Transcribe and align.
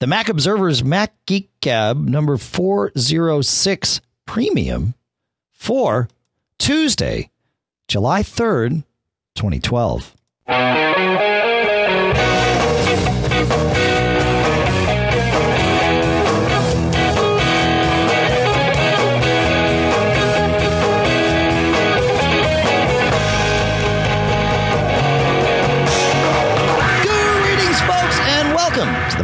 the 0.00 0.06
Mac 0.06 0.28
Observer's 0.28 0.84
Mac 0.84 1.14
Geek 1.26 1.50
Gab 1.60 1.98
number 1.98 2.36
406 2.36 4.00
Premium 4.26 4.94
for 5.52 6.08
Tuesday, 6.58 7.30
July 7.88 8.22
3rd, 8.22 8.84
2012. 9.34 10.14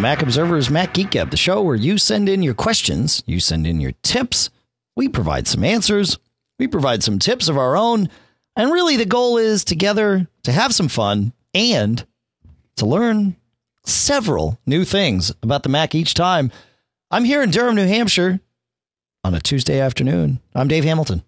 Mac 0.05 0.21
Observer's 0.21 0.69
Mac 0.69 0.93
Geek 0.93 1.13
Gab, 1.13 1.31
the 1.31 1.37
show 1.39 1.63
where 1.63 1.75
you 1.75 1.97
send 1.97 2.29
in 2.29 2.43
your 2.43 2.53
questions, 2.53 3.23
you 3.25 3.41
send 3.41 3.67
in 3.67 3.81
your 3.81 3.93
tips, 4.03 4.51
we 4.95 5.09
provide 5.09 5.49
some 5.49 5.65
answers, 5.65 6.19
we 6.59 6.67
provide 6.67 7.03
some 7.03 7.19
tips 7.19 7.49
of 7.49 7.57
our 7.57 7.75
own, 7.75 8.11
and 8.55 8.71
really 8.71 8.99
the 8.99 9.07
goal 9.07 9.39
is 9.39 9.65
together 9.65 10.29
to 10.43 10.53
have 10.53 10.75
some 10.75 10.89
fun 10.89 11.33
and 11.55 12.07
to 12.77 12.85
learn 12.85 13.37
several 13.87 14.61
new 14.67 14.85
things 14.85 15.33
about 15.43 15.63
the 15.63 15.71
Mac 15.71 15.95
each 15.95 16.13
time. 16.13 16.53
I'm 17.11 17.25
here 17.25 17.43
in 17.43 17.51
Durham, 17.51 17.75
New 17.75 17.87
Hampshire 17.87 18.41
on 19.25 19.33
a 19.33 19.41
Tuesday 19.41 19.81
afternoon. 19.81 20.39
I'm 20.55 20.69
Dave 20.69 20.85
Hamilton. 20.85 21.23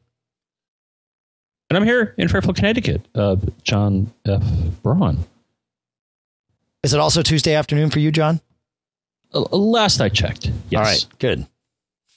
And 1.70 1.78
I'm 1.78 1.84
here 1.84 2.14
in 2.18 2.28
Fairfield, 2.28 2.56
Connecticut. 2.56 3.08
Uh, 3.14 3.36
John 3.62 4.12
F. 4.26 4.44
Braun. 4.82 5.24
Is 6.82 6.92
it 6.92 7.00
also 7.00 7.22
Tuesday 7.22 7.54
afternoon 7.54 7.88
for 7.88 8.00
you, 8.00 8.12
John? 8.12 8.42
Uh, 9.36 9.56
last 9.56 10.00
I 10.00 10.08
checked, 10.08 10.50
yes. 10.70 10.78
All 10.78 10.84
right, 10.84 11.06
good. 11.18 11.46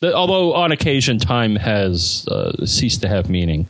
The- 0.01 0.13
although 0.15 0.53
on 0.53 0.71
occasion 0.71 1.19
time 1.19 1.55
has 1.55 2.25
uh, 2.27 2.65
ceased 2.65 3.01
to 3.01 3.09
have 3.09 3.29
meaning. 3.29 3.67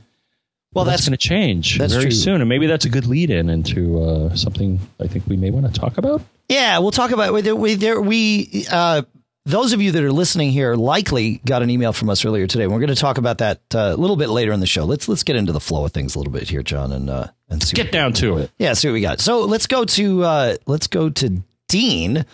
Well, 0.71 0.85
that's, 0.85 1.07
that's 1.07 1.09
going 1.09 1.17
to 1.17 1.27
change 1.27 1.77
very 1.79 2.03
true. 2.03 2.11
soon, 2.11 2.41
and 2.41 2.47
maybe 2.47 2.67
that's 2.67 2.85
a 2.85 2.89
good 2.89 3.07
lead-in 3.07 3.49
into 3.49 3.99
uh, 4.03 4.35
something 4.35 4.79
I 4.99 5.07
think 5.07 5.25
we 5.27 5.35
may 5.35 5.49
want 5.49 5.65
to 5.73 5.79
talk 5.79 5.97
about. 5.97 6.21
Yeah, 6.47 6.77
we'll 6.77 6.91
talk 6.91 7.09
about 7.09 7.33
we 7.33 7.51
we 7.53 7.73
there 7.73 7.99
we 7.99 8.65
uh 8.71 9.01
those 9.45 9.73
of 9.73 9.81
you 9.81 9.91
that 9.91 10.03
are 10.03 10.11
listening 10.11 10.51
here 10.51 10.75
likely 10.75 11.41
got 11.43 11.63
an 11.63 11.71
email 11.71 11.91
from 11.91 12.09
us 12.09 12.23
earlier 12.23 12.45
today. 12.45 12.67
We're 12.67 12.77
going 12.79 12.89
to 12.89 12.95
talk 12.95 13.17
about 13.17 13.39
that 13.39 13.61
uh, 13.73 13.79
a 13.79 13.95
little 13.95 14.15
bit 14.15 14.29
later 14.29 14.51
in 14.51 14.59
the 14.59 14.67
show. 14.67 14.85
Let's 14.85 15.07
let's 15.07 15.23
get 15.23 15.35
into 15.35 15.51
the 15.51 15.59
flow 15.59 15.85
of 15.85 15.91
things 15.91 16.13
a 16.13 16.19
little 16.19 16.31
bit 16.33 16.47
here, 16.47 16.61
John, 16.61 16.91
and 16.91 17.09
uh, 17.09 17.27
and 17.49 17.63
see 17.63 17.75
Get 17.75 17.87
what, 17.87 17.91
down 17.93 18.13
to 18.13 18.37
it. 18.37 18.51
yeah, 18.59 18.73
see 18.73 18.89
what 18.89 18.93
we 18.93 19.01
got. 19.01 19.19
So 19.19 19.41
let's 19.45 19.65
go 19.65 19.85
to 19.85 20.23
uh, 20.23 20.55
let's 20.67 20.85
go 20.87 21.09
to 21.09 21.41
Dean, 21.67 22.25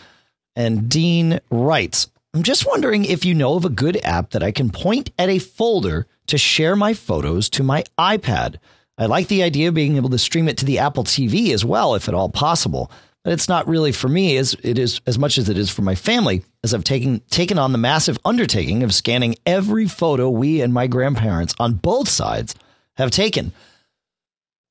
and 0.55 0.89
Dean 0.89 1.39
writes. 1.49 2.09
I'm 2.33 2.43
just 2.43 2.65
wondering 2.65 3.05
if 3.05 3.23
you 3.23 3.33
know 3.33 3.55
of 3.55 3.65
a 3.65 3.69
good 3.69 3.97
app 4.03 4.31
that 4.31 4.43
I 4.43 4.51
can 4.51 4.69
point 4.69 5.09
at 5.17 5.29
a 5.29 5.39
folder 5.39 6.05
to 6.27 6.37
share 6.37 6.75
my 6.75 6.93
photos 6.93 7.49
to 7.51 7.63
my 7.63 7.83
iPad. 7.97 8.57
I 8.97 9.05
like 9.05 9.27
the 9.27 9.43
idea 9.43 9.69
of 9.69 9.73
being 9.73 9.95
able 9.95 10.09
to 10.09 10.17
stream 10.17 10.47
it 10.47 10.57
to 10.57 10.65
the 10.65 10.79
Apple 10.79 11.03
TV 11.03 11.53
as 11.53 11.63
well, 11.63 11.95
if 11.95 12.07
at 12.07 12.13
all 12.13 12.29
possible. 12.29 12.91
But 13.23 13.33
it's 13.33 13.49
not 13.49 13.67
really 13.67 13.91
for 13.91 14.07
me 14.07 14.37
as 14.37 14.55
it 14.63 14.77
is 14.77 15.01
as 15.07 15.17
much 15.17 15.37
as 15.37 15.49
it 15.49 15.57
is 15.57 15.71
for 15.71 15.81
my 15.81 15.95
family, 15.95 16.43
as 16.63 16.73
I've 16.73 16.83
taken 16.83 17.21
taken 17.31 17.57
on 17.57 17.71
the 17.71 17.77
massive 17.77 18.19
undertaking 18.23 18.83
of 18.83 18.93
scanning 18.93 19.35
every 19.45 19.87
photo 19.87 20.29
we 20.29 20.61
and 20.61 20.73
my 20.73 20.87
grandparents 20.87 21.55
on 21.59 21.73
both 21.73 22.07
sides 22.07 22.53
have 22.97 23.11
taken. 23.11 23.51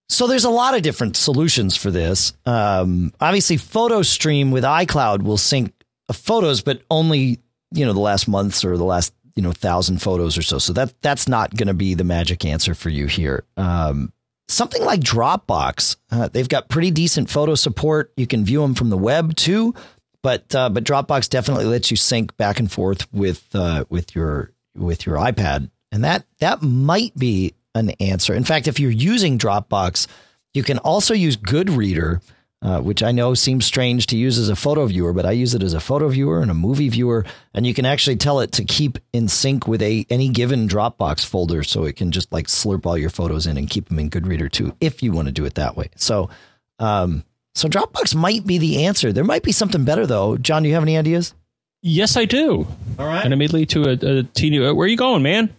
So 0.09 0.29
there's 0.29 0.45
a 0.45 0.51
lot 0.51 0.77
of 0.77 0.83
different 0.83 1.17
solutions 1.17 1.77
for 1.77 1.91
this. 1.91 2.35
Um, 2.47 3.13
obviously, 3.21 3.57
PhotoStream 3.57 4.53
with 4.53 4.63
iCloud 4.63 5.23
will 5.23 5.39
sync 5.39 5.74
photos, 6.13 6.63
but 6.63 6.83
only 6.91 7.41
you 7.73 7.85
know 7.85 7.93
the 7.93 8.01
last 8.01 8.29
months 8.29 8.65
or 8.65 8.77
the 8.77 8.85
last 8.85 9.15
you 9.37 9.43
know 9.43 9.53
thousand 9.53 10.03
photos 10.03 10.39
or 10.39 10.43
so. 10.43 10.59
So 10.59 10.73
that 10.75 11.01
that's 11.03 11.29
not 11.29 11.55
going 11.57 11.69
to 11.69 11.75
be 11.75 11.95
the 11.95 12.05
magic 12.05 12.45
answer 12.45 12.75
for 12.75 12.91
you 12.91 13.07
here. 13.07 13.45
Um, 13.57 14.13
something 14.49 14.85
like 14.85 15.01
Dropbox, 15.01 15.97
uh, 16.11 16.29
they've 16.29 16.49
got 16.49 16.69
pretty 16.69 16.91
decent 16.91 17.31
photo 17.31 17.55
support. 17.55 18.13
You 18.17 18.27
can 18.27 18.45
view 18.45 18.61
them 18.61 18.75
from 18.75 18.91
the 18.91 18.99
web 18.99 19.35
too, 19.37 19.75
but 20.23 20.55
uh, 20.55 20.71
but 20.71 20.85
Dropbox 20.85 21.29
definitely 21.29 21.67
lets 21.67 21.91
you 21.91 21.97
sync 21.97 22.37
back 22.37 22.59
and 22.59 22.71
forth 22.71 23.13
with 23.13 23.49
uh, 23.55 23.85
with 23.89 24.15
your 24.15 24.53
with 24.77 25.07
your 25.07 25.17
iPad, 25.17 25.71
and 25.93 26.05
that 26.05 26.27
that 26.39 26.63
might 26.63 27.17
be 27.17 27.55
an 27.75 27.91
answer. 28.01 28.35
In 28.35 28.45
fact, 28.45 28.69
if 28.69 28.79
you're 28.79 28.91
using 28.91 29.39
Dropbox, 29.39 30.07
you 30.53 30.63
can 30.63 30.79
also 30.79 31.13
use 31.13 31.37
Goodreader, 31.37 32.23
uh, 32.65 32.81
which 32.81 33.03
I 33.03 33.13
know 33.13 33.35
seems 33.35 33.67
strange 33.67 34.07
to 34.07 34.17
use 34.17 34.39
as 34.39 34.49
a 34.49 34.57
photo 34.57 34.87
viewer, 34.87 35.13
but 35.13 35.27
I 35.27 35.33
use 35.33 35.55
it 35.55 35.63
as 35.63 35.75
a 35.75 35.81
photo 35.81 36.09
viewer 36.09 36.41
and 36.41 36.51
a 36.51 36.55
movie 36.55 36.89
viewer, 36.89 37.25
and 37.53 37.67
you 37.67 37.75
can 37.75 37.85
actually 37.85 38.17
tell 38.17 38.41
it 38.41 38.53
to 38.53 38.65
keep 38.65 38.99
in 39.13 39.29
sync 39.29 39.69
with 39.69 39.83
a 39.83 40.07
any 40.09 40.31
given 40.31 40.67
Dropbox 40.67 41.27
folder, 41.27 41.63
so 41.63 41.85
it 41.85 41.95
can 41.97 42.11
just 42.11 42.33
like 42.33 42.47
slurp 42.47 42.87
all 42.87 42.97
your 42.99 43.11
photos 43.11 43.47
in 43.47 43.57
and 43.59 43.69
keep 43.69 43.89
them 43.91 43.99
in 43.99 44.09
Goodreader 44.11 44.51
too, 44.51 44.75
if 44.81 45.03
you 45.03 45.13
want 45.13 45.27
to 45.27 45.33
do 45.33 45.45
it 45.45 45.55
that 45.57 45.77
way. 45.77 45.91
So, 45.97 46.31
um, 46.79 47.23
so 47.55 47.69
Dropbox 47.69 48.15
might 48.15 48.47
be 48.47 48.57
the 48.59 48.85
answer. 48.87 49.13
There 49.13 49.25
might 49.25 49.43
be 49.43 49.53
something 49.53 49.85
better 49.85 50.07
though. 50.07 50.37
John, 50.39 50.63
do 50.63 50.69
you 50.71 50.75
have 50.75 50.83
any 50.83 50.97
ideas? 50.97 51.35
Yes, 51.83 52.17
I 52.17 52.25
do. 52.25 52.67
All 52.99 53.07
right. 53.07 53.23
And 53.23 53.35
immediately 53.35 53.67
to 53.67 53.83
a, 53.91 54.21
a 54.21 54.23
teeny. 54.23 54.65
uh, 54.65 54.73
Where 54.73 54.87
are 54.87 54.89
you 54.89 54.97
going, 54.97 55.23
man? 55.23 55.55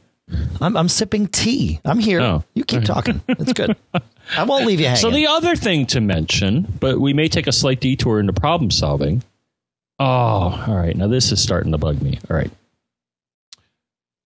I'm 0.60 0.76
I'm 0.76 0.90
sipping 0.90 1.28
tea. 1.28 1.80
I'm 1.86 2.00
here. 2.00 2.20
Oh. 2.20 2.44
You 2.56 2.64
keep 2.64 2.84
talking. 2.84 3.22
It's 3.28 3.54
good. 3.54 3.78
I 4.38 4.44
won't 4.44 4.66
leave 4.66 4.80
you 4.80 4.88
hanging. 4.88 5.02
So 5.02 5.12
the 5.12 5.28
other 5.28 5.56
thing 5.56 5.86
to 5.88 6.02
mention, 6.02 6.68
but 6.80 7.00
we 7.00 7.14
may 7.14 7.28
take 7.28 7.48
a 7.48 7.52
slight 7.52 7.80
detour 7.80 8.20
into 8.20 8.34
problem 8.34 8.72
solving. 8.72 9.24
Oh, 10.00 10.06
all 10.68 10.76
right. 10.76 10.96
Now 10.96 11.08
this 11.08 11.32
is 11.32 11.42
starting 11.42 11.72
to 11.72 11.78
bug 11.78 12.02
me. 12.02 12.20
All 12.30 12.36
right. 12.36 12.52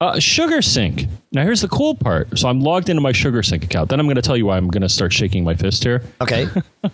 Uh, 0.01 0.13
SugarSync. 0.13 1.07
Now 1.33 1.43
here's 1.43 1.61
the 1.61 1.67
cool 1.67 1.93
part. 1.95 2.39
So 2.39 2.47
I'm 2.47 2.61
logged 2.61 2.89
into 2.89 3.01
my 3.01 3.11
SugarSync 3.11 3.63
account. 3.63 3.89
Then 3.89 3.99
I'm 3.99 4.05
going 4.05 4.15
to 4.15 4.21
tell 4.21 4.37
you 4.37 4.45
why 4.45 4.55
I'm 4.57 4.69
going 4.69 4.81
to 4.81 4.89
start 4.89 5.11
shaking 5.11 5.43
my 5.43 5.55
fist 5.55 5.83
here. 5.83 6.01
okay. 6.21 6.47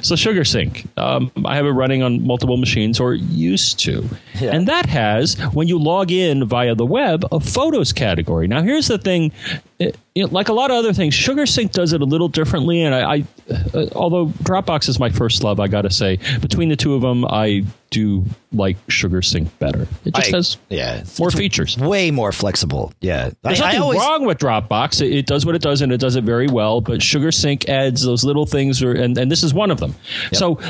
So 0.00 0.14
SugarSync, 0.14 0.86
um, 0.96 1.30
I 1.44 1.54
have 1.54 1.66
it 1.66 1.72
running 1.72 2.02
on 2.02 2.26
multiple 2.26 2.56
machines, 2.56 2.98
or 2.98 3.12
used 3.12 3.78
to, 3.80 4.08
Yeah. 4.40 4.52
and 4.56 4.66
that 4.68 4.86
has 4.86 5.34
when 5.52 5.68
you 5.68 5.78
log 5.78 6.10
in 6.10 6.46
via 6.46 6.74
the 6.74 6.86
web 6.86 7.26
a 7.30 7.40
photos 7.40 7.92
category. 7.92 8.48
Now 8.48 8.62
here's 8.62 8.88
the 8.88 8.96
thing, 8.96 9.32
it, 9.78 9.98
you 10.20 10.26
know, 10.26 10.32
like 10.32 10.50
a 10.50 10.52
lot 10.52 10.70
of 10.70 10.76
other 10.76 10.92
things, 10.92 11.14
SugarSync 11.14 11.72
does 11.72 11.94
it 11.94 12.02
a 12.02 12.04
little 12.04 12.28
differently, 12.28 12.82
and 12.82 12.94
I, 12.94 13.14
I 13.14 13.24
uh, 13.72 13.86
although 13.92 14.26
Dropbox 14.26 14.86
is 14.88 15.00
my 15.00 15.08
first 15.08 15.42
love, 15.42 15.58
I 15.60 15.66
got 15.66 15.82
to 15.82 15.90
say 15.90 16.18
between 16.42 16.68
the 16.68 16.76
two 16.76 16.94
of 16.94 17.00
them, 17.00 17.24
I 17.24 17.64
do 17.88 18.26
like 18.52 18.76
SugarSync 18.88 19.48
better. 19.58 19.88
It 20.04 20.14
just 20.14 20.32
I- 20.32 20.36
has 20.36 20.56
yeah. 20.68 21.04
more 21.18 21.30
features. 21.30 21.78
Way 21.78 22.10
more 22.10 22.32
flexible. 22.32 22.92
Yeah. 23.00 23.30
There's 23.42 23.62
I, 23.62 23.64
I 23.64 23.66
nothing 23.68 23.82
always, 23.82 23.98
wrong 23.98 24.26
with 24.26 24.38
Dropbox. 24.38 25.00
It, 25.00 25.16
it 25.16 25.26
does 25.26 25.46
what 25.46 25.54
it 25.54 25.62
does, 25.62 25.80
and 25.80 25.90
it 25.90 26.00
does 26.00 26.16
it 26.16 26.24
very 26.24 26.48
well. 26.48 26.82
But 26.82 27.00
SugarSync 27.00 27.66
adds 27.68 28.02
those 28.02 28.22
little 28.22 28.44
things, 28.44 28.82
or, 28.82 28.92
and, 28.92 29.16
and 29.16 29.32
this 29.32 29.42
is 29.42 29.54
one 29.54 29.70
of 29.70 29.80
them. 29.80 29.94
So 30.32 30.60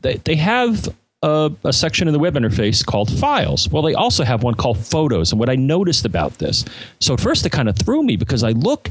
they, 0.00 0.16
they 0.16 0.34
have 0.34 0.88
a, 1.22 1.52
a 1.64 1.72
section 1.72 2.08
in 2.08 2.12
the 2.12 2.18
web 2.18 2.34
interface 2.34 2.84
called 2.84 3.10
Files. 3.18 3.68
Well, 3.68 3.82
they 3.82 3.94
also 3.94 4.24
have 4.24 4.42
one 4.42 4.54
called 4.54 4.78
Photos. 4.78 5.32
And 5.32 5.38
what 5.38 5.50
I 5.50 5.56
noticed 5.56 6.04
about 6.04 6.38
this, 6.38 6.64
so 7.00 7.14
at 7.14 7.20
first 7.20 7.44
it 7.44 7.50
kind 7.50 7.68
of 7.68 7.76
threw 7.76 8.02
me 8.02 8.16
because 8.16 8.42
I 8.42 8.50
look 8.52 8.88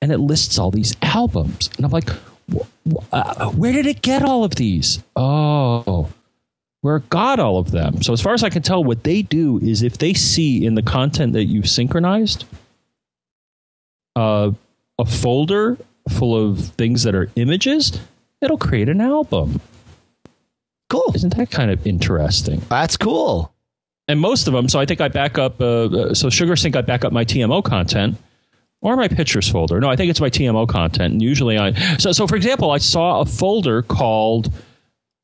and 0.00 0.12
it 0.12 0.18
lists 0.18 0.58
all 0.58 0.70
these 0.70 0.96
albums, 1.02 1.70
and 1.76 1.86
I'm 1.86 1.92
like, 1.92 2.10
uh, 3.12 3.50
where 3.50 3.72
did 3.72 3.86
it 3.86 4.02
get 4.02 4.24
all 4.24 4.42
of 4.42 4.56
these? 4.56 5.00
Oh 5.14 6.08
where 6.82 6.96
it 6.96 7.08
got 7.08 7.40
all 7.40 7.58
of 7.58 7.70
them. 7.70 8.02
So 8.02 8.12
as 8.12 8.20
far 8.20 8.34
as 8.34 8.44
I 8.44 8.50
can 8.50 8.62
tell, 8.62 8.84
what 8.84 9.04
they 9.04 9.22
do 9.22 9.58
is 9.58 9.82
if 9.82 9.98
they 9.98 10.12
see 10.12 10.66
in 10.66 10.74
the 10.74 10.82
content 10.82 11.32
that 11.32 11.44
you've 11.44 11.68
synchronized 11.68 12.44
uh, 14.14 14.50
a 14.98 15.04
folder 15.04 15.78
full 16.10 16.36
of 16.36 16.58
things 16.58 17.04
that 17.04 17.14
are 17.14 17.30
images, 17.36 17.98
it'll 18.40 18.58
create 18.58 18.88
an 18.88 19.00
album. 19.00 19.60
Cool. 20.92 21.12
Isn't 21.14 21.36
that 21.36 21.50
kind 21.50 21.70
of 21.70 21.86
interesting? 21.86 22.60
That's 22.68 22.96
cool. 22.96 23.52
And 24.08 24.20
most 24.20 24.46
of 24.46 24.52
them, 24.52 24.68
so 24.68 24.78
I 24.78 24.84
think 24.84 25.00
I 25.00 25.08
back 25.08 25.38
up, 25.38 25.60
uh, 25.60 25.84
uh, 25.86 26.14
so 26.14 26.28
SugarSync, 26.28 26.76
I 26.76 26.82
back 26.82 27.04
up 27.04 27.12
my 27.12 27.24
TMO 27.24 27.64
content 27.64 28.16
or 28.82 28.96
my 28.96 29.08
pictures 29.08 29.48
folder. 29.48 29.80
No, 29.80 29.88
I 29.88 29.96
think 29.96 30.10
it's 30.10 30.20
my 30.20 30.28
TMO 30.28 30.68
content. 30.68 31.14
And 31.14 31.22
usually 31.22 31.56
I, 31.56 31.72
so, 31.96 32.12
so 32.12 32.26
for 32.26 32.36
example, 32.36 32.72
I 32.72 32.78
saw 32.78 33.20
a 33.20 33.24
folder 33.24 33.82
called, 33.82 34.52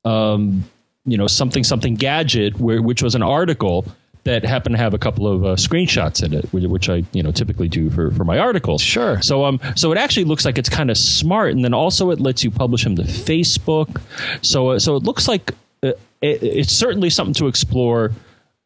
um, 0.05 0.65
you 1.05 1.19
know, 1.19 1.27
something, 1.27 1.65
something 1.65 1.97
gadget, 1.97 2.59
where, 2.59 2.81
which 2.81 3.03
was 3.03 3.15
an 3.15 3.23
article 3.23 3.85
that 4.29 4.45
happened 4.45 4.77
to 4.77 4.79
have 4.79 4.93
a 4.93 4.99
couple 4.99 5.27
of 5.27 5.43
uh, 5.43 5.57
screenshots 5.57 6.23
in 6.23 6.35
it, 6.35 6.45
which, 6.53 6.91
I, 6.91 7.03
you 7.13 7.23
know, 7.23 7.33
typically 7.33 7.67
do 7.67 7.89
for, 7.89 8.11
for 8.11 8.25
my 8.25 8.39
articles. 8.39 8.83
Sure. 8.83 9.23
So, 9.23 9.45
um, 9.47 9.59
so 9.75 9.91
it 9.91 9.97
actually 9.97 10.25
looks 10.25 10.45
like 10.45 10.59
it's 10.59 10.69
kind 10.69 10.91
of 10.91 10.99
smart, 10.99 11.53
and 11.53 11.65
then 11.65 11.73
also 11.73 12.11
it 12.11 12.21
lets 12.21 12.45
you 12.45 12.51
publish 12.51 12.85
them 12.85 12.95
to 12.97 13.03
Facebook. 13.03 14.03
So, 14.43 14.71
uh, 14.71 14.79
so 14.79 14.97
it 14.97 15.03
looks 15.03 15.29
like 15.29 15.53
uh, 15.83 15.93
it, 16.21 16.43
it's 16.43 16.73
certainly 16.73 17.09
something 17.09 17.35
to 17.35 17.47
explore. 17.47 18.13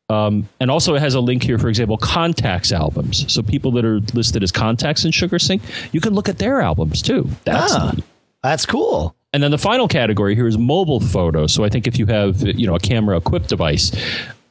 Um, 0.09 0.49
and 0.59 0.69
also, 0.69 0.94
it 0.97 1.00
has 1.00 1.14
a 1.14 1.20
link 1.20 1.44
here, 1.44 1.59
for 1.59 1.69
example, 1.69 1.97
contacts 1.97 2.73
albums. 2.73 3.32
So 3.32 3.41
people 3.41 3.70
that 3.73 3.85
are 3.85 4.00
listed 4.15 4.43
as 4.43 4.50
contacts 4.50 5.05
in 5.05 5.12
SugarSync, 5.12 5.62
you 5.93 6.00
can 6.00 6.12
look 6.12 6.29
at 6.29 6.38
their 6.38 6.61
albums 6.61 7.03
too. 7.03 7.29
That's 7.44 7.73
Ah, 7.73 7.94
that's 8.43 8.67
cool. 8.67 9.15
And 9.32 9.43
then 9.43 9.50
the 9.50 9.58
final 9.58 9.88
category 9.88 10.35
here 10.35 10.47
is 10.47 10.58
mobile 10.58 11.00
photos. 11.00 11.55
So 11.55 11.65
I 11.65 11.70
think 11.70 11.87
if 11.87 11.99
you 11.99 12.06
have 12.06 12.43
you 12.43 12.67
know 12.67 12.75
a 12.75 12.81
camera 12.81 13.17
equipped 13.17 13.49
device 13.49 13.93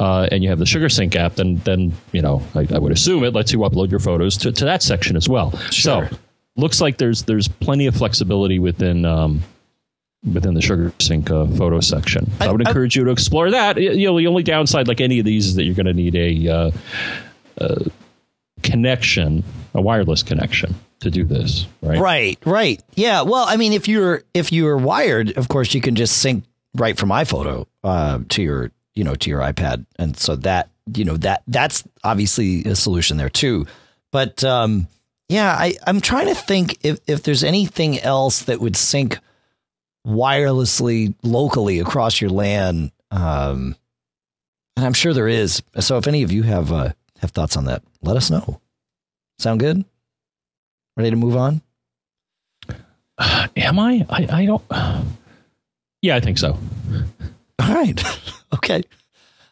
uh, 0.01 0.27
and 0.31 0.43
you 0.43 0.49
have 0.49 0.57
the 0.57 0.65
SugarSync 0.65 1.15
app, 1.15 1.35
then 1.35 1.57
then 1.57 1.93
you 2.11 2.23
know 2.23 2.41
I, 2.55 2.67
I, 2.73 2.79
would 2.79 2.91
assume 2.91 3.23
it 3.23 3.35
lets 3.35 3.53
you 3.53 3.59
upload 3.59 3.91
your 3.91 3.99
photos 3.99 4.35
to, 4.37 4.51
to 4.51 4.65
that 4.65 4.81
section 4.81 5.15
as 5.15 5.29
well. 5.29 5.55
Sure. 5.69 6.09
So 6.09 6.17
looks 6.55 6.81
like 6.81 6.97
there's 6.97 7.23
there's 7.23 7.47
plenty 7.47 7.85
of 7.85 7.95
flexibility 7.95 8.57
within. 8.57 9.05
Um, 9.05 9.43
within 10.35 10.53
the 10.53 10.59
SugarSync 10.59 11.31
uh, 11.31 11.57
photo 11.57 11.79
section, 11.79 12.29
I, 12.39 12.45
I 12.45 12.51
would 12.51 12.61
encourage 12.61 12.95
I, 12.95 13.01
you 13.01 13.05
to 13.05 13.11
explore 13.11 13.49
that. 13.49 13.77
You 13.77 14.05
know, 14.05 14.19
the 14.19 14.27
only 14.27 14.43
downside, 14.43 14.87
like 14.87 15.01
any 15.01 15.17
of 15.17 15.25
these, 15.25 15.47
is 15.47 15.55
that 15.55 15.63
you're 15.63 15.73
going 15.73 15.87
to 15.87 15.95
need 15.95 16.15
a 16.15 16.47
uh, 16.47 16.71
uh, 17.59 17.83
connection, 18.61 19.43
a 19.73 19.81
wireless 19.81 20.21
connection 20.21 20.75
to 20.99 21.09
do 21.09 21.23
this, 21.23 21.65
right? 21.81 21.97
Right, 21.97 22.39
right. 22.45 22.83
Yeah. 22.93 23.23
Well, 23.23 23.45
I 23.47 23.57
mean, 23.57 23.73
if 23.73 23.87
you're 23.87 24.21
if 24.35 24.51
you're 24.51 24.77
wired, 24.77 25.37
of 25.37 25.47
course, 25.47 25.73
you 25.73 25.81
can 25.81 25.95
just 25.95 26.17
sync 26.17 26.43
right 26.75 26.97
from 26.97 27.09
iPhoto 27.09 27.65
uh, 27.83 28.19
to 28.29 28.43
your 28.43 28.71
you 28.95 29.03
know 29.03 29.15
to 29.15 29.29
your 29.29 29.41
iPad, 29.41 29.85
and 29.97 30.17
so 30.17 30.35
that 30.37 30.69
you 30.93 31.05
know 31.05 31.17
that 31.17 31.43
that's 31.47 31.83
obviously 32.03 32.63
a 32.65 32.75
solution 32.75 33.17
there 33.17 33.29
too. 33.29 33.67
But 34.11 34.43
um, 34.43 34.87
yeah, 35.29 35.55
I 35.57 35.75
I'm 35.87 36.01
trying 36.01 36.27
to 36.27 36.35
think 36.35 36.77
if 36.83 36.99
if 37.07 37.23
there's 37.23 37.43
anything 37.43 37.99
else 37.99 38.43
that 38.43 38.59
would 38.59 38.75
sync 38.75 39.19
wirelessly 40.05 41.13
locally 41.23 41.79
across 41.79 42.19
your 42.19 42.29
LAN. 42.29 42.91
Um, 43.11 43.75
and 44.75 44.85
I'm 44.85 44.93
sure 44.93 45.13
there 45.13 45.27
is. 45.27 45.61
So 45.79 45.97
if 45.97 46.07
any 46.07 46.23
of 46.23 46.31
you 46.31 46.43
have 46.43 46.71
uh, 46.71 46.89
have 47.19 47.31
thoughts 47.31 47.55
on 47.57 47.65
that, 47.65 47.83
let 48.01 48.17
us 48.17 48.29
know. 48.29 48.59
Sound 49.39 49.59
good? 49.59 49.85
Ready 50.97 51.09
to 51.11 51.15
move 51.15 51.35
on? 51.35 51.61
Uh, 53.17 53.47
am 53.55 53.79
I? 53.79 54.05
I? 54.09 54.27
I 54.31 54.45
don't. 54.45 54.63
Yeah, 56.03 56.15
I 56.15 56.19
think 56.19 56.39
so. 56.39 56.57
All 57.61 57.73
right. 57.73 58.03
okay. 58.53 58.83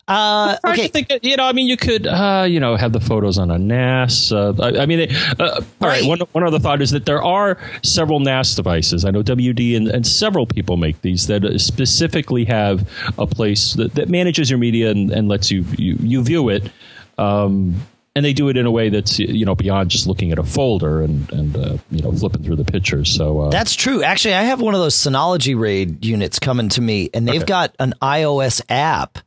Uh, 0.07 0.57
okay. 0.65 0.87
think, 0.87 1.11
you 1.21 1.37
know, 1.37 1.45
I 1.45 1.53
mean, 1.53 1.67
you 1.67 1.77
could, 1.77 2.07
uh, 2.07 2.43
you 2.49 2.59
know, 2.59 2.75
have 2.75 2.93
the 2.93 2.99
photos 2.99 3.37
on 3.37 3.51
a 3.51 3.59
NAS. 3.59 4.31
Uh, 4.31 4.53
I, 4.59 4.81
I, 4.81 4.85
mean, 4.87 5.07
uh, 5.39 5.43
all 5.43 5.59
right. 5.79 6.01
right. 6.01 6.05
One, 6.05 6.19
one 6.31 6.43
other 6.43 6.57
thought 6.57 6.81
is 6.81 6.89
that 6.91 7.05
there 7.05 7.21
are 7.21 7.59
several 7.83 8.19
NAS 8.19 8.55
devices. 8.55 9.05
I 9.05 9.11
know 9.11 9.21
WD 9.21 9.77
and, 9.77 9.87
and 9.87 10.07
several 10.07 10.47
people 10.47 10.77
make 10.77 10.99
these 11.01 11.27
that 11.27 11.43
specifically 11.61 12.43
have 12.45 12.89
a 13.19 13.27
place 13.27 13.73
that, 13.73 13.93
that 13.93 14.09
manages 14.09 14.49
your 14.49 14.57
media 14.57 14.89
and, 14.89 15.11
and 15.11 15.27
lets 15.27 15.51
you, 15.51 15.63
you, 15.77 15.95
you 15.99 16.23
view 16.23 16.49
it. 16.49 16.71
Um, 17.19 17.75
and 18.19 18.25
they 18.25 18.33
do 18.33 18.49
it 18.49 18.57
in 18.57 18.65
a 18.65 18.71
way 18.71 18.89
that's 18.89 19.17
you 19.17 19.45
know 19.45 19.55
beyond 19.55 19.89
just 19.89 20.05
looking 20.05 20.33
at 20.33 20.37
a 20.37 20.43
folder 20.43 21.01
and 21.01 21.31
and 21.31 21.55
uh, 21.55 21.77
you 21.89 22.01
know 22.01 22.11
flipping 22.11 22.43
through 22.43 22.57
the 22.57 22.65
pictures. 22.65 23.09
So 23.09 23.43
uh, 23.43 23.49
that's 23.49 23.75
true. 23.75 24.03
Actually, 24.03 24.33
I 24.33 24.43
have 24.43 24.59
one 24.59 24.73
of 24.73 24.81
those 24.81 24.93
Synology 24.93 25.57
RAID 25.57 26.03
units 26.03 26.37
coming 26.37 26.67
to 26.69 26.81
me, 26.81 27.09
and 27.13 27.25
they've 27.25 27.43
okay. 27.43 27.45
got 27.45 27.75
an 27.79 27.93
iOS 28.01 28.61
app 28.67 29.19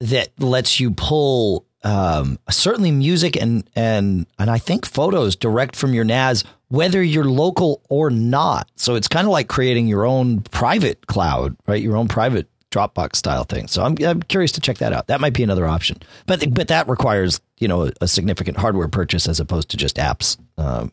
that 0.00 0.30
lets 0.38 0.80
you 0.80 0.92
pull 0.92 1.66
um, 1.84 2.38
certainly 2.48 2.90
music 2.90 3.36
and 3.36 3.68
and 3.76 4.24
and 4.38 4.48
I 4.48 4.56
think 4.56 4.86
photos 4.86 5.36
direct 5.36 5.76
from 5.76 5.92
your 5.92 6.04
NAS, 6.04 6.42
whether 6.68 7.02
you're 7.02 7.24
local 7.24 7.82
or 7.90 8.08
not. 8.08 8.70
So 8.76 8.94
it's 8.94 9.08
kind 9.08 9.26
of 9.26 9.30
like 9.30 9.48
creating 9.48 9.88
your 9.88 10.06
own 10.06 10.40
private 10.40 11.06
cloud, 11.06 11.54
right? 11.66 11.82
Your 11.82 11.98
own 11.98 12.08
private 12.08 12.48
Dropbox 12.70 13.16
style 13.16 13.44
thing. 13.44 13.66
So 13.66 13.82
I'm, 13.82 13.96
I'm 14.04 14.22
curious 14.22 14.52
to 14.52 14.60
check 14.60 14.78
that 14.78 14.92
out. 14.92 15.06
That 15.06 15.20
might 15.20 15.32
be 15.32 15.42
another 15.42 15.66
option, 15.66 15.98
but 16.26 16.52
but 16.52 16.68
that 16.68 16.88
requires 16.88 17.40
you 17.58 17.68
know 17.68 17.86
a, 17.86 17.92
a 18.02 18.08
significant 18.08 18.58
hardware 18.58 18.88
purchase 18.88 19.26
as 19.28 19.40
opposed 19.40 19.70
to 19.70 19.76
just 19.76 19.96
apps 19.96 20.36
um, 20.58 20.92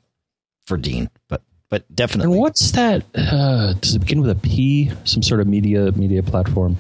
for 0.65 0.77
Dean. 0.77 1.09
But 1.27 1.41
but 1.69 1.93
definitely. 1.93 2.33
And 2.33 2.41
what's 2.41 2.71
that? 2.71 3.03
Uh, 3.13 3.73
does 3.73 3.95
it 3.95 3.99
begin 3.99 4.21
with 4.21 4.29
a 4.29 4.35
P? 4.35 4.91
Some 5.03 5.21
sort 5.21 5.41
of 5.41 5.47
media 5.47 5.91
media 5.91 6.23
platform? 6.23 6.77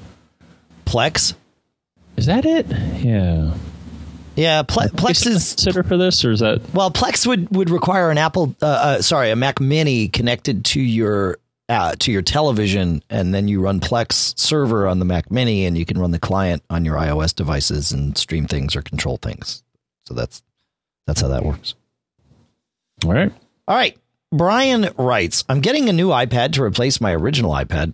Plex. 0.85 1.33
Is 2.15 2.27
that 2.27 2.45
it? 2.45 2.67
Yeah. 3.03 3.53
Yeah, 4.35 4.63
Ple- 4.63 4.89
Plex 4.89 5.25
is 5.27 5.53
consider 5.53 5.83
for 5.83 5.97
this, 5.97 6.23
or 6.25 6.31
is 6.31 6.41
that 6.41 6.61
well? 6.73 6.91
Plex 6.91 7.25
would 7.25 7.53
would 7.55 7.69
require 7.69 8.11
an 8.11 8.17
Apple, 8.17 8.53
uh, 8.61 8.65
uh, 8.65 9.01
sorry, 9.01 9.31
a 9.31 9.35
Mac 9.35 9.61
Mini 9.61 10.09
connected 10.09 10.65
to 10.65 10.81
your 10.81 11.37
uh, 11.67 11.95
to 11.99 12.11
your 12.11 12.21
television, 12.21 13.01
and 13.09 13.33
then 13.33 13.47
you 13.47 13.61
run 13.61 13.79
Plex 13.79 14.37
server 14.37 14.87
on 14.87 14.99
the 14.99 15.05
Mac 15.05 15.31
Mini, 15.31 15.65
and 15.65 15.77
you 15.77 15.85
can 15.85 15.97
run 15.97 16.11
the 16.11 16.19
client 16.19 16.63
on 16.69 16.85
your 16.85 16.95
iOS 16.95 17.33
devices 17.33 17.91
and 17.91 18.17
stream 18.17 18.45
things 18.45 18.75
or 18.75 18.81
control 18.81 19.17
things. 19.17 19.63
So 20.05 20.13
that's 20.13 20.43
that's 21.07 21.21
how 21.21 21.27
that 21.29 21.45
works. 21.45 21.75
All 23.03 23.13
right. 23.13 23.31
All 23.67 23.75
right. 23.75 23.97
Brian 24.31 24.89
writes, 24.97 25.43
I'm 25.47 25.61
getting 25.61 25.87
a 25.87 25.93
new 25.93 26.09
iPad 26.09 26.53
to 26.53 26.63
replace 26.63 26.99
my 26.99 27.13
original 27.13 27.51
iPad. 27.51 27.93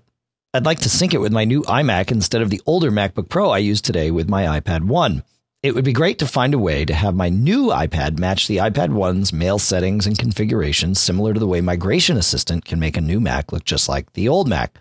I'd 0.53 0.65
like 0.65 0.79
to 0.79 0.89
sync 0.89 1.13
it 1.13 1.19
with 1.19 1.31
my 1.31 1.45
new 1.45 1.62
iMac 1.63 2.12
instead 2.12 2.41
of 2.41 2.50
the 2.50 2.62
older 2.65 2.91
MacBook 2.91 3.29
Pro 3.29 3.50
I 3.50 3.59
use 3.59 3.81
today 3.81 4.12
with 4.12 4.29
my 4.29 4.59
iPad 4.59 4.85
1. 4.85 5.24
It 5.63 5.75
would 5.75 5.85
be 5.85 5.93
great 5.93 6.17
to 6.17 6.25
find 6.25 6.55
a 6.55 6.59
way 6.59 6.85
to 6.85 6.93
have 6.93 7.13
my 7.13 7.29
new 7.29 7.67
iPad 7.67 8.17
match 8.17 8.47
the 8.47 8.57
iPad 8.57 8.89
1's 8.89 9.31
mail 9.31 9.59
settings 9.59 10.07
and 10.07 10.17
configurations 10.17 10.99
similar 10.99 11.35
to 11.35 11.39
the 11.39 11.45
way 11.45 11.61
Migration 11.61 12.17
Assistant 12.17 12.65
can 12.65 12.79
make 12.79 12.97
a 12.97 13.01
new 13.01 13.19
Mac 13.19 13.51
look 13.51 13.63
just 13.63 13.87
like 13.87 14.11
the 14.13 14.27
old 14.27 14.47
Mac. 14.47 14.79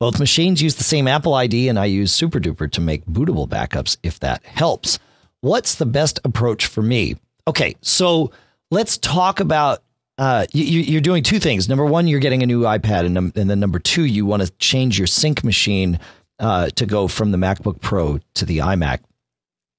Both 0.00 0.18
machines 0.18 0.62
use 0.62 0.76
the 0.76 0.84
same 0.84 1.06
Apple 1.06 1.34
ID, 1.34 1.68
and 1.68 1.78
I 1.78 1.84
use 1.84 2.18
SuperDuper 2.18 2.72
to 2.72 2.80
make 2.80 3.04
bootable 3.04 3.46
backups 3.46 3.98
if 4.02 4.20
that 4.20 4.42
helps. 4.46 4.98
What's 5.42 5.74
the 5.74 5.84
best 5.84 6.18
approach 6.24 6.64
for 6.64 6.80
me? 6.80 7.16
Okay, 7.46 7.76
so 7.82 8.32
let's 8.70 8.96
talk 8.96 9.38
about. 9.38 9.82
Uh, 10.16 10.46
you, 10.52 10.96
are 10.96 11.00
doing 11.00 11.22
two 11.22 11.40
things. 11.40 11.68
Number 11.68 11.84
one, 11.84 12.06
you're 12.06 12.20
getting 12.20 12.42
a 12.42 12.46
new 12.46 12.62
iPad, 12.62 13.04
and, 13.04 13.18
and 13.18 13.50
then 13.50 13.60
number 13.60 13.78
two, 13.78 14.04
you 14.04 14.24
want 14.24 14.42
to 14.42 14.50
change 14.52 14.98
your 14.98 15.06
sync 15.06 15.44
machine 15.44 16.00
uh, 16.38 16.70
to 16.70 16.86
go 16.86 17.06
from 17.06 17.32
the 17.32 17.38
MacBook 17.38 17.80
Pro 17.80 18.18
to 18.34 18.46
the 18.46 18.58
iMac. 18.58 19.00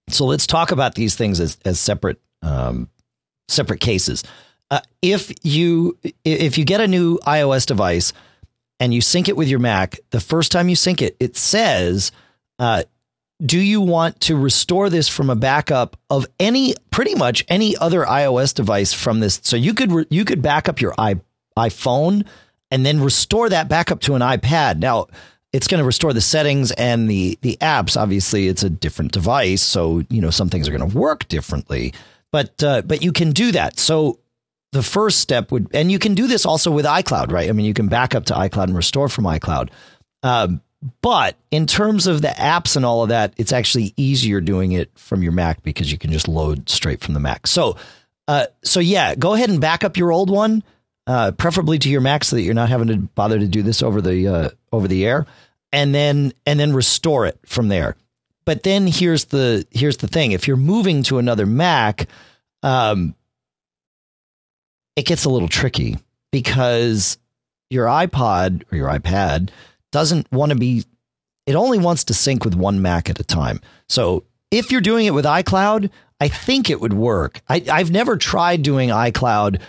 So 0.10 0.26
let's 0.26 0.48
talk 0.48 0.72
about 0.72 0.96
these 0.96 1.16
things 1.16 1.40
as, 1.40 1.58
as 1.66 1.80
separate 1.80 2.20
um, 2.42 2.90
separate 3.48 3.80
cases. 3.80 4.24
Uh, 4.70 4.82
if 5.02 5.32
you 5.44 5.98
if 6.26 6.58
you 6.58 6.66
get 6.66 6.82
a 6.82 6.88
new 6.88 7.18
iOS 7.20 7.66
device 7.66 8.14
and 8.80 8.94
you 8.94 9.02
sync 9.02 9.30
it 9.30 9.38
with 9.38 9.48
your 9.48 9.60
Mac, 9.60 10.00
the 10.10 10.20
first 10.20 10.52
time 10.52 10.68
you 10.68 10.76
sync 10.76 11.02
it, 11.02 11.16
it 11.20 11.38
says, 11.38 12.12
uh, 12.60 12.84
"Do 13.44 13.60
you 13.60 13.82
want 13.82 14.20
to 14.22 14.36
restore 14.36 14.90
this 14.90 15.08
from 15.08 15.30
a 15.30 15.36
backup 15.36 15.98
of 16.10 16.26
any 16.40 16.76
pretty 16.92 17.16
much 17.16 17.46
any 17.48 17.78
other 17.78 18.04
iOS 18.04 18.54
device 18.54 18.94
from 18.94 19.20
this?" 19.20 19.40
So 19.44 19.56
you 19.56 19.74
could 19.74 19.92
re- 19.92 20.08
you 20.10 20.26
could 20.26 20.42
back 20.42 20.68
up 20.68 20.82
your 20.82 20.94
i 20.98 21.20
iPhone 21.58 22.26
and 22.72 22.84
then 22.84 23.00
restore 23.00 23.50
that 23.50 23.70
backup 23.70 24.00
to 24.02 24.16
an 24.16 24.22
iPad. 24.22 24.80
Now 24.80 25.08
it's 25.54 25.68
going 25.68 25.80
to 25.80 25.86
restore 25.86 26.14
the 26.14 26.22
settings 26.22 26.72
and 26.72 27.10
the 27.10 27.38
the 27.42 27.58
apps. 27.62 27.96
Obviously, 27.96 28.48
it's 28.48 28.64
a 28.64 28.70
different 28.70 29.12
device, 29.12 29.62
so 29.62 30.04
you 30.10 30.20
know 30.20 30.32
some 30.32 30.50
things 30.50 30.68
are 30.68 30.76
going 30.78 30.90
to 30.90 30.98
work 30.98 31.28
differently. 31.28 31.94
But 32.32 32.62
uh, 32.64 32.82
but 32.82 33.04
you 33.04 33.14
can 33.14 33.32
do 33.32 33.52
that. 33.52 33.80
So 33.80 34.20
the 34.74 34.84
first 34.84 35.20
step 35.20 35.52
would, 35.52 35.70
and 35.74 35.92
you 35.92 36.00
can 36.00 36.16
do 36.16 36.28
this 36.28 36.46
also 36.46 36.72
with 36.72 36.86
iCloud, 36.86 37.32
right? 37.32 37.48
I 37.48 37.52
mean, 37.54 37.68
you 37.68 37.76
can 37.76 37.88
back 37.88 38.16
up 38.16 38.26
to 38.26 38.34
iCloud 38.34 38.66
and 38.66 38.76
restore 38.76 39.08
from 39.08 39.26
iCloud. 39.26 39.70
Um, 40.24 40.62
but 41.02 41.38
in 41.52 41.68
terms 41.68 42.08
of 42.08 42.22
the 42.22 42.30
apps 42.30 42.76
and 42.76 42.86
all 42.86 43.04
of 43.04 43.10
that, 43.10 43.34
it's 43.38 43.54
actually 43.54 43.94
easier 43.96 44.42
doing 44.42 44.74
it 44.74 44.90
from 44.98 45.24
your 45.24 45.32
Mac 45.32 45.64
because 45.64 45.92
you 45.92 45.98
can 45.98 46.12
just 46.12 46.28
load 46.28 46.68
straight 46.68 47.02
from 47.02 47.14
the 47.14 47.20
Mac. 47.20 47.48
So, 47.48 47.78
uh, 48.28 48.48
so 48.64 48.80
yeah, 48.80 49.16
go 49.16 49.34
ahead 49.34 49.50
and 49.50 49.62
back 49.62 49.84
up 49.84 49.96
your 49.96 50.12
old 50.12 50.30
one, 50.30 50.64
uh, 51.08 51.32
preferably 51.32 51.80
to 51.80 51.90
your 51.90 52.02
Mac, 52.02 52.24
so 52.24 52.36
that 52.36 52.44
you're 52.44 52.54
not 52.54 52.70
having 52.70 52.88
to 52.88 52.98
bother 52.98 53.40
to 53.40 53.48
do 53.48 53.62
this 53.62 53.84
over 53.84 54.02
the 54.02 54.28
uh, 54.28 54.50
over 54.72 54.88
the 54.88 55.06
air 55.06 55.26
and 55.74 55.94
then 55.94 56.32
and 56.46 56.58
then 56.60 56.72
restore 56.72 57.26
it 57.26 57.38
from 57.46 57.68
there. 57.68 57.98
But 58.46 58.64
then 58.64 58.88
here's 58.88 59.26
the 59.26 59.66
here's 59.72 59.98
the 59.98 60.08
thing: 60.08 60.32
if 60.32 60.48
you're 60.48 60.56
moving 60.56 61.04
to 61.04 61.18
another 61.18 61.46
Mac, 61.46 62.08
um, 62.62 63.16
it 64.96 65.06
gets 65.06 65.26
a 65.26 65.30
little 65.30 65.50
tricky 65.50 65.98
because 66.32 67.18
your 67.70 67.88
iPod 67.88 68.64
or 68.72 68.78
your 68.78 68.88
iPad 68.88 69.50
doesn't 69.92 70.32
want 70.32 70.52
to 70.52 70.58
be. 70.58 70.86
It 71.46 71.56
only 71.56 71.80
wants 71.80 72.06
to 72.06 72.14
sync 72.14 72.46
with 72.46 72.56
one 72.56 72.82
Mac 72.82 73.10
at 73.10 73.20
a 73.20 73.24
time. 73.24 73.60
So 73.90 74.24
if 74.50 74.72
you're 74.72 74.80
doing 74.80 75.08
it 75.08 75.14
with 75.14 75.26
iCloud, 75.26 75.90
I 76.22 76.30
think 76.30 76.70
it 76.70 76.80
would 76.80 76.94
work. 76.94 77.42
I, 77.50 77.66
I've 77.70 77.92
never 77.92 78.16
tried 78.16 78.62
doing 78.62 78.90
iCloud 78.90 79.60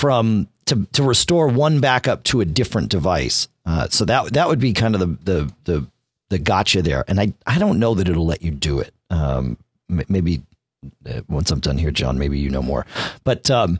from 0.00 0.48
to 0.64 0.86
to 0.92 1.02
restore 1.02 1.46
one 1.46 1.80
backup 1.80 2.24
to 2.24 2.40
a 2.40 2.46
different 2.46 2.88
device. 2.88 3.48
Uh, 3.66 3.86
so 3.90 4.06
that 4.06 4.32
that 4.32 4.48
would 4.48 4.58
be 4.58 4.72
kind 4.72 4.94
of 4.94 5.00
the 5.00 5.06
the 5.24 5.52
the 5.64 5.86
the 6.30 6.38
gotcha 6.38 6.80
there, 6.80 7.04
and 7.06 7.20
I 7.20 7.34
I 7.46 7.58
don't 7.58 7.78
know 7.78 7.94
that 7.94 8.08
it'll 8.08 8.24
let 8.24 8.40
you 8.40 8.50
do 8.50 8.80
it. 8.80 8.94
Um, 9.10 9.58
maybe 9.88 10.40
uh, 11.06 11.20
once 11.28 11.50
I'm 11.50 11.60
done 11.60 11.76
here, 11.76 11.90
John, 11.90 12.18
maybe 12.18 12.38
you 12.38 12.48
know 12.48 12.62
more. 12.62 12.86
But 13.24 13.50
um, 13.50 13.78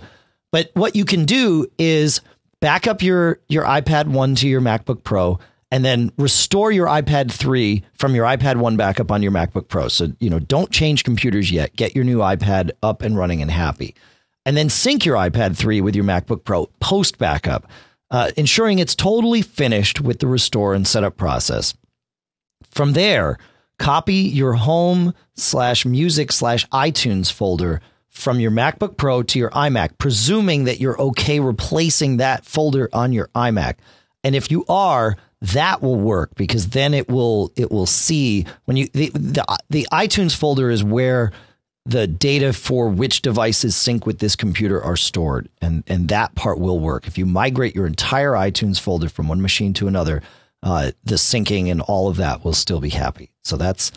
but 0.53 0.71
what 0.75 0.95
you 0.95 1.07
can 1.07 1.25
do 1.25 1.67
is 1.79 2.21
back 2.61 2.87
up 2.87 3.01
your 3.01 3.41
your 3.49 3.65
iPad 3.65 4.09
one 4.09 4.35
to 4.35 4.47
your 4.47 4.61
MacBook 4.61 5.03
Pro, 5.03 5.39
and 5.71 5.87
then 5.87 6.13
restore 6.19 6.71
your 6.71 6.87
iPad 6.87 7.33
3 7.33 7.83
from 7.95 8.15
your 8.15 8.27
iPad 8.27 8.57
1 8.57 8.77
backup 8.77 9.11
on 9.11 9.23
your 9.23 9.33
MacBook 9.33 9.69
Pro. 9.69 9.89
So, 9.89 10.09
you 10.19 10.29
know, 10.29 10.39
don't 10.39 10.71
change 10.71 11.03
computers 11.05 11.51
yet. 11.51 11.75
Get 11.77 11.95
your 11.95 12.05
new 12.05 12.19
iPad 12.19 12.73
up 12.83 13.01
and 13.01 13.17
running 13.17 13.41
and 13.41 13.51
happy. 13.51 13.95
And 14.47 14.57
then 14.57 14.69
sync 14.69 15.05
your 15.05 15.17
iPad 15.17 15.57
3 15.57 15.81
with 15.81 15.95
your 15.95 16.05
MacBook 16.05 16.45
Pro 16.45 16.67
post 16.81 17.19
backup. 17.19 17.71
uh, 18.11 18.31
ensuring 18.37 18.79
it's 18.79 18.95
totally 18.95 19.43
finished 19.43 20.01
with 20.01 20.19
the 20.19 20.27
restore 20.27 20.75
and 20.75 20.87
setup 20.87 21.17
process. 21.17 21.75
From 22.71 22.93
there, 22.93 23.39
copy 23.79 24.15
your 24.15 24.55
home 24.55 25.15
slash 25.37 25.87
music 25.87 26.33
slash 26.33 26.67
iTunes 26.69 27.31
folder 27.33 27.81
from 28.09 28.41
your 28.41 28.51
MacBook 28.51 28.97
Pro 28.97 29.23
to 29.23 29.39
your 29.39 29.51
iMac, 29.51 29.99
presuming 29.99 30.65
that 30.65 30.81
you're 30.81 31.01
okay 31.01 31.41
replacing 31.41 32.17
that 32.17 32.45
folder 32.45 32.89
on 32.93 33.13
your 33.13 33.29
iMac. 33.29 33.77
And 34.25 34.35
if 34.35 34.51
you 34.51 34.65
are, 34.69 35.17
that 35.41 35.81
will 35.81 35.97
work 35.97 36.35
because 36.35 36.69
then 36.71 36.93
it 36.93 37.09
will 37.09 37.51
it 37.57 37.71
will 37.71 37.87
see 37.87 38.45
when 38.67 38.77
you 38.77 38.89
the 38.93 39.11
the, 39.15 39.59
the 39.71 39.89
iTunes 39.91 40.37
folder 40.37 40.71
is 40.71 40.85
where 40.85 41.33
the 41.87 42.07
data 42.07 42.53
for 42.53 42.89
which 42.89 43.23
devices 43.23 43.75
sync 43.75 44.07
with 44.07 44.19
this 44.19 44.37
computer 44.37 44.83
are 44.83 44.97
stored. 44.97 45.49
And 45.61 45.83
and 45.87 46.09
that 46.09 46.35
part 46.35 46.59
will 46.59 46.79
work. 46.79 47.07
If 47.07 47.19
you 47.19 47.27
migrate 47.27 47.75
your 47.75 47.87
entire 47.87 48.33
itunes 48.33 48.79
folder 48.79 49.09
from 49.09 49.29
one 49.29 49.41
machine 49.41 49.73
to 49.75 49.89
another 49.89 50.23
uh, 50.63 50.93
the 51.05 51.15
syncing 51.15 51.71
and 51.71 51.81
all 51.81 52.09
of 52.09 52.17
that 52.19 52.45
will 52.45 52.53
still 52.53 52.81
be 52.81 52.91
happy. 52.91 53.31
So 53.43 53.57
that's 53.57 53.93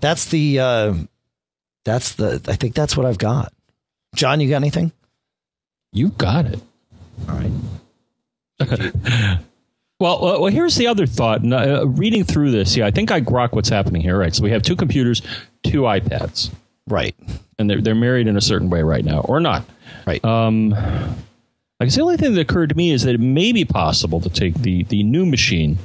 that's 0.00 0.26
the 0.26 0.60
uh, 0.60 0.94
that's 1.84 2.12
the 2.14 2.42
i 2.48 2.54
think 2.54 2.74
that's 2.74 2.96
what 2.96 3.06
i've 3.06 3.18
got. 3.18 3.52
John 4.14 4.40
you 4.40 4.48
got 4.48 4.56
anything? 4.56 4.92
You 5.92 6.10
got 6.10 6.46
it. 6.46 6.60
All 7.28 7.34
right 7.34 7.52
Well, 9.98 10.24
uh, 10.24 10.40
well, 10.40 10.52
here's 10.52 10.74
the 10.76 10.86
other 10.86 11.06
thought. 11.06 11.40
Uh, 11.50 11.86
reading 11.88 12.22
through 12.24 12.50
this, 12.50 12.76
yeah, 12.76 12.86
I 12.86 12.90
think 12.90 13.10
I 13.10 13.20
grok 13.20 13.52
what's 13.52 13.70
happening 13.70 14.02
here. 14.02 14.18
Right, 14.18 14.34
so 14.34 14.42
we 14.42 14.50
have 14.50 14.62
two 14.62 14.76
computers, 14.76 15.22
two 15.62 15.82
iPads, 15.82 16.50
right, 16.86 17.14
and 17.58 17.70
they're 17.70 17.80
they're 17.80 17.94
married 17.94 18.26
in 18.26 18.36
a 18.36 18.40
certain 18.42 18.68
way 18.68 18.82
right 18.82 19.04
now, 19.04 19.20
or 19.20 19.40
not, 19.40 19.64
right. 20.06 20.22
Um, 20.22 20.74
I 20.74 21.84
guess 21.84 21.96
the 21.96 22.02
only 22.02 22.18
thing 22.18 22.34
that 22.34 22.40
occurred 22.40 22.68
to 22.70 22.74
me 22.74 22.90
is 22.90 23.04
that 23.04 23.14
it 23.14 23.20
may 23.20 23.52
be 23.52 23.64
possible 23.64 24.20
to 24.20 24.28
take 24.28 24.54
the 24.54 24.82
the 24.84 25.02
new 25.02 25.24
machine. 25.24 25.78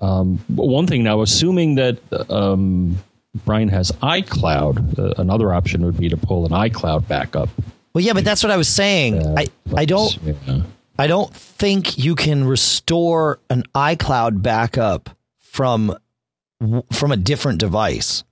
Um, 0.00 0.38
one 0.48 0.86
thing 0.88 1.04
now, 1.04 1.22
assuming 1.22 1.76
that 1.76 1.98
um, 2.30 2.98
Brian 3.44 3.68
has 3.68 3.92
iCloud, 4.02 4.98
uh, 4.98 5.14
another 5.18 5.52
option 5.52 5.84
would 5.84 5.96
be 5.96 6.08
to 6.08 6.16
pull 6.16 6.44
an 6.44 6.52
iCloud 6.52 7.06
backup. 7.06 7.48
Well, 7.94 8.02
yeah, 8.02 8.12
but 8.12 8.24
that's 8.24 8.42
what 8.42 8.50
I 8.50 8.56
was 8.56 8.68
saying. 8.68 9.18
Uh, 9.24 9.34
I 9.36 9.46
I 9.76 9.84
don't. 9.84 10.16
Yeah. 10.24 10.62
I 10.98 11.06
don't 11.06 11.32
think 11.34 11.96
you 11.96 12.14
can 12.14 12.44
restore 12.44 13.40
an 13.48 13.62
iCloud 13.74 14.42
backup 14.42 15.10
from 15.38 15.96
from 16.92 17.12
a 17.12 17.16
different 17.16 17.60
device. 17.60 18.24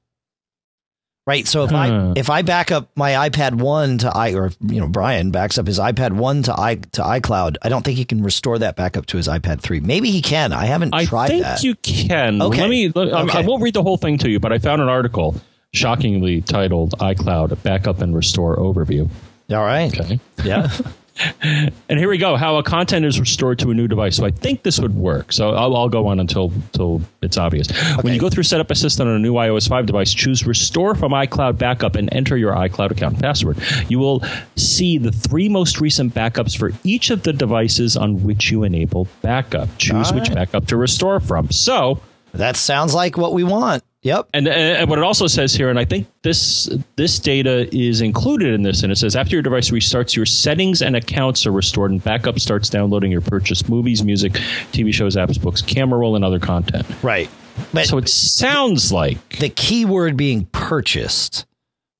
Right. 1.26 1.46
So 1.46 1.64
if. 1.64 1.72
I 1.72 1.88
hmm. 1.88 2.12
if 2.16 2.30
I 2.30 2.42
back 2.42 2.70
up 2.70 2.90
my 2.94 3.28
iPad 3.28 3.54
one 3.54 3.98
to 3.98 4.16
i 4.16 4.32
or 4.34 4.52
you 4.60 4.80
know 4.80 4.86
Brian 4.86 5.32
backs 5.32 5.58
up 5.58 5.66
his 5.66 5.80
iPad 5.80 6.12
one 6.12 6.44
to 6.44 6.54
i 6.58 6.76
to 6.76 7.02
iCloud, 7.02 7.56
I 7.62 7.68
don't 7.68 7.84
think 7.84 7.98
he 7.98 8.04
can 8.04 8.22
restore 8.22 8.58
that 8.60 8.76
back 8.76 8.96
up 8.96 9.06
to 9.06 9.16
his 9.16 9.26
iPad 9.26 9.60
three. 9.60 9.80
Maybe 9.80 10.10
he 10.10 10.22
can. 10.22 10.52
I 10.52 10.66
haven't 10.66 10.94
I 10.94 11.04
tried 11.04 11.24
I 11.24 11.28
think 11.28 11.42
that. 11.42 11.62
you 11.64 11.74
can. 11.76 12.40
Okay. 12.40 12.60
Let 12.60 12.70
me. 12.70 12.88
Let, 12.94 13.08
okay. 13.08 13.38
I 13.38 13.42
won't 13.42 13.62
read 13.62 13.74
the 13.74 13.82
whole 13.82 13.96
thing 13.96 14.18
to 14.18 14.30
you, 14.30 14.38
but 14.38 14.52
I 14.52 14.58
found 14.58 14.80
an 14.80 14.88
article 14.88 15.40
shockingly 15.72 16.42
titled 16.42 16.92
"iCloud 16.98 17.60
Backup 17.64 18.00
and 18.00 18.14
Restore 18.14 18.56
Overview." 18.56 19.10
All 19.50 19.64
right. 19.64 19.98
Okay. 19.98 20.20
Yeah. 20.44 20.70
and 21.42 21.98
here 21.98 22.08
we 22.08 22.18
go. 22.18 22.36
How 22.36 22.56
a 22.56 22.62
content 22.62 23.04
is 23.04 23.18
restored 23.18 23.58
to 23.60 23.70
a 23.70 23.74
new 23.74 23.88
device. 23.88 24.16
So 24.16 24.24
I 24.24 24.30
think 24.30 24.62
this 24.62 24.78
would 24.78 24.94
work. 24.94 25.32
So 25.32 25.50
I'll, 25.50 25.76
I'll 25.76 25.88
go 25.88 26.06
on 26.06 26.20
until 26.20 26.52
until 26.52 27.00
it's 27.22 27.36
obvious. 27.36 27.70
Okay. 27.70 28.02
When 28.02 28.14
you 28.14 28.20
go 28.20 28.28
through 28.28 28.42
Setup 28.42 28.70
Assistant 28.70 29.08
on 29.08 29.16
a 29.16 29.18
new 29.18 29.34
iOS 29.34 29.68
5 29.68 29.86
device, 29.86 30.12
choose 30.12 30.46
Restore 30.46 30.94
from 30.94 31.12
iCloud 31.12 31.58
Backup 31.58 31.96
and 31.96 32.12
enter 32.12 32.36
your 32.36 32.54
iCloud 32.54 32.90
account 32.90 33.20
password. 33.20 33.58
You 33.88 33.98
will 33.98 34.22
see 34.56 34.98
the 34.98 35.12
three 35.12 35.48
most 35.48 35.80
recent 35.80 36.14
backups 36.14 36.56
for 36.56 36.72
each 36.84 37.10
of 37.10 37.22
the 37.22 37.32
devices 37.32 37.96
on 37.96 38.22
which 38.22 38.50
you 38.50 38.62
enable 38.62 39.08
backup. 39.22 39.68
Choose 39.78 40.12
right. 40.12 40.20
which 40.20 40.32
backup 40.32 40.66
to 40.66 40.76
restore 40.76 41.20
from. 41.20 41.50
So 41.50 42.00
that 42.32 42.56
sounds 42.56 42.94
like 42.94 43.16
what 43.16 43.32
we 43.32 43.44
want. 43.44 43.82
Yep. 44.06 44.28
And, 44.34 44.46
and 44.46 44.88
what 44.88 45.00
it 45.00 45.04
also 45.04 45.26
says 45.26 45.52
here, 45.52 45.68
and 45.68 45.80
I 45.80 45.84
think 45.84 46.06
this 46.22 46.70
this 46.94 47.18
data 47.18 47.68
is 47.76 48.00
included 48.00 48.54
in 48.54 48.62
this, 48.62 48.84
and 48.84 48.92
it 48.92 48.96
says 48.96 49.16
after 49.16 49.34
your 49.34 49.42
device 49.42 49.70
restarts, 49.70 50.14
your 50.14 50.26
settings 50.26 50.80
and 50.80 50.94
accounts 50.94 51.44
are 51.44 51.50
restored, 51.50 51.90
and 51.90 52.02
backup 52.04 52.38
starts 52.38 52.68
downloading 52.68 53.10
your 53.10 53.20
purchased 53.20 53.68
movies, 53.68 54.04
music, 54.04 54.34
TV 54.70 54.94
shows, 54.94 55.16
apps, 55.16 55.42
books, 55.42 55.60
camera 55.60 55.98
roll, 55.98 56.14
and 56.14 56.24
other 56.24 56.38
content. 56.38 56.86
Right. 57.02 57.28
But 57.72 57.86
so 57.86 57.98
it 57.98 58.08
sounds 58.08 58.92
like 58.92 59.38
the 59.40 59.48
keyword 59.48 60.16
being 60.16 60.44
purchased, 60.52 61.44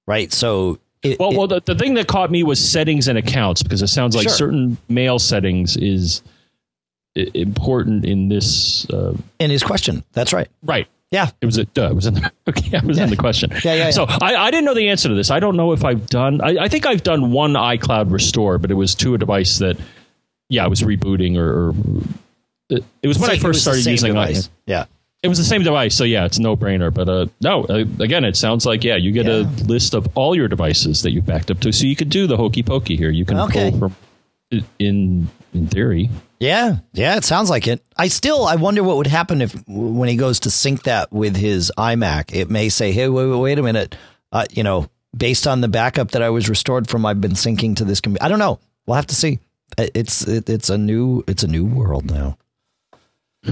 right? 0.06 0.32
So 0.32 0.78
it, 1.02 1.18
well, 1.18 1.32
it, 1.32 1.36
well, 1.36 1.46
the, 1.48 1.60
the 1.60 1.74
thing 1.74 1.94
that 1.94 2.06
caught 2.06 2.30
me 2.30 2.44
was 2.44 2.64
settings 2.64 3.08
and 3.08 3.18
accounts 3.18 3.64
because 3.64 3.82
it 3.82 3.88
sounds 3.88 4.14
like 4.14 4.28
sure. 4.28 4.36
certain 4.36 4.76
mail 4.88 5.18
settings 5.18 5.76
is 5.76 6.22
important 7.16 8.04
in 8.04 8.28
this. 8.28 8.88
Uh, 8.90 9.16
in 9.40 9.50
his 9.50 9.64
question, 9.64 10.04
that's 10.12 10.32
right. 10.32 10.48
Right. 10.62 10.86
Yeah, 11.12 11.30
it 11.40 11.46
was 11.46 11.56
a 11.56 11.64
duh, 11.66 11.90
it 11.90 11.94
was 11.94 12.06
in 12.06 12.14
the 12.14 12.32
okay, 12.48 12.76
it 12.76 12.84
was 12.84 12.98
yeah. 12.98 13.04
in 13.04 13.10
the 13.10 13.16
question. 13.16 13.50
Yeah, 13.50 13.60
yeah. 13.64 13.74
yeah. 13.74 13.90
So 13.90 14.06
I, 14.08 14.34
I 14.36 14.50
didn't 14.50 14.64
know 14.64 14.74
the 14.74 14.88
answer 14.88 15.08
to 15.08 15.14
this. 15.14 15.30
I 15.30 15.38
don't 15.38 15.56
know 15.56 15.72
if 15.72 15.84
I've 15.84 16.06
done. 16.06 16.40
I, 16.40 16.64
I, 16.64 16.68
think 16.68 16.84
I've 16.84 17.04
done 17.04 17.30
one 17.30 17.52
iCloud 17.52 18.10
restore, 18.10 18.58
but 18.58 18.70
it 18.70 18.74
was 18.74 18.94
to 18.96 19.14
a 19.14 19.18
device 19.18 19.58
that, 19.58 19.78
yeah, 20.48 20.64
I 20.64 20.68
was 20.68 20.82
rebooting 20.82 21.36
or, 21.36 21.68
or 21.68 21.74
it, 22.68 22.84
it, 23.02 23.08
was 23.08 23.18
when 23.18 23.30
I 23.30 23.38
first 23.38 23.62
started 23.62 23.86
using 23.86 24.08
device. 24.08 24.50
Yeah, 24.66 24.86
it 25.22 25.28
was 25.28 25.38
the 25.38 25.44
same 25.44 25.62
device, 25.62 25.94
so 25.94 26.04
yeah, 26.04 26.24
it's 26.24 26.38
no 26.38 26.56
brainer. 26.56 26.92
But 26.92 27.08
uh, 27.08 27.26
no, 27.40 27.64
uh, 27.64 27.84
again, 28.00 28.24
it 28.24 28.36
sounds 28.36 28.66
like 28.66 28.82
yeah, 28.82 28.96
you 28.96 29.12
get 29.12 29.26
yeah. 29.26 29.42
a 29.42 29.64
list 29.64 29.94
of 29.94 30.08
all 30.16 30.36
your 30.36 30.48
devices 30.48 31.02
that 31.02 31.12
you've 31.12 31.26
backed 31.26 31.50
up 31.50 31.60
to, 31.60 31.72
so 31.72 31.86
you 31.86 31.96
could 31.96 32.10
do 32.10 32.26
the 32.26 32.36
hokey 32.36 32.62
pokey 32.62 32.96
here. 32.96 33.10
You 33.10 33.24
can 33.24 33.38
okay. 33.40 33.70
pull 33.70 33.78
from 33.78 33.96
in 34.78 35.28
in 35.54 35.66
theory. 35.68 36.10
Yeah, 36.38 36.78
yeah, 36.92 37.16
it 37.16 37.24
sounds 37.24 37.48
like 37.48 37.66
it. 37.66 37.82
I 37.96 38.08
still 38.08 38.44
I 38.44 38.56
wonder 38.56 38.82
what 38.82 38.98
would 38.98 39.06
happen 39.06 39.40
if 39.40 39.54
when 39.66 40.08
he 40.08 40.16
goes 40.16 40.40
to 40.40 40.50
sync 40.50 40.82
that 40.82 41.10
with 41.10 41.34
his 41.34 41.72
iMac, 41.78 42.34
it 42.34 42.50
may 42.50 42.68
say, 42.68 42.92
"Hey, 42.92 43.08
wait, 43.08 43.26
wait, 43.26 43.38
wait 43.40 43.58
a 43.58 43.62
minute," 43.62 43.96
uh, 44.32 44.44
you 44.50 44.62
know, 44.62 44.88
based 45.16 45.46
on 45.46 45.62
the 45.62 45.68
backup 45.68 46.10
that 46.10 46.22
I 46.22 46.28
was 46.28 46.48
restored 46.48 46.88
from, 46.88 47.06
I've 47.06 47.20
been 47.20 47.32
syncing 47.32 47.76
to 47.76 47.84
this. 47.84 48.00
computer." 48.00 48.24
I 48.24 48.28
don't 48.28 48.38
know. 48.38 48.60
We'll 48.86 48.96
have 48.96 49.06
to 49.06 49.14
see. 49.14 49.40
It's 49.78 50.26
it, 50.28 50.50
it's 50.50 50.68
a 50.68 50.76
new 50.76 51.24
it's 51.26 51.42
a 51.42 51.48
new 51.48 51.64
world 51.64 52.10
now. 52.10 52.36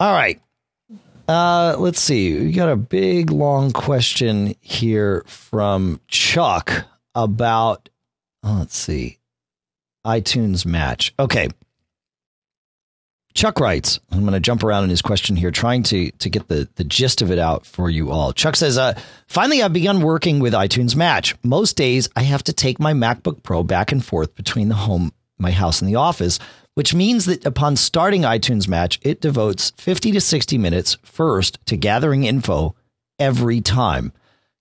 All 0.00 0.12
right. 0.12 0.40
Uh, 1.28 1.76
let's 1.78 2.00
see. 2.00 2.38
We 2.38 2.52
got 2.52 2.68
a 2.68 2.76
big 2.76 3.30
long 3.30 3.70
question 3.72 4.54
here 4.60 5.24
from 5.26 6.00
Chuck 6.08 6.86
about. 7.14 7.90
Oh, 8.42 8.56
let's 8.58 8.76
see 8.76 9.18
iTunes 10.04 10.66
match. 10.66 11.14
Okay. 11.18 11.48
Chuck 13.34 13.60
writes, 13.60 13.98
I'm 14.10 14.20
going 14.20 14.34
to 14.34 14.40
jump 14.40 14.62
around 14.62 14.84
in 14.84 14.90
his 14.90 15.00
question 15.00 15.36
here, 15.36 15.50
trying 15.50 15.82
to, 15.84 16.10
to 16.10 16.28
get 16.28 16.48
the, 16.48 16.68
the 16.74 16.84
gist 16.84 17.22
of 17.22 17.30
it 17.30 17.38
out 17.38 17.64
for 17.64 17.88
you 17.88 18.10
all. 18.10 18.32
Chuck 18.34 18.56
says, 18.56 18.76
uh, 18.76 18.98
finally, 19.26 19.62
I've 19.62 19.72
begun 19.72 20.02
working 20.02 20.38
with 20.38 20.52
iTunes 20.52 20.94
Match. 20.94 21.34
Most 21.42 21.76
days, 21.76 22.10
I 22.14 22.22
have 22.24 22.44
to 22.44 22.52
take 22.52 22.78
my 22.78 22.92
MacBook 22.92 23.42
Pro 23.42 23.62
back 23.62 23.90
and 23.90 24.04
forth 24.04 24.34
between 24.34 24.68
the 24.68 24.74
home, 24.74 25.12
my 25.38 25.50
house, 25.50 25.80
and 25.80 25.88
the 25.88 25.96
office, 25.96 26.38
which 26.74 26.94
means 26.94 27.24
that 27.24 27.46
upon 27.46 27.76
starting 27.76 28.22
iTunes 28.22 28.68
Match, 28.68 29.00
it 29.02 29.22
devotes 29.22 29.72
50 29.78 30.12
to 30.12 30.20
60 30.20 30.58
minutes 30.58 30.98
first 31.02 31.58
to 31.66 31.76
gathering 31.78 32.24
info 32.24 32.74
every 33.18 33.62
time. 33.62 34.12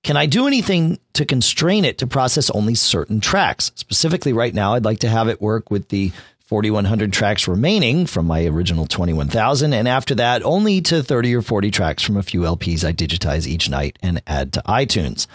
Can 0.03 0.17
I 0.17 0.25
do 0.25 0.48
anything 0.48 1.00
to 1.13 1.25
constrain 1.25 1.86
it 1.86 2.00
to 2.00 2.08
process 2.08 2.50
only 2.50 2.74
certain 2.74 3.20
tracks? 3.20 3.72
Specifically, 3.75 4.34
right 4.34 4.53
now, 4.53 4.74
I'd 4.74 4.86
like 4.86 5.00
to 5.00 5.10
have 5.10 5.27
it 5.27 5.41
work 5.41 5.70
with 5.70 5.89
the 5.89 6.12
4,100 6.46 7.13
tracks 7.13 7.48
remaining 7.48 8.08
from 8.08 8.25
my 8.25 8.46
original 8.46 8.88
21,000, 8.88 9.74
and 9.74 9.88
after 9.88 10.15
that, 10.15 10.43
only 10.43 10.81
to 10.81 11.03
30 11.03 11.36
or 11.36 11.41
40 11.41 11.72
tracks 11.72 12.03
from 12.03 12.17
a 12.17 12.24
few 12.24 12.41
LPs 12.41 12.84
I 12.84 12.91
digitize 12.91 13.48
each 13.48 13.70
night 13.70 13.98
and 14.01 14.22
add 14.25 14.51
to 14.53 14.63
iTunes. 14.67 15.27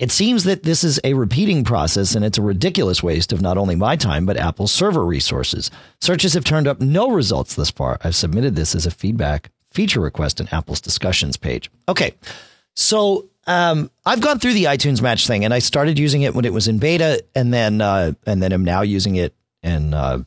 It 0.00 0.10
seems 0.10 0.44
that 0.44 0.64
this 0.64 0.82
is 0.82 0.98
a 1.04 1.14
repeating 1.14 1.62
process 1.62 2.16
and 2.16 2.24
it's 2.24 2.38
a 2.38 2.42
ridiculous 2.42 3.02
waste 3.02 3.32
of 3.32 3.40
not 3.40 3.56
only 3.56 3.76
my 3.76 3.94
time, 3.94 4.26
but 4.26 4.36
Apple's 4.36 4.72
server 4.72 5.04
resources. 5.04 5.70
Searches 6.00 6.34
have 6.34 6.44
turned 6.44 6.66
up 6.66 6.80
no 6.80 7.10
results 7.10 7.54
thus 7.54 7.70
far. 7.70 7.98
I've 8.02 8.16
submitted 8.16 8.56
this 8.56 8.74
as 8.74 8.86
a 8.86 8.90
feedback 8.90 9.50
feature 9.70 10.00
request 10.00 10.40
in 10.40 10.48
Apple's 10.48 10.80
discussions 10.80 11.36
page. 11.36 11.70
Okay. 11.88 12.14
So 12.74 13.28
um, 13.46 13.90
I've 14.06 14.20
gone 14.20 14.38
through 14.38 14.54
the 14.54 14.64
iTunes 14.64 15.00
Match 15.00 15.26
thing, 15.26 15.44
and 15.44 15.52
I 15.52 15.58
started 15.58 15.98
using 15.98 16.22
it 16.22 16.34
when 16.34 16.44
it 16.44 16.52
was 16.52 16.68
in 16.68 16.78
beta, 16.78 17.24
and 17.34 17.52
then 17.52 17.80
uh, 17.80 18.12
and 18.26 18.42
then 18.42 18.52
I'm 18.52 18.64
now 18.64 18.82
using 18.82 19.16
it 19.16 19.34
in 19.62 19.94
uh, 19.94 20.22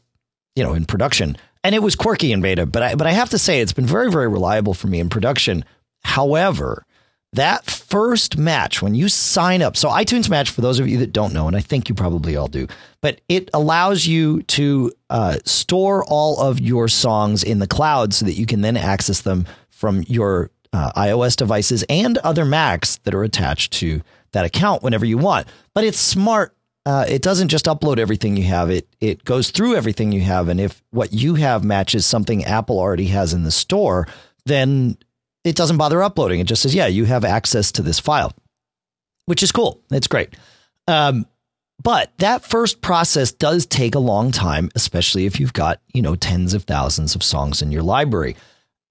you 0.55 0.63
know 0.63 0.73
in 0.73 0.85
production. 0.85 1.37
And 1.63 1.75
it 1.75 1.79
was 1.79 1.95
quirky 1.95 2.31
in 2.31 2.41
beta, 2.41 2.65
but 2.65 2.83
I 2.83 2.95
but 2.95 3.07
I 3.07 3.11
have 3.11 3.29
to 3.31 3.37
say 3.37 3.59
it's 3.59 3.73
been 3.73 3.85
very 3.85 4.11
very 4.11 4.27
reliable 4.27 4.73
for 4.73 4.87
me 4.87 4.99
in 4.99 5.09
production. 5.09 5.65
However, 6.03 6.85
that 7.33 7.65
first 7.65 8.37
match 8.37 8.81
when 8.81 8.95
you 8.95 9.09
sign 9.09 9.61
up, 9.61 9.75
so 9.75 9.89
iTunes 9.89 10.29
Match 10.29 10.49
for 10.49 10.61
those 10.61 10.79
of 10.79 10.87
you 10.87 10.97
that 10.99 11.11
don't 11.11 11.33
know, 11.33 11.47
and 11.47 11.55
I 11.55 11.59
think 11.59 11.89
you 11.89 11.95
probably 11.95 12.35
all 12.35 12.47
do, 12.47 12.67
but 13.01 13.21
it 13.27 13.49
allows 13.53 14.07
you 14.07 14.43
to 14.43 14.91
uh, 15.09 15.37
store 15.45 16.05
all 16.05 16.39
of 16.39 16.59
your 16.59 16.87
songs 16.87 17.43
in 17.43 17.59
the 17.59 17.67
cloud 17.67 18.13
so 18.13 18.25
that 18.25 18.33
you 18.33 18.45
can 18.45 18.61
then 18.61 18.77
access 18.77 19.21
them 19.21 19.45
from 19.69 20.03
your 20.07 20.49
uh, 20.73 20.91
iOS 20.93 21.35
devices 21.35 21.83
and 21.89 22.17
other 22.19 22.45
Macs 22.45 22.97
that 23.03 23.13
are 23.15 23.23
attached 23.23 23.73
to 23.73 24.01
that 24.31 24.45
account 24.45 24.83
whenever 24.83 25.05
you 25.05 25.17
want. 25.17 25.47
But 25.73 25.83
it's 25.83 25.99
smart 25.99 26.57
uh, 26.87 27.03
it 27.05 27.21
doesn't 27.21 27.49
just 27.49 27.65
upload 27.65 27.99
everything 27.99 28.37
you 28.37 28.45
have. 28.45 28.69
It 28.69 28.87
it 29.01 29.25
goes 29.25 29.51
through 29.51 29.75
everything 29.75 30.13
you 30.13 30.21
have, 30.21 30.47
and 30.47 30.57
if 30.57 30.81
what 30.91 31.11
you 31.11 31.35
have 31.35 31.65
matches 31.65 32.05
something 32.05 32.45
Apple 32.45 32.79
already 32.79 33.07
has 33.07 33.33
in 33.33 33.43
the 33.43 33.51
store, 33.51 34.07
then 34.45 34.97
it 35.43 35.57
doesn't 35.57 35.75
bother 35.75 36.01
uploading. 36.01 36.39
It 36.39 36.47
just 36.47 36.61
says, 36.61 36.73
"Yeah, 36.73 36.87
you 36.87 37.03
have 37.03 37.25
access 37.25 37.73
to 37.73 37.81
this 37.81 37.99
file," 37.99 38.31
which 39.25 39.43
is 39.43 39.51
cool. 39.51 39.81
It's 39.91 40.07
great. 40.07 40.29
Um, 40.87 41.25
but 41.83 42.13
that 42.19 42.45
first 42.45 42.79
process 42.79 43.33
does 43.33 43.65
take 43.65 43.93
a 43.93 43.99
long 43.99 44.31
time, 44.31 44.69
especially 44.73 45.25
if 45.25 45.41
you've 45.41 45.51
got 45.51 45.81
you 45.93 46.01
know 46.01 46.15
tens 46.15 46.53
of 46.53 46.63
thousands 46.63 47.15
of 47.15 47.21
songs 47.21 47.61
in 47.61 47.69
your 47.69 47.83
library. 47.83 48.37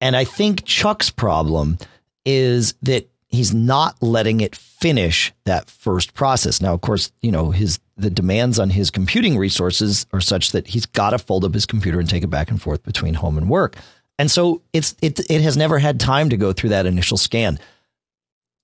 And 0.00 0.17
I 0.17 0.25
think 0.25 0.65
Chuck's 0.65 1.11
problem 1.11 1.79
is 2.25 2.75
that 2.83 3.09
he's 3.29 3.55
not 3.55 4.00
letting 4.03 4.41
it 4.41 4.55
finish 4.55 5.33
that 5.45 5.71
first 5.71 6.15
process. 6.15 6.61
Now, 6.61 6.75
of 6.75 6.81
course, 6.81 7.12
you 7.23 7.31
know, 7.31 7.50
his 7.50 7.79
the 7.97 8.11
demands 8.11 8.59
on 8.59 8.69
his 8.71 8.91
computing 8.91 9.38
resources 9.38 10.07
are 10.12 10.21
such 10.21 10.53
that 10.53 10.67
he's 10.67 10.85
got 10.85 11.11
to 11.11 11.19
fold 11.19 11.47
up 11.47 11.55
his 11.55 11.65
computer 11.65 11.99
and 11.99 12.09
take 12.09 12.23
it 12.23 12.29
back 12.29 12.50
and 12.50 12.61
forth 12.61 12.83
between 12.83 13.15
home 13.15 13.38
and 13.38 13.49
work. 13.49 13.76
And 14.19 14.31
so 14.31 14.62
it's 14.73 14.95
it 15.00 15.19
it 15.31 15.41
has 15.41 15.57
never 15.57 15.79
had 15.79 15.99
time 15.99 16.31
to 16.31 16.37
go 16.37 16.53
through 16.53 16.71
that 16.71 16.87
initial 16.87 17.17
scan. 17.17 17.59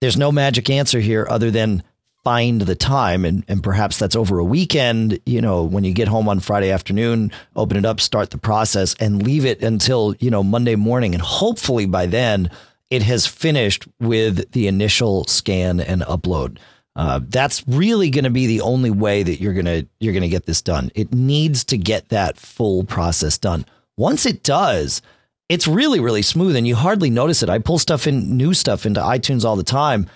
There's 0.01 0.17
no 0.17 0.33
magic 0.33 0.69
answer 0.69 1.01
here 1.01 1.27
other 1.31 1.51
than 1.51 1.83
find 2.25 2.62
the 2.62 2.75
time 2.75 3.25
and 3.25 3.45
and 3.49 3.62
perhaps 3.62 3.99
that's 3.99 4.17
over 4.17 4.38
a 4.38 4.45
weekend, 4.45 5.19
you 5.26 5.41
know, 5.41 5.62
when 5.62 5.85
you 5.85 5.93
get 5.93 6.09
home 6.09 6.29
on 6.29 6.41
Friday 6.41 6.71
afternoon, 6.71 7.33
open 7.57 7.76
it 7.76 7.85
up, 7.85 8.00
start 8.00 8.31
the 8.31 8.38
process 8.38 8.95
and 9.00 9.23
leave 9.23 9.45
it 9.45 9.62
until, 9.62 10.14
you 10.21 10.31
know, 10.31 10.43
Monday 10.43 10.76
morning 10.76 11.14
and 11.14 11.23
hopefully 11.23 11.87
by 11.87 12.07
then 12.07 12.50
it 12.91 13.02
has 13.02 13.26
finished 13.26 13.88
with 14.00 14.52
the 14.52 14.69
initial 14.69 15.25
scan 15.25 15.81
and 15.81 16.02
upload. 16.02 16.59
Uh, 16.95 17.21
that's 17.29 17.67
really 17.67 18.11
going 18.11 18.25
to 18.25 18.31
be 18.31 18.47
the 18.47 18.61
only 18.61 18.91
way 18.91 19.23
that 19.23 19.41
you're 19.41 19.55
going 19.55 19.64
to 19.64 19.87
you're 19.99 20.12
going 20.12 20.23
to 20.23 20.29
get 20.29 20.45
this 20.45 20.61
done. 20.61 20.91
It 20.95 21.12
needs 21.12 21.64
to 21.64 21.79
get 21.79 22.11
that 22.11 22.37
full 22.37 22.85
process 22.85 23.38
done. 23.38 23.64
Once 23.97 24.26
it 24.26 24.43
does, 24.43 25.00
it's 25.49 25.67
really 25.67 26.00
really 26.00 26.23
smooth 26.23 26.55
and 26.55 26.69
you 26.69 26.76
hardly 26.76 27.09
notice 27.09 27.43
it. 27.43 27.49
I 27.49 27.59
pull 27.59 27.79
stuff 27.79 28.07
in 28.07 28.37
new 28.37 28.52
stuff 28.52 28.85
into 28.85 29.00
iTunes 29.00 29.45
all 29.45 29.57
the 29.57 29.62
time, 29.62 30.07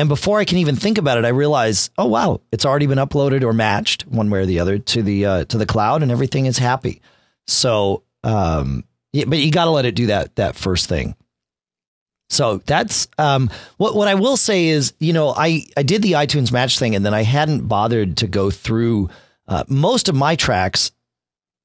and 0.00 0.08
before 0.08 0.38
I 0.38 0.46
can 0.46 0.56
even 0.56 0.76
think 0.76 0.96
about 0.96 1.18
it, 1.18 1.26
I 1.26 1.28
realize, 1.28 1.90
oh 1.98 2.06
wow, 2.06 2.40
it's 2.50 2.64
already 2.64 2.86
been 2.86 2.96
uploaded 2.96 3.42
or 3.42 3.52
matched 3.52 4.06
one 4.06 4.30
way 4.30 4.40
or 4.40 4.46
the 4.46 4.60
other 4.60 4.78
to 4.78 5.02
the 5.02 5.26
uh, 5.26 5.44
to 5.44 5.58
the 5.58 5.66
cloud, 5.66 6.02
and 6.02 6.10
everything 6.10 6.46
is 6.46 6.56
happy. 6.56 7.02
So, 7.46 8.02
um, 8.24 8.84
yeah, 9.12 9.26
but 9.26 9.38
you 9.38 9.50
got 9.52 9.66
to 9.66 9.70
let 9.70 9.84
it 9.84 9.94
do 9.94 10.06
that 10.06 10.36
that 10.36 10.56
first 10.56 10.88
thing. 10.88 11.16
So 12.30 12.62
that's 12.64 13.08
um, 13.18 13.50
what 13.76 13.94
what 13.94 14.08
I 14.08 14.14
will 14.14 14.38
say 14.38 14.68
is, 14.68 14.94
you 15.00 15.12
know, 15.12 15.34
I 15.36 15.66
I 15.76 15.82
did 15.82 16.00
the 16.00 16.12
iTunes 16.12 16.50
match 16.50 16.78
thing, 16.78 16.94
and 16.94 17.04
then 17.04 17.12
I 17.12 17.22
hadn't 17.22 17.68
bothered 17.68 18.16
to 18.18 18.26
go 18.26 18.50
through 18.50 19.10
uh, 19.48 19.64
most 19.68 20.08
of 20.08 20.14
my 20.14 20.34
tracks 20.34 20.92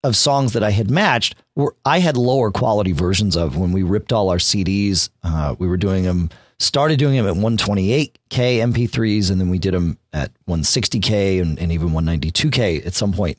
of 0.04 0.18
songs 0.18 0.54
that 0.54 0.64
I 0.64 0.72
had 0.72 0.92
matched. 0.92 1.36
Were 1.56 1.74
I 1.86 2.00
had 2.00 2.18
lower 2.18 2.52
quality 2.52 2.92
versions 2.92 3.38
of 3.38 3.56
when 3.56 3.72
we 3.72 3.84
ripped 3.84 4.12
all 4.12 4.30
our 4.30 4.40
CDs. 4.40 5.10
Uh, 5.24 5.56
we 5.58 5.68
were 5.68 5.78
doing 5.78 6.04
them, 6.04 6.32
started 6.60 7.00
doing 7.00 7.16
them 7.16 7.28
at 7.28 7.36
128k 7.36 8.10
MP3s, 8.30 9.32
and 9.32 9.40
then 9.40 9.50
we 9.50 9.60
did 9.60 9.74
them 9.74 9.98
at 10.14 10.32
160k 10.48 11.42
and, 11.42 11.60
and 11.60 11.72
even 11.72 11.90
192k 11.90 12.86
at 12.86 12.94
some 12.94 13.14
point. 13.14 13.38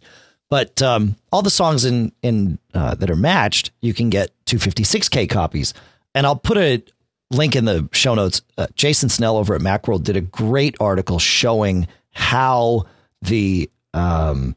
But 0.49 0.81
um, 0.83 1.17
all 1.33 1.43
the 1.43 1.51
songs 1.51 1.85
in 1.85 2.13
in 2.23 2.59
uh, 2.73 2.95
that 2.97 3.11
are 3.11 3.17
matched, 3.17 3.73
you 3.81 3.93
can 3.93 4.11
get 4.11 4.31
256k 4.47 5.29
copies. 5.29 5.75
And 6.15 6.25
I'll 6.25 6.37
put 6.37 6.57
a, 6.57 6.83
link 7.31 7.57
in 7.57 7.65
the 7.65 7.89
show 7.93 8.15
notes. 8.15 8.43
Uh, 8.57 8.67
Jason 8.75 9.09
Snell 9.09 9.37
over 9.37 9.55
at 9.55 9.61
Macworld 9.61 10.05
did 10.05 10.17
a 10.17 10.21
great 10.21 10.77
article 10.81 11.19
showing 11.19 11.89
how 12.13 12.85
the 13.23 13.71
um, 13.95 14.57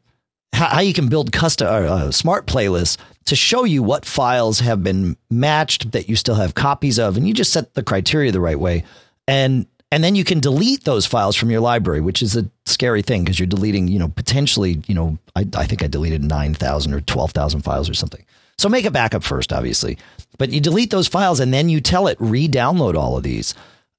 how, 0.53 0.81
you 0.81 0.93
can 0.93 1.07
build 1.07 1.31
custom 1.31 1.67
uh, 1.67 1.71
uh, 1.71 2.11
smart 2.11 2.45
playlists 2.45 2.97
to 3.29 3.35
show 3.35 3.63
you 3.63 3.83
what 3.83 4.05
files 4.05 4.59
have 4.59 4.83
been 4.83 5.15
matched 5.29 5.91
that 5.91 6.09
you 6.09 6.15
still 6.15 6.35
have 6.35 6.55
copies 6.55 6.97
of, 6.97 7.15
and 7.15 7.27
you 7.27 7.33
just 7.33 7.53
set 7.53 7.75
the 7.75 7.83
criteria 7.83 8.31
the 8.31 8.41
right 8.41 8.59
way, 8.59 8.83
and 9.27 9.67
and 9.91 10.03
then 10.03 10.15
you 10.15 10.23
can 10.23 10.39
delete 10.39 10.83
those 10.83 11.05
files 11.05 11.35
from 11.35 11.49
your 11.49 11.61
library, 11.61 12.01
which 12.01 12.21
is 12.21 12.35
a 12.35 12.49
scary 12.65 13.01
thing 13.01 13.23
because 13.23 13.39
you're 13.39 13.47
deleting, 13.47 13.87
you 13.87 13.97
know, 13.97 14.07
potentially, 14.07 14.81
you 14.87 14.93
know, 14.93 15.17
I, 15.35 15.47
I 15.55 15.65
think 15.65 15.83
I 15.83 15.87
deleted 15.87 16.23
nine 16.23 16.53
thousand 16.53 16.93
or 16.93 17.01
twelve 17.01 17.31
thousand 17.31 17.61
files 17.61 17.89
or 17.89 17.93
something. 17.93 18.25
So 18.57 18.67
make 18.67 18.85
a 18.85 18.91
backup 18.91 19.23
first, 19.23 19.53
obviously, 19.53 19.97
but 20.37 20.49
you 20.51 20.59
delete 20.59 20.89
those 20.89 21.07
files 21.07 21.39
and 21.39 21.53
then 21.53 21.69
you 21.69 21.81
tell 21.81 22.07
it 22.07 22.17
re-download 22.19 22.95
all 22.95 23.15
of 23.15 23.23
these. 23.23 23.53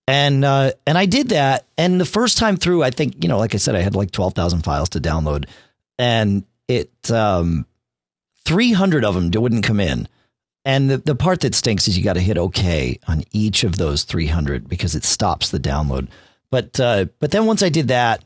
And 0.07 0.45
uh, 0.45 0.73
and 0.89 0.99
I 0.99 1.07
did 1.07 1.29
that, 1.29 1.67
and 1.79 2.01
the 2.01 2.05
first 2.05 2.37
time 2.37 2.57
through, 2.57 2.83
I 2.83 2.91
think 2.91 3.23
you 3.23 3.29
know, 3.29 3.39
like 3.39 3.55
I 3.55 3.59
said, 3.59 3.77
I 3.77 3.81
had 3.81 3.95
like 3.95 4.11
twelve 4.11 4.35
thousand 4.35 4.63
files 4.63 4.89
to 4.91 5.01
download, 5.01 5.47
and 6.01 6.43
it 6.67 6.91
um, 7.13 7.65
three 8.51 8.73
hundred 8.73 9.05
of 9.05 9.15
them 9.15 9.31
wouldn't 9.41 9.63
come 9.63 9.79
in. 9.79 10.09
And 10.65 10.91
the, 10.91 10.99
the 10.99 11.15
part 11.15 11.41
that 11.41 11.55
stinks 11.55 11.87
is 11.87 11.97
you 11.97 12.03
got 12.03 12.15
to 12.15 12.21
hit 12.21 12.37
OK 12.37 12.99
on 13.07 13.23
each 13.31 13.63
of 13.63 13.77
those 13.77 14.03
300 14.03 14.69
because 14.69 14.97
it 14.97 15.05
stops 15.05 15.51
the 15.51 15.61
download. 15.61 16.09
But 16.51 16.81
uh, 16.81 17.07
but 17.21 17.31
then 17.31 17.47
once 17.47 17.63
I 17.63 17.69
did 17.69 17.89
that, 17.89 18.25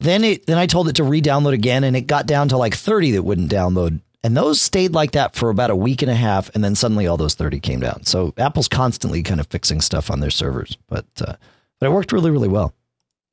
then 0.00 0.24
it 0.24 0.46
then 0.46 0.58
I 0.58 0.66
told 0.66 0.88
it 0.88 0.96
to 0.96 1.04
re-download 1.04 1.52
again, 1.52 1.84
and 1.84 1.96
it 1.96 2.08
got 2.08 2.26
down 2.26 2.48
to 2.48 2.56
like 2.56 2.74
30 2.74 3.12
that 3.12 3.22
wouldn't 3.22 3.50
download. 3.50 4.00
And 4.24 4.36
those 4.36 4.60
stayed 4.60 4.92
like 4.92 5.12
that 5.12 5.36
for 5.36 5.50
about 5.50 5.70
a 5.70 5.76
week 5.76 6.02
and 6.02 6.10
a 6.10 6.16
half, 6.16 6.52
and 6.54 6.64
then 6.64 6.74
suddenly 6.74 7.06
all 7.06 7.16
those 7.16 7.34
30 7.34 7.60
came 7.60 7.78
down. 7.78 8.04
So 8.04 8.34
Apple's 8.36 8.66
constantly 8.66 9.22
kind 9.22 9.38
of 9.38 9.46
fixing 9.46 9.80
stuff 9.80 10.10
on 10.10 10.18
their 10.18 10.30
servers, 10.30 10.76
but 10.88 11.06
uh, 11.20 11.36
but 11.78 11.86
it 11.86 11.92
worked 11.92 12.10
really 12.10 12.32
really 12.32 12.48
well. 12.48 12.74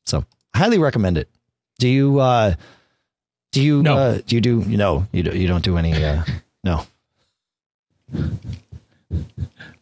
So 0.06 0.24
highly 0.54 0.78
recommend 0.78 1.18
it. 1.18 1.30
Do 1.80 1.90
you 1.90 2.20
uh, 2.20 2.54
do 3.52 3.62
you 3.62 3.84
No. 3.84 3.98
uh, 3.98 4.20
do 4.26 4.36
you 4.36 4.42
do 4.42 4.62
you 4.68 4.78
know 4.78 5.08
you 5.12 5.24
do, 5.24 5.38
you 5.38 5.48
don't 5.48 5.64
do 5.64 5.78
any 5.78 5.94
uh, 6.04 6.24
no 6.64 6.86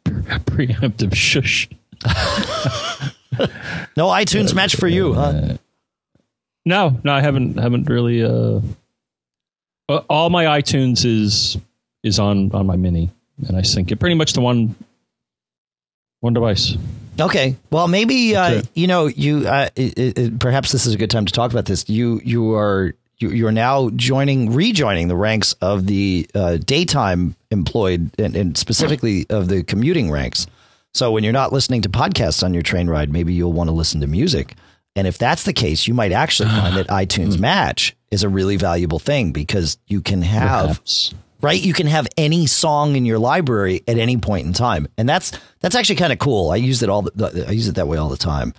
Preemptive 0.05 1.15
shush. 1.15 1.69
no 3.95 4.07
iTunes 4.07 4.53
match 4.53 4.75
for 4.75 4.87
you, 4.87 5.13
huh? 5.13 5.57
No, 6.65 6.99
no, 7.03 7.13
I 7.13 7.21
haven't 7.21 7.57
haven't 7.57 7.89
really. 7.89 8.23
Uh, 8.23 8.61
all 10.09 10.29
my 10.29 10.45
iTunes 10.61 11.05
is 11.05 11.57
is 12.03 12.19
on 12.19 12.51
on 12.53 12.65
my 12.67 12.75
mini, 12.75 13.09
and 13.47 13.57
I 13.57 13.61
sync 13.61 13.91
it 13.91 13.97
pretty 13.99 14.15
much 14.15 14.33
to 14.33 14.41
one 14.41 14.75
one 16.21 16.33
device. 16.33 16.75
Okay. 17.19 17.55
Well, 17.71 17.87
maybe 17.87 18.35
uh, 18.35 18.61
you 18.73 18.87
know 18.87 19.07
you. 19.07 19.47
Uh, 19.47 19.69
it, 19.75 20.17
it, 20.17 20.39
perhaps 20.39 20.71
this 20.71 20.85
is 20.85 20.93
a 20.93 20.97
good 20.97 21.09
time 21.11 21.25
to 21.25 21.33
talk 21.33 21.51
about 21.51 21.65
this. 21.65 21.89
You 21.89 22.21
you 22.23 22.53
are 22.55 22.93
you 23.19 23.29
you 23.29 23.47
are 23.47 23.51
now 23.51 23.89
joining 23.91 24.53
rejoining 24.53 25.07
the 25.07 25.15
ranks 25.15 25.53
of 25.61 25.85
the 25.87 26.29
uh, 26.33 26.57
daytime 26.57 27.35
employed 27.51 28.11
and, 28.19 28.35
and 28.35 28.57
specifically 28.57 29.25
of 29.29 29.47
the 29.49 29.63
commuting 29.63 30.09
ranks. 30.11 30.47
So 30.93 31.11
when 31.11 31.23
you're 31.23 31.33
not 31.33 31.53
listening 31.53 31.81
to 31.83 31.89
podcasts 31.89 32.43
on 32.43 32.53
your 32.53 32.63
train 32.63 32.87
ride, 32.89 33.11
maybe 33.11 33.33
you'll 33.33 33.53
want 33.53 33.67
to 33.67 33.73
listen 33.73 34.01
to 34.01 34.07
music. 34.07 34.55
And 34.95 35.05
if 35.05 35.17
that's 35.17 35.43
the 35.43 35.53
case, 35.53 35.87
you 35.87 35.93
might 35.93 36.11
actually 36.11 36.49
find 36.49 36.75
that 36.77 36.87
iTunes 36.89 37.39
Match 37.39 37.95
is 38.11 38.23
a 38.23 38.29
really 38.29 38.55
valuable 38.57 38.99
thing 38.99 39.31
because 39.31 39.77
you 39.87 40.01
can 40.01 40.21
have 40.23 40.69
Perhaps. 40.69 41.13
right 41.41 41.61
you 41.61 41.73
can 41.73 41.85
have 41.87 42.07
any 42.17 42.47
song 42.47 42.95
in 42.95 43.05
your 43.05 43.19
library 43.19 43.83
at 43.87 43.97
any 43.97 44.17
point 44.17 44.47
in 44.47 44.53
time 44.53 44.87
and 44.97 45.07
that's 45.07 45.31
that's 45.59 45.75
actually 45.75 45.95
kind 45.95 46.11
of 46.11 46.17
cool 46.17 46.49
i 46.49 46.55
use 46.55 46.81
it 46.81 46.89
all 46.89 47.03
the, 47.03 47.45
i 47.47 47.51
use 47.51 47.67
it 47.67 47.75
that 47.75 47.87
way 47.87 47.97
all 47.97 48.09
the 48.09 48.17
time 48.17 48.51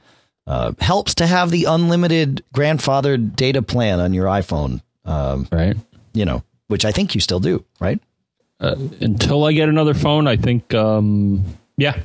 uh, 0.50 0.72
helps 0.80 1.14
to 1.14 1.26
have 1.26 1.50
the 1.50 1.64
unlimited 1.64 2.42
grandfathered 2.52 3.36
data 3.36 3.62
plan 3.62 4.00
on 4.00 4.12
your 4.12 4.26
iphone 4.26 4.80
um, 5.04 5.46
right? 5.52 5.76
you 6.12 6.24
know 6.24 6.42
which 6.66 6.84
i 6.84 6.90
think 6.92 7.14
you 7.14 7.20
still 7.20 7.40
do 7.40 7.64
right 7.80 8.00
Uh, 8.60 8.76
until 9.00 9.44
I 9.48 9.52
get 9.54 9.68
another 9.70 9.94
phone, 9.94 10.28
I 10.28 10.36
think. 10.36 10.74
Um, 10.74 11.42
yeah, 11.78 11.96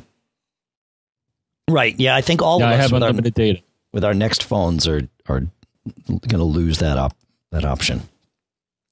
right 1.70 1.96
yeah 2.00 2.16
i 2.16 2.22
think 2.22 2.42
all 2.42 2.60
yeah, 2.60 2.68
of 2.68 2.74
us 2.74 2.82
have 2.84 2.92
with 2.92 3.04
our, 3.04 3.10
unlimited 3.10 3.34
data. 3.34 3.62
with 3.92 4.04
our 4.06 4.14
next 4.14 4.44
phones 4.44 4.88
are 4.88 5.02
are 5.28 5.42
going 6.08 6.30
to 6.30 6.44
lose 6.44 6.78
that 6.80 6.98
op- 6.98 7.18
that 7.52 7.66
option 7.66 8.02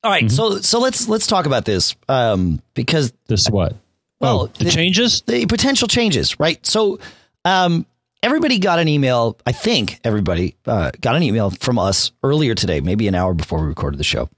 all 0.05 0.11
right, 0.11 0.29
so 0.29 0.57
so 0.59 0.79
let's 0.79 1.07
let's 1.07 1.27
talk 1.27 1.45
about 1.45 1.63
this 1.63 1.95
um, 2.09 2.61
because 2.73 3.13
This 3.27 3.49
what? 3.49 3.73
Well, 4.19 4.41
oh, 4.41 4.47
the 4.47 4.65
the- 4.65 4.69
changes. 4.71 5.21
the 5.21 5.45
potential 5.45 5.87
changes, 5.87 6.37
right? 6.41 6.59
So, 6.65 6.99
um, 7.45 7.85
everybody 8.23 8.57
got 8.57 8.79
an 8.79 8.88
email. 8.88 9.38
I 9.45 9.51
think 9.51 9.99
everybody 10.03 10.55
uh, 10.65 10.91
got 11.01 11.15
an 11.15 11.23
email 11.23 11.51
from 11.51 11.77
us 11.77 12.12
earlier 12.23 12.55
today, 12.55 12.79
maybe 12.79 13.07
an 13.07 13.13
hour 13.13 13.33
before 13.33 13.62
we 13.62 13.67
recorded 13.67 13.99
the 13.99 14.05
show, 14.05 14.29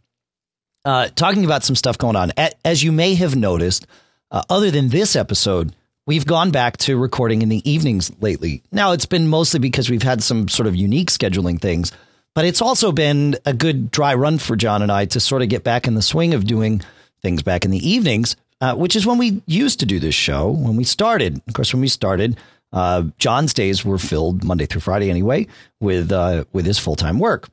uh, 0.83 1.07
talking 1.15 1.45
about 1.45 1.63
some 1.63 1.75
stuff 1.75 1.97
going 1.97 2.15
on. 2.15 2.31
As 2.65 2.83
you 2.83 2.91
may 2.91 3.13
have 3.15 3.35
noticed, 3.35 3.87
uh, 4.31 4.41
other 4.49 4.71
than 4.71 4.89
this 4.89 5.15
episode, 5.15 5.75
we've 6.07 6.25
gone 6.25 6.51
back 6.51 6.77
to 6.77 6.97
recording 6.97 7.43
in 7.43 7.49
the 7.49 7.69
evenings 7.69 8.11
lately. 8.19 8.63
Now, 8.71 8.91
it's 8.91 9.05
been 9.05 9.27
mostly 9.27 9.59
because 9.59 9.89
we've 9.89 10.03
had 10.03 10.23
some 10.23 10.47
sort 10.49 10.67
of 10.67 10.75
unique 10.75 11.11
scheduling 11.11 11.61
things, 11.61 11.91
but 12.33 12.43
it's 12.43 12.61
also 12.61 12.91
been 12.91 13.37
a 13.45 13.53
good 13.53 13.91
dry 13.91 14.15
run 14.15 14.39
for 14.39 14.55
John 14.55 14.81
and 14.81 14.91
I 14.91 15.05
to 15.05 15.19
sort 15.19 15.43
of 15.43 15.49
get 15.49 15.63
back 15.63 15.87
in 15.87 15.93
the 15.93 16.01
swing 16.01 16.33
of 16.33 16.45
doing 16.45 16.81
things 17.21 17.43
back 17.43 17.65
in 17.65 17.71
the 17.71 17.87
evenings, 17.87 18.35
uh, 18.61 18.75
which 18.75 18.95
is 18.95 19.05
when 19.05 19.17
we 19.17 19.41
used 19.45 19.79
to 19.79 19.85
do 19.85 19.99
this 19.99 20.15
show 20.15 20.49
when 20.49 20.75
we 20.75 20.83
started. 20.83 21.41
Of 21.47 21.53
course, 21.53 21.71
when 21.71 21.81
we 21.81 21.87
started, 21.87 22.37
uh, 22.75 23.03
John's 23.17 23.53
days 23.53 23.83
were 23.83 23.97
filled 23.97 24.43
Monday 24.43 24.67
through 24.67 24.81
Friday 24.81 25.09
anyway 25.09 25.47
with 25.79 26.11
uh, 26.11 26.45
with 26.53 26.65
his 26.67 26.77
full 26.77 26.95
time 26.95 27.17
work. 27.17 27.49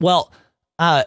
Well, 0.00 0.32
uh, 0.78 1.04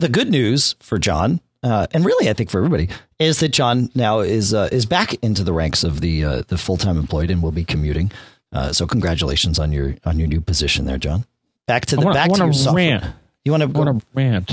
the 0.00 0.08
good 0.08 0.30
news 0.30 0.74
for 0.80 0.98
John, 0.98 1.40
uh, 1.62 1.86
and 1.92 2.04
really 2.04 2.28
I 2.28 2.32
think 2.32 2.50
for 2.50 2.58
everybody, 2.58 2.88
is 3.18 3.40
that 3.40 3.50
John 3.50 3.90
now 3.94 4.20
is 4.20 4.52
uh, 4.52 4.68
is 4.72 4.86
back 4.86 5.14
into 5.22 5.44
the 5.44 5.52
ranks 5.52 5.84
of 5.84 6.00
the 6.00 6.24
uh, 6.24 6.42
the 6.48 6.58
full 6.58 6.76
time 6.76 6.98
employed 6.98 7.30
and 7.30 7.42
will 7.42 7.52
be 7.52 7.64
commuting. 7.64 8.10
Uh, 8.52 8.72
so 8.72 8.86
congratulations 8.86 9.58
on 9.58 9.70
your 9.72 9.94
on 10.04 10.18
your 10.18 10.28
new 10.28 10.40
position 10.40 10.86
there, 10.86 10.98
John. 10.98 11.24
Back 11.66 11.86
to 11.86 11.96
the 11.96 12.02
wanna, 12.02 12.14
back 12.14 12.30
I 12.30 12.34
to 12.34 12.44
your 12.44 12.52
software. 12.52 13.00
rant. 13.00 13.04
You 13.44 13.52
want 13.52 13.62
to 13.62 13.68
want 13.68 14.00
to 14.00 14.06
rant. 14.14 14.50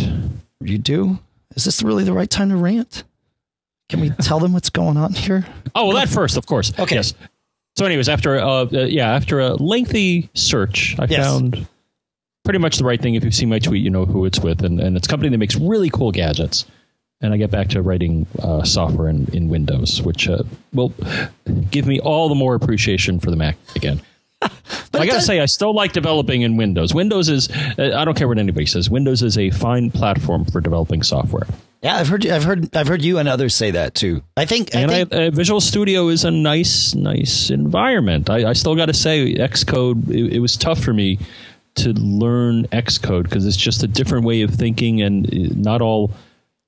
You 0.61 0.77
do? 0.77 1.19
Is 1.55 1.65
this 1.65 1.81
really 1.83 2.03
the 2.03 2.13
right 2.13 2.29
time 2.29 2.49
to 2.49 2.55
rant? 2.57 3.03
Can 3.89 4.01
we 4.01 4.09
tell 4.21 4.39
them 4.39 4.53
what's 4.53 4.69
going 4.69 4.97
on 4.97 5.13
here? 5.13 5.45
Oh, 5.75 5.87
well, 5.87 5.97
that 5.97 6.09
first, 6.09 6.37
of 6.37 6.45
course. 6.45 6.73
Okay. 6.79 6.95
Yes. 6.95 7.13
So, 7.75 7.85
anyways, 7.85 8.07
after 8.09 8.37
uh, 8.39 8.65
uh, 8.65 8.85
yeah, 8.89 9.11
after 9.13 9.39
a 9.39 9.53
lengthy 9.55 10.29
search, 10.33 10.95
I 10.99 11.05
Yes. 11.05 11.25
found 11.25 11.67
pretty 12.43 12.59
much 12.59 12.77
the 12.77 12.83
right 12.85 13.01
thing. 13.01 13.15
If 13.15 13.23
you've 13.23 13.33
seen 13.33 13.49
my 13.49 13.59
tweet, 13.59 13.81
you 13.83 13.89
know 13.89 14.05
who 14.05 14.25
it's 14.25 14.39
with, 14.39 14.63
and, 14.63 14.79
and 14.79 14.95
it's 14.95 15.07
a 15.07 15.09
company 15.09 15.29
that 15.29 15.37
makes 15.37 15.55
really 15.55 15.89
cool 15.89 16.11
gadgets. 16.11 16.65
And 17.21 17.33
I 17.33 17.37
get 17.37 17.51
back 17.51 17.69
to 17.69 17.81
writing 17.81 18.27
uh, 18.39 18.63
software 18.63 19.07
in, 19.07 19.27
in 19.33 19.47
Windows, 19.47 20.01
which 20.01 20.27
uh, 20.27 20.43
will 20.73 20.93
give 21.71 21.87
me 21.87 21.99
all 22.01 22.27
the 22.27 22.35
more 22.35 22.53
appreciation 22.53 23.19
for 23.19 23.31
the 23.31 23.37
Mac 23.37 23.57
again. 23.75 24.01
But 24.91 25.01
I 25.01 25.05
got 25.05 25.13
to 25.13 25.17
does- 25.19 25.25
say, 25.25 25.39
I 25.39 25.45
still 25.47 25.73
like 25.73 25.93
developing 25.93 26.41
in 26.43 26.55
Windows. 26.57 26.93
Windows 26.93 27.27
is, 27.29 27.49
uh, 27.49 27.93
I 27.95 28.05
don't 28.05 28.15
care 28.15 28.27
what 28.27 28.37
anybody 28.37 28.67
says, 28.67 28.89
Windows 28.89 29.23
is 29.23 29.37
a 29.39 29.49
fine 29.49 29.89
platform 29.89 30.45
for 30.45 30.61
developing 30.61 31.01
software. 31.01 31.47
Yeah, 31.83 31.97
I've 31.97 32.07
heard, 32.07 32.25
I've 32.25 32.45
heard, 32.45 32.75
I've 32.75 32.87
heard 32.87 33.01
you 33.01 33.17
and 33.17 33.27
others 33.27 33.53
say 33.53 33.71
that 33.71 33.93
too. 33.93 34.23
I 34.37 34.45
think, 34.45 34.73
I 34.73 34.79
and 34.79 34.91
think 34.91 35.13
I, 35.13 35.27
uh, 35.27 35.31
Visual 35.31 35.59
Studio 35.59 36.07
is 36.07 36.23
a 36.23 36.31
nice, 36.31 36.95
nice 36.95 37.49
environment. 37.49 38.29
I, 38.29 38.49
I 38.49 38.53
still 38.53 38.75
got 38.75 38.85
to 38.85 38.93
say, 38.93 39.35
Xcode. 39.35 40.09
It, 40.09 40.35
it 40.35 40.39
was 40.39 40.55
tough 40.55 40.81
for 40.81 40.93
me 40.93 41.19
to 41.75 41.91
learn 41.93 42.67
Xcode 42.67 43.23
because 43.23 43.45
it's 43.45 43.57
just 43.57 43.83
a 43.83 43.87
different 43.87 44.23
way 44.23 44.43
of 44.43 44.51
thinking, 44.51 45.01
and 45.01 45.27
uh, 45.27 45.53
not 45.57 45.81
all 45.81 46.11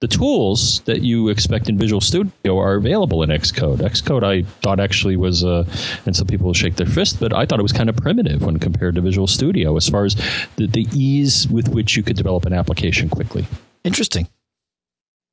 the 0.01 0.07
tools 0.09 0.81
that 0.81 1.01
you 1.01 1.29
expect 1.29 1.69
in 1.69 1.77
Visual 1.77 2.01
Studio 2.01 2.57
are 2.57 2.75
available 2.75 3.23
in 3.23 3.29
Xcode. 3.29 3.77
Xcode, 3.77 4.23
I 4.23 4.43
thought 4.61 4.81
actually 4.81 5.15
was, 5.15 5.45
uh, 5.45 5.63
and 6.05 6.13
some 6.13 6.27
people 6.27 6.53
shake 6.53 6.75
their 6.75 6.87
fist, 6.87 7.21
but 7.21 7.33
I 7.33 7.45
thought 7.45 7.59
it 7.59 7.63
was 7.63 7.71
kind 7.71 7.87
of 7.87 7.95
primitive 7.95 8.41
when 8.41 8.59
compared 8.59 8.95
to 8.95 9.01
Visual 9.01 9.27
Studio 9.27 9.77
as 9.77 9.87
far 9.87 10.03
as 10.03 10.15
the, 10.57 10.67
the 10.67 10.85
ease 10.91 11.47
with 11.47 11.69
which 11.69 11.95
you 11.95 12.03
could 12.03 12.17
develop 12.17 12.45
an 12.45 12.51
application 12.51 13.07
quickly. 13.07 13.47
interesting. 13.85 14.27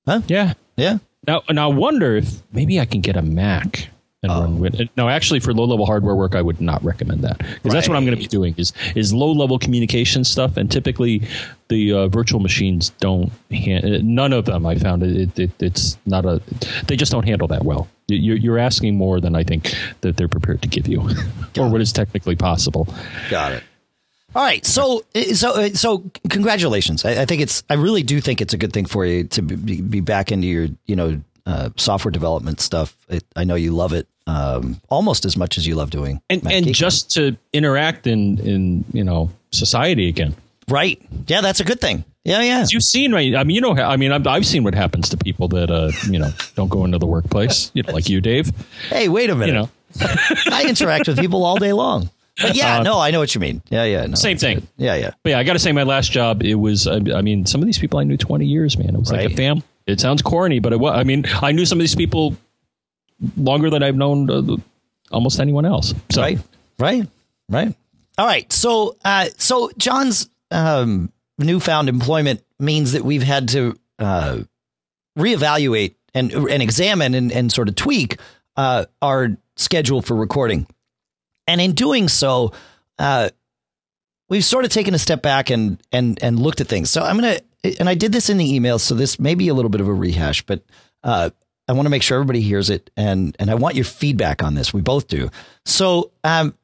Yeah. 0.07 0.55
Yeah. 0.77 0.99
Now, 1.27 1.43
now 1.51 1.71
I 1.71 1.75
wonder 1.75 2.17
if 2.17 2.43
maybe 2.53 2.81
I 2.81 2.85
can 2.85 3.01
get 3.01 3.17
a 3.17 3.23
Mac 3.23 3.89
and 4.25 4.31
Oh. 4.33 4.41
run 4.43 4.59
with. 4.61 4.81
No, 4.97 5.09
actually, 5.09 5.41
for 5.41 5.53
low 5.53 5.65
level 5.65 5.85
hardware 5.87 6.15
work, 6.15 6.35
I 6.35 6.43
would 6.43 6.61
not 6.61 6.83
recommend 6.85 7.23
that 7.23 7.39
because 7.39 7.73
that's 7.73 7.89
what 7.89 7.97
I'm 7.97 8.05
going 8.05 8.17
to 8.17 8.21
be 8.23 8.27
doing 8.29 8.55
is 8.57 8.73
is 8.95 9.13
low 9.13 9.33
level 9.33 9.59
communication 9.59 10.25
stuff, 10.25 10.57
and 10.57 10.71
typically 10.71 11.23
the 11.69 11.93
uh, 11.93 12.09
virtual 12.09 12.41
machines 12.41 12.91
don't. 13.01 13.31
Han- 13.53 14.01
none 14.15 14.33
of 14.33 14.45
them 14.47 14.65
I 14.67 14.77
found 14.79 15.03
it, 15.03 15.39
it. 15.39 15.51
It's 15.61 15.97
not 16.07 16.25
a. 16.25 16.41
They 16.87 16.97
just 16.97 17.11
don't 17.13 17.25
handle 17.27 17.49
that 17.49 17.65
well. 17.65 17.89
You're, 18.09 18.37
you're 18.37 18.59
asking 18.59 18.97
more 18.97 19.21
than 19.21 19.35
I 19.35 19.43
think 19.45 19.75
that 20.03 20.17
they're 20.17 20.29
prepared 20.29 20.63
to 20.63 20.69
give 20.69 20.87
you, 20.89 21.09
or 21.59 21.69
what 21.69 21.81
is 21.81 21.93
technically 21.93 22.37
possible. 22.37 22.87
Got 23.31 23.53
it. 23.53 23.63
All 24.35 24.43
right, 24.43 24.65
so 24.65 25.03
so 25.35 25.69
so 25.71 26.03
congratulations. 26.31 27.05
I, 27.05 27.23
I 27.23 27.25
think 27.27 27.43
it's 27.43 27.63
I 27.69 27.75
really 27.75 28.03
do 28.03 28.21
think 28.21 28.41
it's 28.41 28.55
a 28.55 28.57
good 28.59 28.73
thing 28.73 28.87
for 28.87 29.05
you 29.05 29.25
to 29.25 29.43
be, 29.43 29.81
be 29.83 30.01
back 30.01 30.33
into 30.33 30.47
your 30.47 30.69
you 30.87 30.97
know 30.97 31.21
uh, 31.45 31.69
software 31.77 32.13
development 32.13 32.61
stuff. 32.61 32.97
It, 33.09 33.25
I 33.37 33.45
know 33.45 33.57
you 33.57 33.73
love 33.73 33.93
it 33.93 34.07
um, 34.27 34.81
almost 34.89 35.25
as 35.27 35.37
much 35.37 35.59
as 35.59 35.67
you 35.67 35.75
love 35.75 35.91
doing 35.91 36.23
And 36.31 36.43
Mac 36.45 36.55
and 36.55 36.67
Geek. 36.67 36.75
just 36.75 37.11
to 37.13 37.37
interact 37.53 38.07
in 38.07 38.39
in 38.39 38.85
you 38.93 39.05
know 39.05 39.31
society 39.51 40.09
again. 40.09 40.35
right. 40.69 41.01
Yeah, 41.27 41.43
that's 41.43 41.61
a 41.61 41.65
good 41.65 41.81
thing. 41.81 42.05
Yeah, 42.25 42.41
yeah. 42.43 42.65
You've 42.71 42.85
seen 42.85 43.13
right? 43.13 43.35
I 43.35 43.45
mean, 43.45 43.57
you 43.57 43.61
know. 43.61 43.73
I 43.75 43.97
mean, 43.97 44.13
I've, 44.13 44.27
I've 44.27 44.47
seen 44.47 44.65
what 44.65 44.75
happens 44.75 45.09
to 45.11 45.17
people 45.19 45.49
that 45.49 45.71
uh, 45.71 45.91
you 46.09 46.19
know 46.19 46.31
don't 46.55 46.69
go 46.69 46.85
into 46.87 46.97
the 46.99 47.07
workplace. 47.07 47.71
You 47.75 47.83
know, 47.83 47.93
like 47.93 48.09
you, 48.09 48.21
Dave. 48.23 48.51
Hey, 48.89 49.09
wait 49.09 49.29
a 49.29 49.35
minute. 49.35 49.53
You 49.53 49.61
know, 49.61 49.69
I 50.53 50.65
interact 50.69 51.09
with 51.09 51.19
people 51.19 51.45
all 51.45 51.57
day 51.59 51.73
long. 51.73 52.09
But 52.41 52.55
yeah, 52.57 52.79
Uh, 52.79 52.83
no, 52.83 52.99
I 52.99 53.11
know 53.11 53.19
what 53.19 53.35
you 53.35 53.41
mean. 53.41 53.61
Yeah, 53.69 53.85
yeah. 53.85 54.07
No, 54.07 54.15
Same 54.15 54.39
thing. 54.39 54.61
good. 54.61 54.69
Yeah, 54.79 54.95
yeah. 54.97 55.11
but 55.23 55.31
yeah, 55.31 55.39
I 55.39 55.45
got 55.45 55.53
to 55.53 55.59
say, 55.59 55.73
my 55.73 55.83
last 55.83 56.11
job, 56.11 56.43
it 56.43 56.55
was. 56.55 56.87
I, 56.87 56.97
I 57.15 57.21
mean, 57.23 57.45
some 57.47 57.61
of 57.61 57.67
these 57.67 57.79
people 57.79 57.99
I 57.99 58.05
knew 58.05 58.17
twenty 58.17 58.47
years, 58.47 58.79
man. 58.79 58.95
It 58.95 58.99
was 58.99 59.13
like 59.13 59.31
a 59.31 59.35
fam. 59.35 59.63
It 59.87 60.01
sounds 60.01 60.23
corny, 60.23 60.59
but 60.61 60.73
it 60.73 60.81
was. 60.81 60.97
I 60.99 61.03
mean, 61.05 61.27
I 61.43 61.53
knew 61.53 61.67
some 61.67 61.79
of 61.79 61.83
these 61.83 61.95
people 61.95 62.37
longer 63.37 63.69
than 63.71 63.83
I've 63.83 63.97
known 63.97 64.31
uh, 64.31 64.57
almost 65.11 65.41
anyone 65.41 65.65
else. 65.67 65.93
So, 66.11 66.23
Right, 66.23 66.39
right, 66.79 67.07
right. 67.49 67.75
All 68.19 68.27
right. 68.27 68.51
So, 68.53 68.97
uh, 69.05 69.27
so 69.37 69.71
John's 69.77 70.29
um, 70.51 71.13
newfound 71.39 71.89
employment 71.89 72.43
means 72.59 72.93
that 72.93 73.03
we've 73.05 73.23
had 73.23 73.49
to 73.51 73.77
uh, 73.99 74.39
reevaluate 75.19 75.95
and 76.15 76.33
and 76.33 76.63
examine 76.63 77.15
and, 77.15 77.33
and 77.33 77.53
sort 77.53 77.69
of 77.69 77.75
tweak 77.75 78.19
uh, 78.57 78.85
our 79.01 79.37
schedule 79.57 80.03
for 80.03 80.15
recording, 80.15 80.67
and 81.47 81.61
in 81.61 81.73
doing 81.73 82.09
so, 82.09 82.53
uh, 82.99 83.31
we've 84.29 84.45
sort 84.45 84.65
of 84.65 84.71
taken 84.71 84.95
a 84.95 84.99
step 84.99 85.23
back 85.23 85.51
and 85.51 85.81
and 85.93 86.23
and 86.23 86.39
looked 86.39 86.61
at 86.61 86.69
things. 86.69 86.91
So 86.91 87.03
I'm 87.03 87.17
gonna 87.17 87.41
and 87.79 87.89
I 87.89 87.95
did 87.95 88.13
this 88.13 88.31
in 88.31 88.39
the 88.39 88.55
email, 88.55 88.79
so 88.79 88.95
this 88.95 89.19
may 89.19 89.35
be 89.35 89.49
a 89.49 89.55
little 89.55 89.69
bit 89.69 89.81
of 89.81 89.89
a 89.89 89.93
rehash, 89.93 90.43
but 90.43 90.65
uh, 91.05 91.31
I 91.69 91.73
want 91.73 91.87
to 91.87 91.91
make 91.91 92.03
sure 92.03 92.17
everybody 92.17 92.41
hears 92.41 92.71
it, 92.71 92.91
and 92.97 93.37
and 93.39 93.51
I 93.51 93.55
want 93.55 93.77
your 93.77 93.85
feedback 93.85 94.43
on 94.43 94.55
this. 94.55 94.75
We 94.75 94.81
both 94.81 95.07
do. 95.09 95.31
So 95.65 96.11
um, 96.25 96.55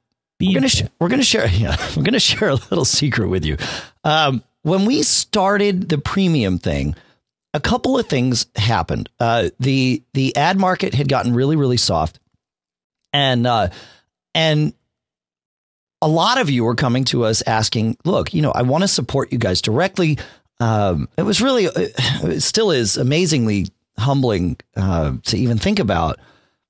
we're 0.40 0.54
gonna 0.54 0.68
sh- 0.68 0.84
we're 0.98 1.08
gonna 1.08 1.22
share 1.22 1.46
yeah 1.52 1.76
we're 1.96 2.02
gonna 2.02 2.20
share 2.20 2.48
a 2.48 2.54
little 2.54 2.84
secret 2.84 3.28
with 3.28 3.44
you. 3.44 3.56
Um, 4.04 4.42
when 4.62 4.84
we 4.84 5.02
started 5.02 5.88
the 5.88 5.98
premium 5.98 6.58
thing, 6.58 6.94
a 7.54 7.60
couple 7.60 7.98
of 7.98 8.06
things 8.06 8.46
happened. 8.56 9.08
Uh, 9.20 9.50
the 9.60 10.02
the 10.14 10.34
ad 10.36 10.58
market 10.58 10.94
had 10.94 11.08
gotten 11.08 11.34
really 11.34 11.56
really 11.56 11.76
soft, 11.76 12.18
and 13.12 13.46
uh, 13.46 13.68
and 14.38 14.72
a 16.00 16.06
lot 16.08 16.40
of 16.40 16.48
you 16.48 16.62
were 16.62 16.76
coming 16.76 17.02
to 17.06 17.24
us 17.24 17.42
asking, 17.42 17.96
"Look, 18.04 18.32
you 18.32 18.40
know, 18.40 18.52
I 18.52 18.62
want 18.62 18.82
to 18.82 18.88
support 18.88 19.32
you 19.32 19.38
guys 19.38 19.60
directly." 19.60 20.16
Um, 20.60 21.08
it 21.16 21.22
was 21.22 21.42
really, 21.42 21.64
it 21.74 22.40
still 22.42 22.70
is 22.70 22.96
amazingly 22.96 23.66
humbling 23.98 24.58
uh, 24.76 25.14
to 25.24 25.36
even 25.36 25.58
think 25.58 25.80
about. 25.80 26.20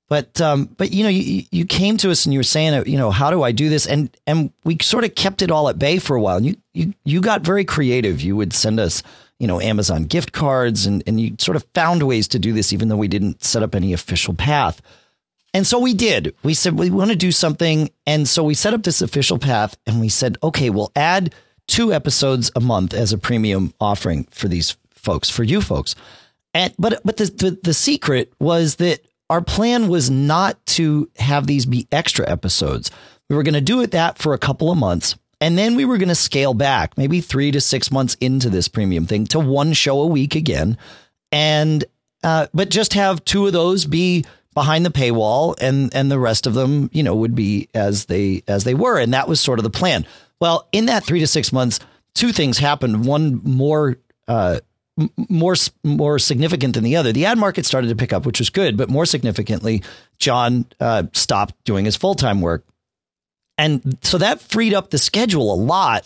But 0.07 0.41
um, 0.41 0.65
but 0.65 0.91
you 0.91 1.03
know, 1.03 1.09
you 1.09 1.43
you 1.51 1.65
came 1.65 1.97
to 1.97 2.09
us 2.09 2.25
and 2.25 2.33
you 2.33 2.39
were 2.39 2.43
saying, 2.43 2.87
you 2.87 2.97
know, 2.97 3.11
how 3.11 3.29
do 3.29 3.43
I 3.43 3.51
do 3.51 3.69
this? 3.69 3.85
And 3.85 4.09
and 4.25 4.51
we 4.63 4.77
sort 4.81 5.03
of 5.03 5.13
kept 5.13 5.43
it 5.43 5.51
all 5.51 5.69
at 5.69 5.77
bay 5.77 5.99
for 5.99 6.15
a 6.15 6.21
while. 6.21 6.37
And 6.37 6.47
you 6.47 6.55
you 6.73 6.93
you 7.05 7.21
got 7.21 7.41
very 7.41 7.63
creative. 7.63 8.19
You 8.19 8.35
would 8.35 8.51
send 8.51 8.79
us, 8.79 9.03
you 9.37 9.45
know, 9.45 9.61
Amazon 9.61 10.05
gift 10.05 10.31
cards, 10.31 10.87
and 10.87 11.03
and 11.05 11.21
you 11.21 11.35
sort 11.37 11.55
of 11.55 11.65
found 11.75 12.01
ways 12.01 12.27
to 12.29 12.39
do 12.39 12.51
this, 12.51 12.73
even 12.73 12.87
though 12.89 12.97
we 12.97 13.07
didn't 13.07 13.43
set 13.43 13.61
up 13.61 13.75
any 13.75 13.93
official 13.93 14.33
path. 14.33 14.81
And 15.53 15.65
so 15.65 15.79
we 15.79 15.93
did. 15.93 16.35
We 16.43 16.53
said 16.53 16.77
we 16.77 16.89
want 16.89 17.09
to 17.09 17.15
do 17.15 17.31
something, 17.31 17.89
and 18.05 18.27
so 18.27 18.43
we 18.43 18.53
set 18.53 18.73
up 18.73 18.83
this 18.83 19.01
official 19.01 19.39
path, 19.39 19.77
and 19.87 19.99
we 19.99 20.09
said, 20.09 20.37
okay, 20.43 20.69
we'll 20.69 20.91
add 20.95 21.33
two 21.67 21.93
episodes 21.93 22.51
a 22.55 22.59
month 22.59 22.93
as 22.93 23.13
a 23.13 23.17
premium 23.17 23.73
offering 23.79 24.27
for 24.31 24.47
these 24.47 24.77
folks, 24.91 25.29
for 25.29 25.43
you 25.43 25.61
folks. 25.61 25.95
And 26.53 26.73
but 26.77 27.01
but 27.03 27.17
the 27.17 27.25
the, 27.25 27.59
the 27.63 27.73
secret 27.73 28.33
was 28.39 28.75
that 28.75 28.99
our 29.29 29.41
plan 29.41 29.87
was 29.87 30.09
not 30.09 30.63
to 30.65 31.09
have 31.17 31.47
these 31.47 31.65
be 31.65 31.87
extra 31.91 32.29
episodes. 32.29 32.91
We 33.29 33.35
were 33.35 33.43
going 33.43 33.53
to 33.53 33.61
do 33.61 33.81
it 33.81 33.91
that 33.91 34.17
for 34.17 34.33
a 34.33 34.39
couple 34.39 34.71
of 34.71 34.77
months. 34.77 35.15
And 35.41 35.57
then 35.57 35.75
we 35.75 35.85
were 35.85 35.97
going 35.97 36.09
to 36.09 36.15
scale 36.15 36.53
back, 36.53 36.97
maybe 36.97 37.21
three 37.21 37.51
to 37.51 37.61
six 37.61 37.91
months 37.91 38.17
into 38.19 38.49
this 38.49 38.67
premium 38.67 39.05
thing, 39.05 39.25
to 39.27 39.39
one 39.39 39.71
show 39.73 40.01
a 40.01 40.07
week 40.07 40.35
again, 40.35 40.77
and 41.31 41.85
uh, 42.23 42.47
but 42.53 42.69
just 42.69 42.93
have 42.93 43.23
two 43.23 43.47
of 43.47 43.53
those 43.53 43.85
be 43.85 44.25
behind 44.59 44.85
the 44.85 44.89
paywall, 44.89 45.55
and 45.61 45.89
and 45.95 46.11
the 46.11 46.19
rest 46.19 46.45
of 46.45 46.53
them, 46.53 46.89
you 46.91 47.01
know, 47.01 47.15
would 47.15 47.33
be 47.33 47.69
as 47.73 48.05
they 48.05 48.43
as 48.45 48.65
they 48.65 48.73
were, 48.73 48.99
and 48.99 49.13
that 49.13 49.29
was 49.29 49.39
sort 49.39 49.57
of 49.57 49.63
the 49.63 49.69
plan. 49.69 50.05
Well, 50.41 50.67
in 50.73 50.87
that 50.87 51.05
three 51.05 51.21
to 51.21 51.27
six 51.27 51.53
months, 51.53 51.79
two 52.13 52.33
things 52.33 52.57
happened. 52.57 53.05
One 53.05 53.39
more 53.45 53.95
uh, 54.27 54.59
more 55.29 55.55
more 55.85 56.19
significant 56.19 56.73
than 56.73 56.83
the 56.83 56.97
other. 56.97 57.13
The 57.13 57.25
ad 57.25 57.37
market 57.37 57.65
started 57.65 57.87
to 57.87 57.95
pick 57.95 58.11
up, 58.11 58.25
which 58.25 58.39
was 58.39 58.49
good, 58.49 58.75
but 58.75 58.89
more 58.89 59.05
significantly, 59.05 59.81
John 60.17 60.65
uh, 60.81 61.03
stopped 61.13 61.55
doing 61.63 61.85
his 61.85 61.95
full 61.95 62.15
time 62.15 62.41
work, 62.41 62.65
and 63.57 63.97
so 64.01 64.17
that 64.17 64.41
freed 64.41 64.73
up 64.73 64.89
the 64.89 64.97
schedule 64.97 65.53
a 65.53 65.55
lot. 65.55 66.05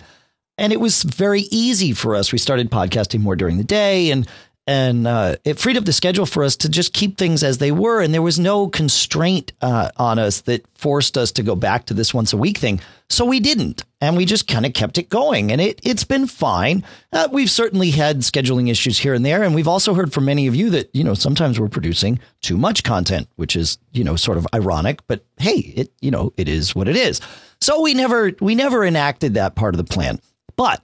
And 0.60 0.72
it 0.72 0.80
was 0.80 1.02
very 1.02 1.48
easy 1.50 1.94
for 1.94 2.14
us. 2.14 2.32
We 2.32 2.38
started 2.38 2.70
podcasting 2.70 3.22
more 3.22 3.36
during 3.36 3.58
the 3.58 3.64
day, 3.64 4.12
and 4.12 4.28
and 4.66 5.06
uh, 5.06 5.36
it 5.44 5.60
freed 5.60 5.76
up 5.76 5.84
the 5.84 5.92
schedule 5.92 6.26
for 6.26 6.44
us 6.44 6.56
to 6.58 6.70
just 6.70 6.94
keep 6.94 7.18
things 7.18 7.44
as 7.44 7.58
they 7.58 7.72
were. 7.72 8.02
And 8.02 8.14
there 8.14 8.22
was 8.22 8.40
no 8.40 8.68
constraint 8.70 9.52
uh, 9.62 9.90
on 9.98 10.20
us 10.20 10.42
that 10.42 10.66
forced 10.78 11.18
us 11.18 11.34
to 11.34 11.44
go 11.44 11.56
back 11.56 11.86
to 11.88 11.94
this 11.94 12.14
once 12.14 12.32
a 12.32 12.38
week 12.38 12.58
thing. 12.58 12.80
So 13.10 13.26
we 13.26 13.42
didn't, 13.42 13.84
and 14.00 14.16
we 14.16 14.26
just 14.26 14.48
kind 14.48 14.66
of 14.66 14.74
kept 14.74 14.98
it 14.98 15.10
going, 15.10 15.52
and 15.52 15.62
it 15.62 15.80
it's 15.84 16.04
been 16.06 16.26
fine. 16.26 16.84
Uh, 17.12 17.28
we've 17.32 17.52
certainly 17.52 17.92
had 17.92 18.20
scheduling 18.20 18.72
issues 18.72 18.98
here 18.98 19.14
and 19.14 19.26
there, 19.26 19.44
and 19.44 19.54
we've 19.54 19.68
also 19.68 19.94
heard 19.94 20.12
from 20.12 20.26
many 20.26 20.48
of 20.48 20.56
you 20.56 20.70
that 20.72 20.90
you 20.96 21.04
know 21.04 21.14
sometimes 21.14 21.60
we're 21.60 21.68
producing 21.68 22.20
too 22.42 22.58
much 22.58 22.84
content, 22.84 23.28
which 23.36 23.56
is 23.56 23.78
you 23.92 24.04
know 24.04 24.16
sort 24.16 24.38
of 24.38 24.48
ironic, 24.56 25.06
but 25.08 25.24
hey, 25.38 25.58
it 25.76 25.92
you 26.02 26.10
know 26.10 26.34
it 26.38 26.48
is 26.48 26.74
what 26.74 26.88
it 26.88 26.96
is. 26.96 27.22
So 27.62 27.82
we 27.82 27.94
never 27.94 28.32
we 28.40 28.56
never 28.56 28.84
enacted 28.84 29.36
that 29.36 29.54
part 29.56 29.76
of 29.76 29.78
the 29.78 29.94
plan, 29.94 30.20
but 30.56 30.82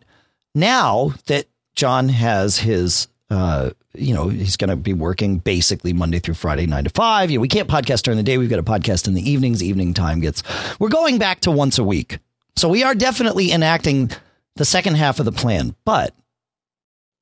now 0.54 1.14
that 1.28 1.48
John 1.74 2.10
has 2.10 2.60
his 2.60 3.08
uh, 3.30 3.70
you 3.94 4.14
know, 4.14 4.28
he's 4.28 4.58
going 4.58 4.70
to 4.70 4.76
be 4.76 4.94
working 4.94 5.38
basically 5.38 5.94
Monday 5.94 6.20
through 6.20 6.34
Friday, 6.34 6.66
nine 6.66 6.84
to 6.84 6.90
five. 6.90 7.30
You 7.30 7.38
know, 7.38 7.42
we 7.42 7.48
can't 7.48 7.70
podcast 7.70 8.02
during 8.02 8.18
the 8.18 8.24
day. 8.24 8.38
We've 8.38 8.50
got 8.50 8.60
a 8.60 8.64
podcast 8.64 9.08
in 9.08 9.14
the 9.14 9.30
evenings. 9.30 9.62
Evening 9.62 9.94
time 9.94 10.20
gets, 10.20 10.42
we're 10.80 10.90
going 10.90 11.18
back 11.18 11.42
to 11.42 11.52
once 11.52 11.78
a 11.78 11.84
week. 11.84 12.20
So 12.56 12.68
we 12.68 12.84
are 12.84 12.96
definitely 12.96 13.52
enacting 13.52 14.12
the 14.56 14.66
second 14.66 14.96
half 14.96 15.20
of 15.20 15.26
the 15.26 15.32
plan, 15.32 15.76
but 15.86 16.14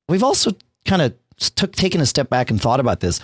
we've 0.08 0.24
also 0.24 0.52
kind 0.84 1.02
of 1.02 1.14
took, 1.38 1.72
taken 1.72 2.00
a 2.00 2.06
step 2.06 2.28
back 2.28 2.50
and 2.50 2.60
thought 2.60 2.80
about 2.80 3.00
this. 3.00 3.20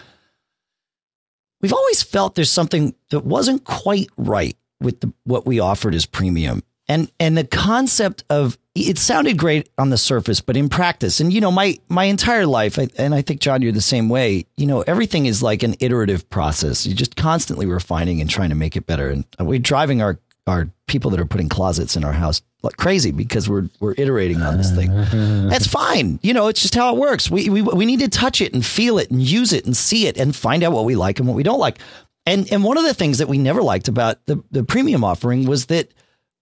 We've 1.61 1.73
always 1.73 2.03
felt 2.03 2.35
there's 2.35 2.51
something 2.51 2.95
that 3.11 3.25
wasn't 3.25 3.65
quite 3.65 4.09
right 4.17 4.57
with 4.81 5.01
the, 5.01 5.13
what 5.25 5.47
we 5.47 5.59
offered 5.61 5.95
as 5.95 6.07
premium. 6.07 6.63
And, 6.89 7.11
and 7.19 7.37
the 7.37 7.45
concept 7.45 8.25
of 8.29 8.59
it 8.75 8.99
sounded 8.99 9.39
great 9.39 9.69
on 9.79 9.91
the 9.91 9.97
surface, 9.97 10.41
but 10.41 10.57
in 10.57 10.69
practice, 10.69 11.21
and 11.21 11.33
you 11.33 11.41
know, 11.41 11.53
my 11.53 11.79
my 11.89 12.05
entire 12.05 12.45
life, 12.45 12.77
and 12.77 13.15
I 13.15 13.23
think 13.23 13.41
John, 13.41 13.63
you're 13.63 13.71
the 13.71 13.81
same 13.81 14.09
way. 14.09 14.47
You 14.57 14.67
know, 14.67 14.83
everything 14.83 15.27
is 15.27 15.43
like 15.43 15.63
an 15.63 15.77
iterative 15.79 16.29
process. 16.29 16.85
You're 16.85 16.97
just 16.97 17.15
constantly 17.15 17.67
refining 17.67 18.21
and 18.21 18.29
trying 18.29 18.49
to 18.49 18.57
make 18.57 18.77
it 18.77 18.85
better. 18.87 19.11
And 19.11 19.25
we're 19.39 19.61
driving 19.61 20.03
our 20.03 20.19
our 20.47 20.69
people 20.87 21.11
that 21.11 21.21
are 21.21 21.25
putting 21.25 21.49
closets 21.49 21.97
in 21.97 22.05
our 22.05 22.13
house 22.13 22.43
like 22.63 22.77
crazy 22.77 23.13
because 23.13 23.49
we're 23.49 23.69
we're 23.79 23.95
iterating 23.97 24.43
on 24.43 24.57
this 24.57 24.75
thing. 24.75 24.91
That's 25.49 25.67
fine. 25.67 26.19
You 26.23 26.35
know, 26.35 26.49
it's 26.49 26.61
just 26.61 26.75
how 26.75 26.95
it 26.95 26.99
works. 26.99 27.31
We 27.31 27.49
we 27.49 27.63
we 27.63 27.87
need 27.87 28.01
to 28.01 28.09
touch 28.09 28.41
it 28.41 28.53
and 28.55 28.67
feel 28.67 28.99
it 28.99 29.11
and 29.11 29.23
use 29.23 29.53
it 29.53 29.67
and 29.67 29.77
see 29.77 30.09
it 30.09 30.17
and 30.17 30.35
find 30.35 30.65
out 30.65 30.73
what 30.73 30.85
we 30.85 30.97
like 30.97 31.21
and 31.21 31.29
what 31.29 31.37
we 31.37 31.45
don't 31.45 31.61
like. 31.61 31.79
And 32.27 32.51
and 32.53 32.65
one 32.65 32.77
of 32.77 32.85
the 32.85 32.95
things 32.95 33.19
that 33.19 33.29
we 33.29 33.39
never 33.39 33.63
liked 33.63 33.87
about 33.87 34.25
the 34.27 34.43
the 34.51 34.65
premium 34.65 35.05
offering 35.05 35.47
was 35.47 35.67
that 35.67 35.93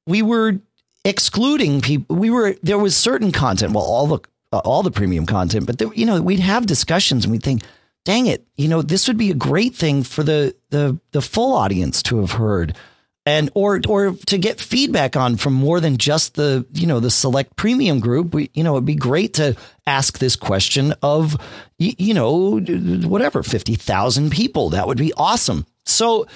we 0.06 0.22
were 0.22 0.60
excluding 1.04 1.80
people. 1.80 2.16
We 2.16 2.30
were 2.30 2.56
there 2.62 2.78
was 2.78 2.96
certain 2.96 3.32
content, 3.32 3.72
well, 3.72 3.84
all 3.84 4.06
the 4.06 4.18
uh, 4.52 4.58
all 4.64 4.82
the 4.82 4.90
premium 4.90 5.26
content, 5.26 5.66
but 5.66 5.78
there, 5.78 5.92
you 5.94 6.06
know, 6.06 6.20
we'd 6.20 6.40
have 6.40 6.66
discussions 6.66 7.24
and 7.24 7.32
we'd 7.32 7.42
think, 7.42 7.62
dang 8.04 8.26
it, 8.26 8.46
you 8.56 8.68
know, 8.68 8.82
this 8.82 9.08
would 9.08 9.16
be 9.16 9.30
a 9.30 9.34
great 9.34 9.74
thing 9.74 10.02
for 10.02 10.22
the 10.22 10.54
the 10.70 10.98
the 11.12 11.22
full 11.22 11.54
audience 11.54 12.02
to 12.04 12.20
have 12.20 12.32
heard. 12.32 12.76
And 13.24 13.50
or 13.54 13.80
or 13.86 14.16
to 14.26 14.36
get 14.36 14.60
feedback 14.60 15.16
on 15.16 15.36
from 15.36 15.52
more 15.52 15.78
than 15.78 15.96
just 15.96 16.34
the 16.34 16.66
you 16.72 16.88
know 16.88 16.98
the 16.98 17.10
select 17.10 17.54
premium 17.54 18.00
group, 18.00 18.34
we, 18.34 18.50
you 18.52 18.64
know 18.64 18.74
it'd 18.74 18.84
be 18.84 18.96
great 18.96 19.34
to 19.34 19.54
ask 19.86 20.18
this 20.18 20.34
question 20.34 20.92
of 21.02 21.36
you, 21.78 21.92
you 21.98 22.14
know 22.14 22.58
whatever 22.58 23.44
fifty 23.44 23.76
thousand 23.76 24.30
people. 24.30 24.70
That 24.70 24.88
would 24.88 24.98
be 24.98 25.12
awesome. 25.16 25.66
So 25.86 26.26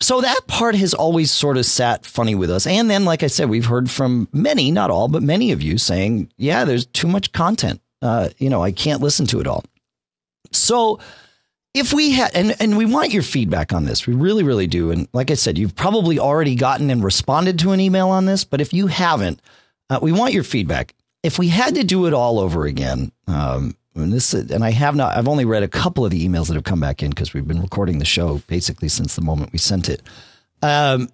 so 0.00 0.20
that 0.20 0.46
part 0.46 0.74
has 0.76 0.94
always 0.94 1.30
sort 1.30 1.56
of 1.56 1.66
sat 1.66 2.06
funny 2.06 2.34
with 2.34 2.50
us. 2.50 2.66
And 2.66 2.88
then, 2.88 3.04
like 3.04 3.22
I 3.22 3.26
said, 3.26 3.48
we've 3.50 3.66
heard 3.66 3.90
from 3.90 4.28
many, 4.32 4.70
not 4.70 4.90
all, 4.90 5.08
but 5.08 5.22
many 5.22 5.50
of 5.50 5.60
you 5.60 5.76
saying, 5.76 6.32
yeah, 6.36 6.64
there's 6.64 6.86
too 6.86 7.08
much 7.08 7.32
content. 7.32 7.80
Uh, 8.00 8.28
you 8.38 8.48
know, 8.48 8.62
I 8.62 8.70
can't 8.70 9.02
listen 9.02 9.26
to 9.26 9.40
it 9.40 9.46
all. 9.48 9.64
So 10.52 11.00
if 11.74 11.92
we 11.92 12.12
had, 12.12 12.34
and, 12.34 12.54
and 12.60 12.76
we 12.76 12.86
want 12.86 13.12
your 13.12 13.24
feedback 13.24 13.72
on 13.72 13.84
this, 13.84 14.06
we 14.06 14.14
really, 14.14 14.44
really 14.44 14.68
do. 14.68 14.92
And 14.92 15.08
like 15.12 15.32
I 15.32 15.34
said, 15.34 15.58
you've 15.58 15.74
probably 15.74 16.18
already 16.18 16.54
gotten 16.54 16.90
and 16.90 17.02
responded 17.02 17.58
to 17.60 17.72
an 17.72 17.80
email 17.80 18.08
on 18.08 18.24
this, 18.24 18.44
but 18.44 18.60
if 18.60 18.72
you 18.72 18.86
haven't, 18.86 19.42
uh, 19.90 19.98
we 20.00 20.12
want 20.12 20.32
your 20.32 20.44
feedback. 20.44 20.94
If 21.24 21.38
we 21.38 21.48
had 21.48 21.74
to 21.74 21.82
do 21.82 22.06
it 22.06 22.14
all 22.14 22.38
over 22.38 22.66
again, 22.66 23.10
um, 23.26 23.76
and 24.00 24.12
this 24.12 24.34
and 24.34 24.64
I 24.64 24.70
have 24.70 24.94
not 24.94 25.16
I've 25.16 25.28
only 25.28 25.44
read 25.44 25.62
a 25.62 25.68
couple 25.68 26.04
of 26.04 26.10
the 26.10 26.26
emails 26.26 26.48
that 26.48 26.54
have 26.54 26.64
come 26.64 26.80
back 26.80 27.02
in 27.02 27.10
because 27.10 27.32
we've 27.34 27.46
been 27.46 27.62
recording 27.62 27.98
the 27.98 28.04
show 28.04 28.40
basically 28.46 28.88
since 28.88 29.16
the 29.16 29.22
moment 29.22 29.52
we 29.52 29.58
sent 29.58 29.88
it. 29.88 30.02
Um, 30.62 31.08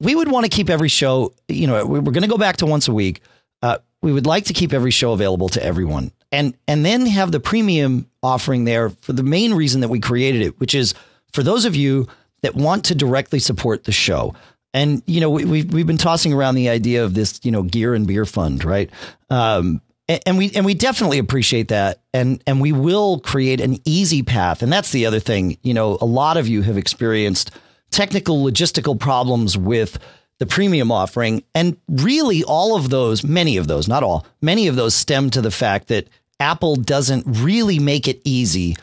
we 0.00 0.14
would 0.14 0.30
want 0.30 0.44
to 0.44 0.50
keep 0.50 0.70
every 0.70 0.88
show, 0.88 1.34
you 1.48 1.66
know, 1.66 1.84
we're 1.84 2.00
going 2.00 2.22
to 2.22 2.28
go 2.28 2.38
back 2.38 2.58
to 2.58 2.66
once 2.66 2.88
a 2.88 2.92
week. 2.92 3.20
Uh, 3.62 3.78
we 4.00 4.12
would 4.12 4.26
like 4.26 4.44
to 4.44 4.52
keep 4.52 4.72
every 4.72 4.92
show 4.92 5.12
available 5.12 5.48
to 5.50 5.62
everyone 5.62 6.12
and 6.30 6.54
and 6.66 6.84
then 6.84 7.06
have 7.06 7.32
the 7.32 7.40
premium 7.40 8.08
offering 8.22 8.64
there 8.64 8.90
for 8.90 9.12
the 9.12 9.22
main 9.22 9.54
reason 9.54 9.80
that 9.80 9.88
we 9.88 10.00
created 10.00 10.42
it, 10.42 10.58
which 10.60 10.74
is 10.74 10.94
for 11.32 11.42
those 11.42 11.64
of 11.64 11.74
you 11.74 12.06
that 12.42 12.54
want 12.54 12.84
to 12.86 12.94
directly 12.94 13.38
support 13.38 13.84
the 13.84 13.92
show. 13.92 14.34
And 14.74 15.02
you 15.06 15.20
know, 15.20 15.30
we, 15.30 15.44
we've 15.44 15.72
we've 15.72 15.86
been 15.86 15.98
tossing 15.98 16.32
around 16.32 16.54
the 16.54 16.68
idea 16.68 17.04
of 17.04 17.14
this, 17.14 17.40
you 17.42 17.50
know, 17.50 17.62
gear 17.62 17.94
and 17.94 18.06
beer 18.06 18.24
fund, 18.24 18.64
right? 18.64 18.90
Um, 19.30 19.80
and 20.08 20.38
we 20.38 20.50
and 20.54 20.64
we 20.64 20.74
definitely 20.74 21.18
appreciate 21.18 21.68
that. 21.68 22.00
And 22.14 22.42
and 22.46 22.60
we 22.60 22.72
will 22.72 23.20
create 23.20 23.60
an 23.60 23.78
easy 23.84 24.22
path. 24.22 24.62
And 24.62 24.72
that's 24.72 24.90
the 24.90 25.06
other 25.06 25.20
thing. 25.20 25.58
You 25.62 25.74
know 25.74 25.98
a 26.00 26.06
lot 26.06 26.36
of 26.36 26.48
you 26.48 26.62
have 26.62 26.78
experienced 26.78 27.50
technical 27.90 28.42
logistical 28.42 28.98
problems 28.98 29.56
with 29.56 29.98
the 30.38 30.46
premium 30.46 30.90
offering. 30.90 31.42
And 31.54 31.76
really 31.88 32.42
all 32.44 32.76
of 32.76 32.90
those 32.90 33.22
many 33.22 33.56
of 33.56 33.66
those 33.68 33.88
not 33.88 34.02
all 34.02 34.26
many 34.40 34.66
of 34.66 34.76
those 34.76 34.94
stem 34.94 35.30
to 35.30 35.42
the 35.42 35.50
fact 35.50 35.88
that 35.88 36.08
Apple 36.40 36.76
doesn't 36.76 37.24
really 37.26 37.78
make 37.78 38.08
it 38.08 38.20
easy 38.24 38.76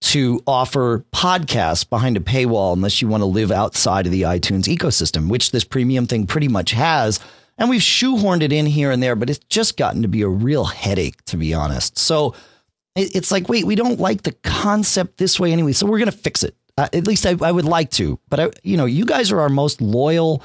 to 0.00 0.40
offer 0.46 1.04
podcasts 1.12 1.88
behind 1.88 2.16
a 2.16 2.20
paywall 2.20 2.72
unless 2.72 3.02
you 3.02 3.08
want 3.08 3.20
to 3.20 3.26
live 3.26 3.50
outside 3.50 4.06
of 4.06 4.12
the 4.12 4.22
iTunes 4.22 4.64
ecosystem 4.64 5.28
which 5.28 5.50
this 5.50 5.64
premium 5.64 6.06
thing 6.06 6.26
pretty 6.26 6.46
much 6.46 6.70
has 6.70 7.18
and 7.58 7.68
we've 7.68 7.80
shoehorned 7.80 8.42
it 8.42 8.52
in 8.52 8.66
here 8.66 8.90
and 8.90 9.02
there, 9.02 9.16
but 9.16 9.28
it's 9.28 9.44
just 9.48 9.76
gotten 9.76 10.02
to 10.02 10.08
be 10.08 10.22
a 10.22 10.28
real 10.28 10.64
headache, 10.64 11.24
to 11.26 11.36
be 11.36 11.52
honest. 11.52 11.98
So 11.98 12.34
it's 12.94 13.30
like, 13.30 13.48
wait, 13.48 13.64
we 13.64 13.74
don't 13.74 14.00
like 14.00 14.22
the 14.22 14.32
concept 14.32 15.18
this 15.18 15.38
way 15.38 15.52
anyway. 15.52 15.72
So 15.72 15.86
we're 15.86 15.98
going 15.98 16.10
to 16.10 16.16
fix 16.16 16.42
it. 16.42 16.56
Uh, 16.76 16.88
at 16.92 17.06
least 17.06 17.26
I, 17.26 17.34
I, 17.42 17.50
would 17.50 17.64
like 17.64 17.90
to. 17.92 18.20
But 18.28 18.40
I, 18.40 18.50
you 18.62 18.76
know, 18.76 18.84
you 18.84 19.04
guys 19.04 19.32
are 19.32 19.40
our 19.40 19.48
most 19.48 19.80
loyal. 19.80 20.42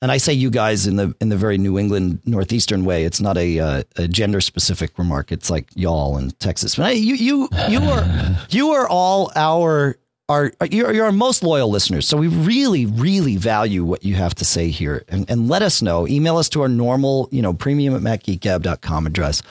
And 0.00 0.10
I 0.10 0.16
say 0.16 0.32
you 0.32 0.50
guys 0.50 0.86
in 0.88 0.96
the 0.96 1.14
in 1.20 1.28
the 1.28 1.36
very 1.36 1.58
New 1.58 1.78
England 1.78 2.20
northeastern 2.24 2.84
way. 2.84 3.04
It's 3.04 3.20
not 3.20 3.38
a, 3.38 3.60
uh, 3.60 3.82
a 3.96 4.08
gender 4.08 4.40
specific 4.40 4.98
remark. 4.98 5.30
It's 5.30 5.48
like 5.48 5.68
y'all 5.74 6.18
in 6.18 6.32
Texas. 6.32 6.74
But 6.74 6.96
you 6.96 7.14
you 7.14 7.48
you 7.68 7.80
are 7.80 8.36
you 8.50 8.70
are 8.70 8.88
all 8.88 9.30
our 9.36 9.96
are 10.32 10.52
you're, 10.70 10.92
you're 10.92 11.04
our 11.04 11.12
most 11.12 11.42
loyal 11.42 11.68
listeners. 11.68 12.08
So 12.08 12.16
we 12.16 12.28
really, 12.28 12.86
really 12.86 13.36
value 13.36 13.84
what 13.84 14.02
you 14.02 14.14
have 14.14 14.34
to 14.36 14.44
say 14.44 14.70
here 14.70 15.04
and, 15.08 15.28
and 15.30 15.48
let 15.48 15.62
us 15.62 15.82
know. 15.82 16.08
Email 16.08 16.38
us 16.38 16.48
to 16.50 16.62
our 16.62 16.68
normal, 16.68 17.28
you 17.30 17.42
know, 17.42 17.52
premium 17.52 17.94
at 17.94 18.00
macgeekgab.com 18.00 19.06
address. 19.06 19.42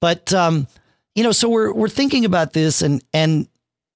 But, 0.00 0.32
um, 0.32 0.68
you 1.14 1.24
know, 1.24 1.32
so 1.32 1.48
we're, 1.48 1.72
we're 1.72 1.88
thinking 1.88 2.24
about 2.24 2.52
this 2.52 2.80
and, 2.80 3.02
and, 3.12 3.48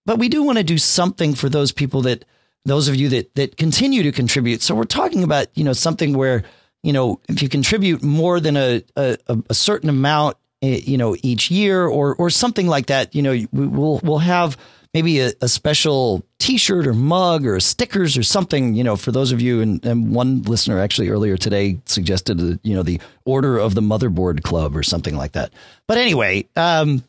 but 0.07 0.19
we 0.19 0.29
do 0.29 0.43
want 0.43 0.59
to 0.59 0.65
do 0.65 0.77
something 0.77 1.35
for 1.35 1.49
those 1.49 1.73
people 1.73 2.03
that, 2.03 2.25
those 2.65 2.89
of 2.89 2.97
you 2.97 3.09
that, 3.11 3.35
that 3.37 3.57
continue 3.57 4.03
to 4.03 4.13
contribute. 4.13 4.61
So 4.61 4.75
we're 4.75 4.85
talking 4.85 5.23
about, 5.23 5.47
you 5.55 5.65
know, 5.65 5.73
something 5.73 6.17
where, 6.17 6.43
you 6.83 6.93
know, 6.93 7.21
if 7.29 7.43
you 7.43 7.49
contribute 7.49 8.03
more 8.03 8.41
than 8.41 8.57
a, 8.57 8.83
a, 8.97 9.17
a 9.49 9.55
certain 9.55 9.89
amount, 9.89 10.37
eh, 10.63 10.81
you 10.85 10.99
know, 10.99 11.17
each 11.23 11.51
year 11.51 11.87
or, 11.87 12.15
or 12.17 12.29
something 12.29 12.67
like 12.67 12.87
that, 12.87 13.15
you 13.15 13.23
know, 13.23 13.39
we'll, 13.53 14.01
we'll 14.03 14.19
have, 14.19 14.59
maybe 14.95 15.19
a, 15.19 15.33
a, 15.43 15.49
special 15.49 16.25
t-shirt 16.39 16.87
or 16.87 16.95
mug 16.95 17.45
or 17.45 17.59
stickers 17.59 18.17
or 18.17 18.23
something, 18.23 18.75
you 18.75 18.85
know, 18.85 18.95
for 18.95 19.11
those 19.11 19.33
of 19.33 19.41
you 19.41 19.61
and, 19.61 19.85
and 19.85 20.15
one 20.15 20.43
listener 20.43 20.79
actually 20.79 21.09
earlier 21.09 21.37
today 21.37 21.79
suggested, 21.85 22.41
uh, 22.41 22.57
you 22.63 22.75
know, 22.75 22.85
the 22.85 23.01
order 23.25 23.59
of 23.59 23.75
the 23.75 23.81
motherboard 23.81 24.43
club 24.45 24.77
or 24.77 24.85
something 24.85 25.17
like 25.17 25.33
that. 25.33 25.53
But 25.89 25.99
anyway, 25.99 26.49
um, 26.55 27.03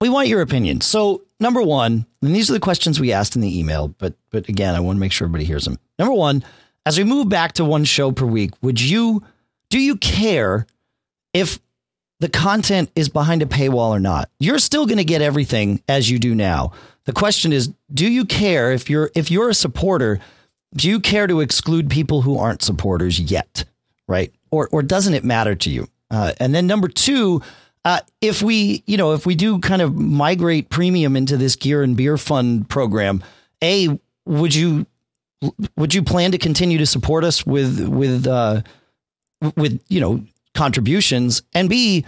we 0.00 0.08
want 0.08 0.28
your 0.28 0.42
opinion. 0.42 0.80
So 0.80 1.24
number 1.40 1.60
one, 1.60 2.06
and 2.22 2.34
these 2.34 2.48
are 2.48 2.54
the 2.54 2.60
questions 2.60 3.00
we 3.00 3.12
asked 3.12 3.34
in 3.34 3.42
the 3.42 3.58
email, 3.58 3.88
but, 3.88 4.14
but 4.30 4.48
again, 4.48 4.76
I 4.76 4.80
want 4.80 4.96
to 4.96 5.00
make 5.00 5.12
sure 5.12 5.26
everybody 5.26 5.44
hears 5.44 5.64
them. 5.64 5.78
Number 5.98 6.14
one, 6.14 6.44
as 6.86 6.96
we 6.96 7.04
move 7.04 7.28
back 7.28 7.54
to 7.54 7.64
one 7.64 7.84
show 7.84 8.12
per 8.12 8.26
week, 8.26 8.52
would 8.62 8.80
you, 8.80 9.24
do 9.70 9.80
you 9.80 9.96
care 9.96 10.66
if 11.34 11.58
the 12.20 12.28
content 12.28 12.90
is 12.94 13.08
behind 13.08 13.42
a 13.42 13.46
paywall 13.46 13.90
or 13.90 14.00
not. 14.00 14.30
You're 14.38 14.58
still 14.58 14.86
going 14.86 14.98
to 14.98 15.04
get 15.04 15.22
everything 15.22 15.82
as 15.88 16.10
you 16.10 16.18
do 16.18 16.34
now. 16.34 16.72
The 17.04 17.12
question 17.12 17.52
is, 17.52 17.72
do 17.92 18.10
you 18.10 18.24
care 18.24 18.72
if 18.72 18.90
you're 18.90 19.10
if 19.14 19.30
you're 19.30 19.50
a 19.50 19.54
supporter, 19.54 20.18
do 20.74 20.88
you 20.88 20.98
care 21.00 21.26
to 21.26 21.40
exclude 21.40 21.90
people 21.90 22.22
who 22.22 22.38
aren't 22.38 22.62
supporters 22.62 23.20
yet, 23.20 23.64
right? 24.08 24.32
Or 24.50 24.68
or 24.72 24.82
doesn't 24.82 25.14
it 25.14 25.24
matter 25.24 25.54
to 25.54 25.70
you? 25.70 25.88
Uh, 26.10 26.32
and 26.40 26.54
then 26.54 26.66
number 26.66 26.88
two, 26.88 27.42
uh, 27.84 28.00
if 28.20 28.42
we 28.42 28.82
you 28.86 28.96
know 28.96 29.12
if 29.12 29.26
we 29.26 29.34
do 29.34 29.60
kind 29.60 29.82
of 29.82 29.94
migrate 29.94 30.68
premium 30.68 31.16
into 31.16 31.36
this 31.36 31.54
gear 31.54 31.82
and 31.82 31.96
beer 31.96 32.16
fund 32.16 32.68
program, 32.68 33.22
a 33.62 33.98
would 34.24 34.54
you 34.54 34.86
would 35.76 35.94
you 35.94 36.02
plan 36.02 36.32
to 36.32 36.38
continue 36.38 36.78
to 36.78 36.86
support 36.86 37.24
us 37.24 37.46
with 37.46 37.86
with 37.88 38.26
uh, 38.26 38.62
with 39.56 39.80
you 39.88 40.00
know 40.00 40.24
contributions, 40.56 41.42
and 41.54 41.68
B, 41.68 42.04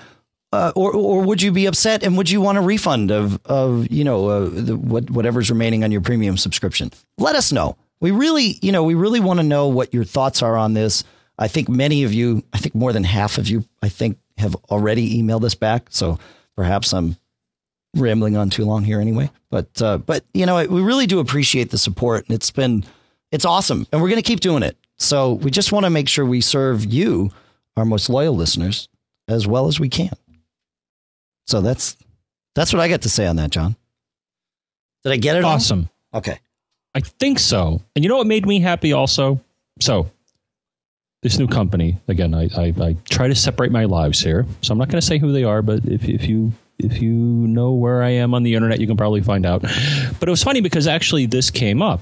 uh, 0.53 0.73
or 0.75 0.93
or 0.93 1.23
would 1.23 1.43
you 1.43 1.53
be 1.53 1.67
upset 1.67 2.03
and 2.03 2.17
would 2.17 2.31
you 2.31 2.41
want 2.41 2.59
a 2.59 2.63
refund 2.63 3.11
of 3.11 3.39
of 3.45 3.91
you 3.93 4.05
know 4.05 4.29
uh, 4.29 4.49
the, 4.49 4.77
what 4.77 5.11
whatever's 5.11 5.51
remaining 5.51 5.85
on 5.85 5.93
your 5.93 6.01
premium 6.01 6.37
subscription? 6.37 6.91
Let 7.19 7.37
us 7.37 7.53
know. 7.53 7.77
We 8.01 8.11
really 8.11 8.59
you 8.63 8.73
know 8.73 8.83
we 8.83 8.95
really 8.95 9.21
want 9.21 9.39
to 9.41 9.45
know 9.45 9.69
what 9.69 9.93
your 9.93 10.05
thoughts 10.05 10.43
are 10.43 10.57
on 10.57 10.75
this. 10.75 11.05
I 11.39 11.47
think 11.47 11.69
many 11.69 12.03
of 12.03 12.13
you, 12.13 12.43
I 12.53 12.59
think 12.59 12.75
more 12.75 12.93
than 12.93 13.05
half 13.05 13.39
of 13.39 13.47
you, 13.47 13.65
I 13.83 13.89
think 13.89 14.19
have 14.39 14.57
already 14.71 15.23
emailed 15.23 15.45
us 15.45 15.55
back. 15.55 15.87
So 15.91 16.19
perhaps 16.57 16.93
I'm 16.93 17.17
rambling 17.95 18.37
on 18.37 18.51
too 18.51 18.65
long 18.65 18.83
here 18.83 19.01
anyway. 19.01 19.31
But 19.51 19.81
uh, 19.83 19.99
but 19.99 20.25
you 20.33 20.47
know 20.47 20.57
we 20.67 20.81
really 20.81 21.07
do 21.07 21.21
appreciate 21.21 21.71
the 21.71 21.79
support. 21.79 22.27
And 22.27 22.35
it's 22.35 22.51
been 22.51 22.85
it's 23.31 23.45
awesome, 23.45 23.87
and 23.93 24.01
we're 24.01 24.09
going 24.09 24.23
to 24.23 24.27
keep 24.27 24.41
doing 24.41 24.63
it. 24.63 24.77
So 24.97 25.35
we 25.35 25.51
just 25.51 25.73
want 25.73 25.85
to 25.85 25.91
make 25.91 26.09
sure 26.09 26.25
we 26.25 26.41
serve 26.41 26.85
you 26.85 27.31
our 27.79 27.85
most 27.85 28.09
loyal 28.11 28.35
listeners 28.35 28.89
as 29.29 29.47
well 29.47 29.67
as 29.67 29.79
we 29.81 29.89
can. 29.89 30.13
So 31.47 31.61
that's 31.61 31.97
that's 32.55 32.73
what 32.73 32.81
I 32.81 32.89
got 32.89 33.03
to 33.03 33.09
say 33.09 33.27
on 33.27 33.37
that, 33.37 33.51
John. 33.51 33.77
Did 35.05 35.13
I 35.13 35.17
get 35.17 35.37
it? 35.37 35.45
all? 35.45 35.53
Awesome. 35.55 35.89
Okay. 36.13 36.39
I 36.95 37.01
think 37.01 37.39
so. 37.39 37.81
And 37.95 38.05
you 38.05 38.09
know 38.09 38.17
what 38.17 38.27
made 38.27 38.47
me 38.47 38.61
happy 38.61 38.93
also? 38.93 39.41
So, 39.81 40.11
this 41.23 41.39
new 41.39 41.47
company, 41.47 41.99
again, 42.09 42.35
I, 42.35 42.49
I, 42.57 42.75
I 42.81 42.97
try 43.09 43.29
to 43.29 43.35
separate 43.35 43.71
my 43.71 43.85
lives 43.85 44.21
here. 44.21 44.47
So 44.63 44.73
I'm 44.73 44.79
not 44.79 44.89
going 44.89 45.01
to 45.01 45.07
say 45.07 45.19
who 45.19 45.31
they 45.33 45.45
are, 45.45 45.63
but 45.63 45.85
if, 45.85 46.09
if 46.09 46.27
you 46.27 46.53
if 46.79 47.01
you 47.01 47.13
know 47.13 47.73
where 47.73 48.03
I 48.03 48.11
am 48.11 48.35
on 48.35 48.43
the 48.43 48.55
internet, 48.55 48.81
you 48.81 48.87
can 48.87 48.97
probably 48.97 49.21
find 49.21 49.47
out. 49.47 49.63
But 49.63 50.29
it 50.29 50.31
was 50.31 50.43
funny 50.43 50.61
because 50.61 50.87
actually 50.87 51.27
this 51.27 51.51
came 51.51 51.83
up 51.83 52.01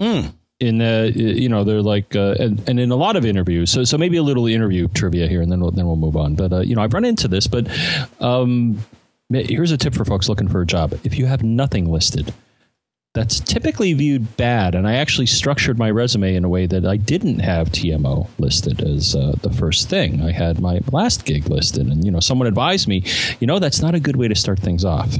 Mm. 0.00 0.32
In 0.60 0.80
uh, 0.82 1.10
you 1.14 1.48
know 1.48 1.64
they're 1.64 1.82
like 1.82 2.14
uh, 2.14 2.34
and, 2.38 2.66
and 2.68 2.78
in 2.78 2.90
a 2.90 2.96
lot 2.96 3.16
of 3.16 3.24
interviews. 3.24 3.70
So 3.70 3.84
so 3.84 3.98
maybe 3.98 4.16
a 4.18 4.22
little 4.22 4.46
interview 4.46 4.88
trivia 4.88 5.26
here 5.26 5.42
and 5.42 5.50
then 5.50 5.60
we'll, 5.60 5.70
then 5.70 5.86
we'll 5.86 5.96
move 5.96 6.16
on. 6.16 6.34
But 6.34 6.52
uh, 6.52 6.60
you 6.60 6.76
know 6.76 6.82
I've 6.82 6.94
run 6.94 7.04
into 7.04 7.28
this 7.28 7.46
but 7.46 7.68
um, 8.20 8.78
here's 9.30 9.72
a 9.72 9.78
tip 9.78 9.94
for 9.94 10.04
folks 10.04 10.28
looking 10.28 10.48
for 10.48 10.60
a 10.60 10.66
job. 10.66 10.92
If 11.04 11.18
you 11.18 11.26
have 11.26 11.42
nothing 11.42 11.90
listed 11.90 12.32
that's 13.12 13.40
typically 13.40 13.92
viewed 13.92 14.36
bad. 14.36 14.76
And 14.76 14.86
I 14.86 14.94
actually 14.94 15.26
structured 15.26 15.78
my 15.78 15.90
resume 15.90 16.36
in 16.36 16.44
a 16.44 16.48
way 16.48 16.66
that 16.66 16.86
I 16.86 16.96
didn't 16.96 17.40
have 17.40 17.70
TMO 17.70 18.28
listed 18.38 18.80
as 18.82 19.16
uh, 19.16 19.32
the 19.42 19.50
first 19.50 19.88
thing. 19.88 20.22
I 20.22 20.30
had 20.30 20.60
my 20.60 20.80
last 20.92 21.24
gig 21.24 21.48
listed 21.48 21.88
and 21.88 22.04
you 22.04 22.10
know 22.12 22.20
someone 22.20 22.46
advised 22.46 22.86
me 22.86 23.02
you 23.40 23.46
know 23.46 23.58
that's 23.58 23.82
not 23.82 23.94
a 23.94 24.00
good 24.00 24.16
way 24.16 24.28
to 24.28 24.34
start 24.34 24.60
things 24.60 24.84
off. 24.84 25.16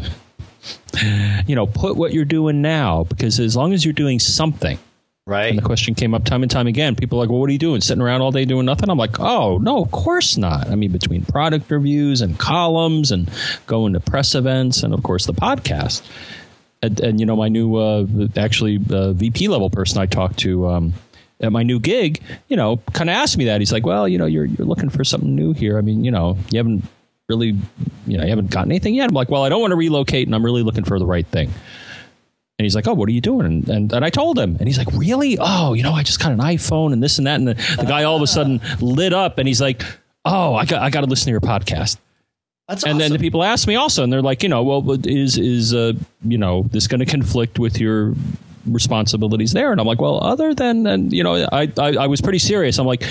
You 1.46 1.56
know 1.56 1.66
put 1.66 1.96
what 1.96 2.12
you're 2.12 2.26
doing 2.26 2.60
now 2.60 3.04
because 3.04 3.40
as 3.40 3.56
long 3.56 3.72
as 3.72 3.84
you're 3.84 3.94
doing 3.94 4.18
something 4.18 4.78
Right. 5.26 5.50
and 5.50 5.58
the 5.58 5.62
question 5.62 5.94
came 5.94 6.12
up 6.12 6.24
time 6.24 6.42
and 6.42 6.50
time 6.50 6.66
again. 6.66 6.96
People 6.96 7.18
are 7.18 7.22
like, 7.22 7.30
well, 7.30 7.38
what 7.38 7.48
are 7.50 7.52
you 7.52 7.58
doing? 7.58 7.80
Sitting 7.80 8.02
around 8.02 8.20
all 8.20 8.32
day 8.32 8.44
doing 8.44 8.66
nothing? 8.66 8.90
I'm 8.90 8.98
like, 8.98 9.20
oh, 9.20 9.58
no, 9.58 9.82
of 9.82 9.90
course 9.92 10.36
not. 10.36 10.68
I 10.68 10.74
mean, 10.74 10.90
between 10.90 11.24
product 11.24 11.70
reviews 11.70 12.20
and 12.20 12.38
columns 12.38 13.12
and 13.12 13.30
going 13.66 13.92
to 13.92 14.00
press 14.00 14.34
events 14.34 14.82
and, 14.82 14.92
of 14.92 15.02
course, 15.04 15.26
the 15.26 15.34
podcast. 15.34 16.02
And, 16.82 16.98
and 16.98 17.20
you 17.20 17.26
know, 17.26 17.36
my 17.36 17.48
new, 17.48 17.76
uh, 17.76 18.06
actually, 18.36 18.80
uh, 18.90 19.12
VP 19.12 19.48
level 19.48 19.70
person 19.70 19.98
I 20.00 20.06
talked 20.06 20.38
to 20.40 20.66
um, 20.66 20.94
at 21.40 21.52
my 21.52 21.62
new 21.62 21.78
gig, 21.78 22.20
you 22.48 22.56
know, 22.56 22.78
kind 22.92 23.08
of 23.08 23.14
asked 23.14 23.36
me 23.36 23.44
that. 23.44 23.60
He's 23.60 23.72
like, 23.72 23.86
well, 23.86 24.08
you 24.08 24.18
know, 24.18 24.26
you're, 24.26 24.46
you're 24.46 24.66
looking 24.66 24.88
for 24.88 25.04
something 25.04 25.34
new 25.34 25.52
here. 25.52 25.78
I 25.78 25.82
mean, 25.82 26.02
you 26.02 26.10
know, 26.10 26.38
you 26.50 26.58
haven't 26.58 26.82
really, 27.28 27.56
you 28.06 28.18
know, 28.18 28.24
you 28.24 28.30
haven't 28.30 28.50
gotten 28.50 28.72
anything 28.72 28.94
yet. 28.94 29.08
I'm 29.08 29.14
like, 29.14 29.28
well, 29.28 29.44
I 29.44 29.48
don't 29.48 29.60
want 29.60 29.70
to 29.70 29.76
relocate 29.76 30.26
and 30.26 30.34
I'm 30.34 30.44
really 30.44 30.62
looking 30.62 30.84
for 30.84 30.98
the 30.98 31.06
right 31.06 31.26
thing. 31.26 31.52
And 32.60 32.66
he's 32.66 32.74
like, 32.74 32.86
"Oh, 32.86 32.92
what 32.92 33.08
are 33.08 33.12
you 33.12 33.22
doing?" 33.22 33.46
And, 33.46 33.68
and 33.70 33.90
and 33.90 34.04
I 34.04 34.10
told 34.10 34.38
him, 34.38 34.56
and 34.60 34.68
he's 34.68 34.76
like, 34.76 34.92
"Really? 34.92 35.38
Oh, 35.40 35.72
you 35.72 35.82
know, 35.82 35.94
I 35.94 36.02
just 36.02 36.20
got 36.20 36.30
an 36.30 36.40
iPhone 36.40 36.92
and 36.92 37.02
this 37.02 37.16
and 37.16 37.26
that." 37.26 37.36
And 37.36 37.48
the, 37.48 37.54
the 37.54 37.86
guy 37.86 38.02
all 38.02 38.16
of 38.16 38.22
a 38.22 38.26
sudden 38.26 38.60
lit 38.82 39.14
up, 39.14 39.38
and 39.38 39.48
he's 39.48 39.62
like, 39.62 39.82
"Oh, 40.26 40.54
I 40.54 40.66
got 40.66 40.82
I 40.82 40.90
got 40.90 41.00
to 41.00 41.06
listen 41.06 41.24
to 41.24 41.30
your 41.30 41.40
podcast." 41.40 41.96
That's 42.68 42.84
And 42.84 43.00
then 43.00 43.12
the 43.12 43.18
people 43.18 43.42
ask 43.42 43.66
me 43.66 43.76
also, 43.76 44.04
and 44.04 44.12
they're 44.12 44.20
like, 44.20 44.42
you 44.42 44.50
know, 44.50 44.62
well, 44.62 44.98
is 45.06 45.38
is 45.38 45.72
uh, 45.72 45.94
you 46.22 46.36
know 46.36 46.68
this 46.70 46.86
going 46.86 47.00
to 47.00 47.06
conflict 47.06 47.58
with 47.58 47.80
your 47.80 48.14
responsibilities 48.66 49.52
there? 49.54 49.72
And 49.72 49.80
I'm 49.80 49.86
like, 49.86 50.02
well, 50.02 50.22
other 50.22 50.52
than 50.52 50.86
and 50.86 51.14
you 51.14 51.24
know, 51.24 51.48
I, 51.50 51.72
I 51.78 51.96
I 51.96 52.06
was 52.08 52.20
pretty 52.20 52.40
serious. 52.40 52.78
I'm 52.78 52.86
like, 52.86 53.04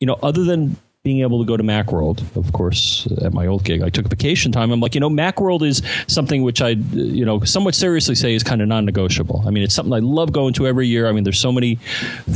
you 0.00 0.06
know, 0.06 0.18
other 0.22 0.44
than 0.44 0.78
being 1.02 1.22
able 1.22 1.38
to 1.38 1.46
go 1.46 1.56
to 1.56 1.62
Macworld, 1.62 2.36
of 2.36 2.52
course, 2.52 3.08
at 3.22 3.32
my 3.32 3.46
old 3.46 3.64
gig, 3.64 3.82
I 3.82 3.88
took 3.88 4.06
vacation 4.06 4.52
time. 4.52 4.70
I'm 4.70 4.80
like, 4.80 4.94
you 4.94 5.00
know, 5.00 5.08
Macworld 5.08 5.66
is 5.66 5.80
something 6.08 6.42
which 6.42 6.60
I, 6.60 6.70
you 6.92 7.24
know, 7.24 7.40
somewhat 7.40 7.74
seriously 7.74 8.14
say 8.14 8.34
is 8.34 8.42
kind 8.42 8.60
of 8.60 8.68
non-negotiable. 8.68 9.44
I 9.46 9.50
mean, 9.50 9.62
it's 9.62 9.74
something 9.74 9.94
I 9.94 10.00
love 10.00 10.32
going 10.32 10.52
to 10.54 10.66
every 10.66 10.88
year. 10.88 11.08
I 11.08 11.12
mean, 11.12 11.24
there's 11.24 11.38
so 11.38 11.52
many 11.52 11.76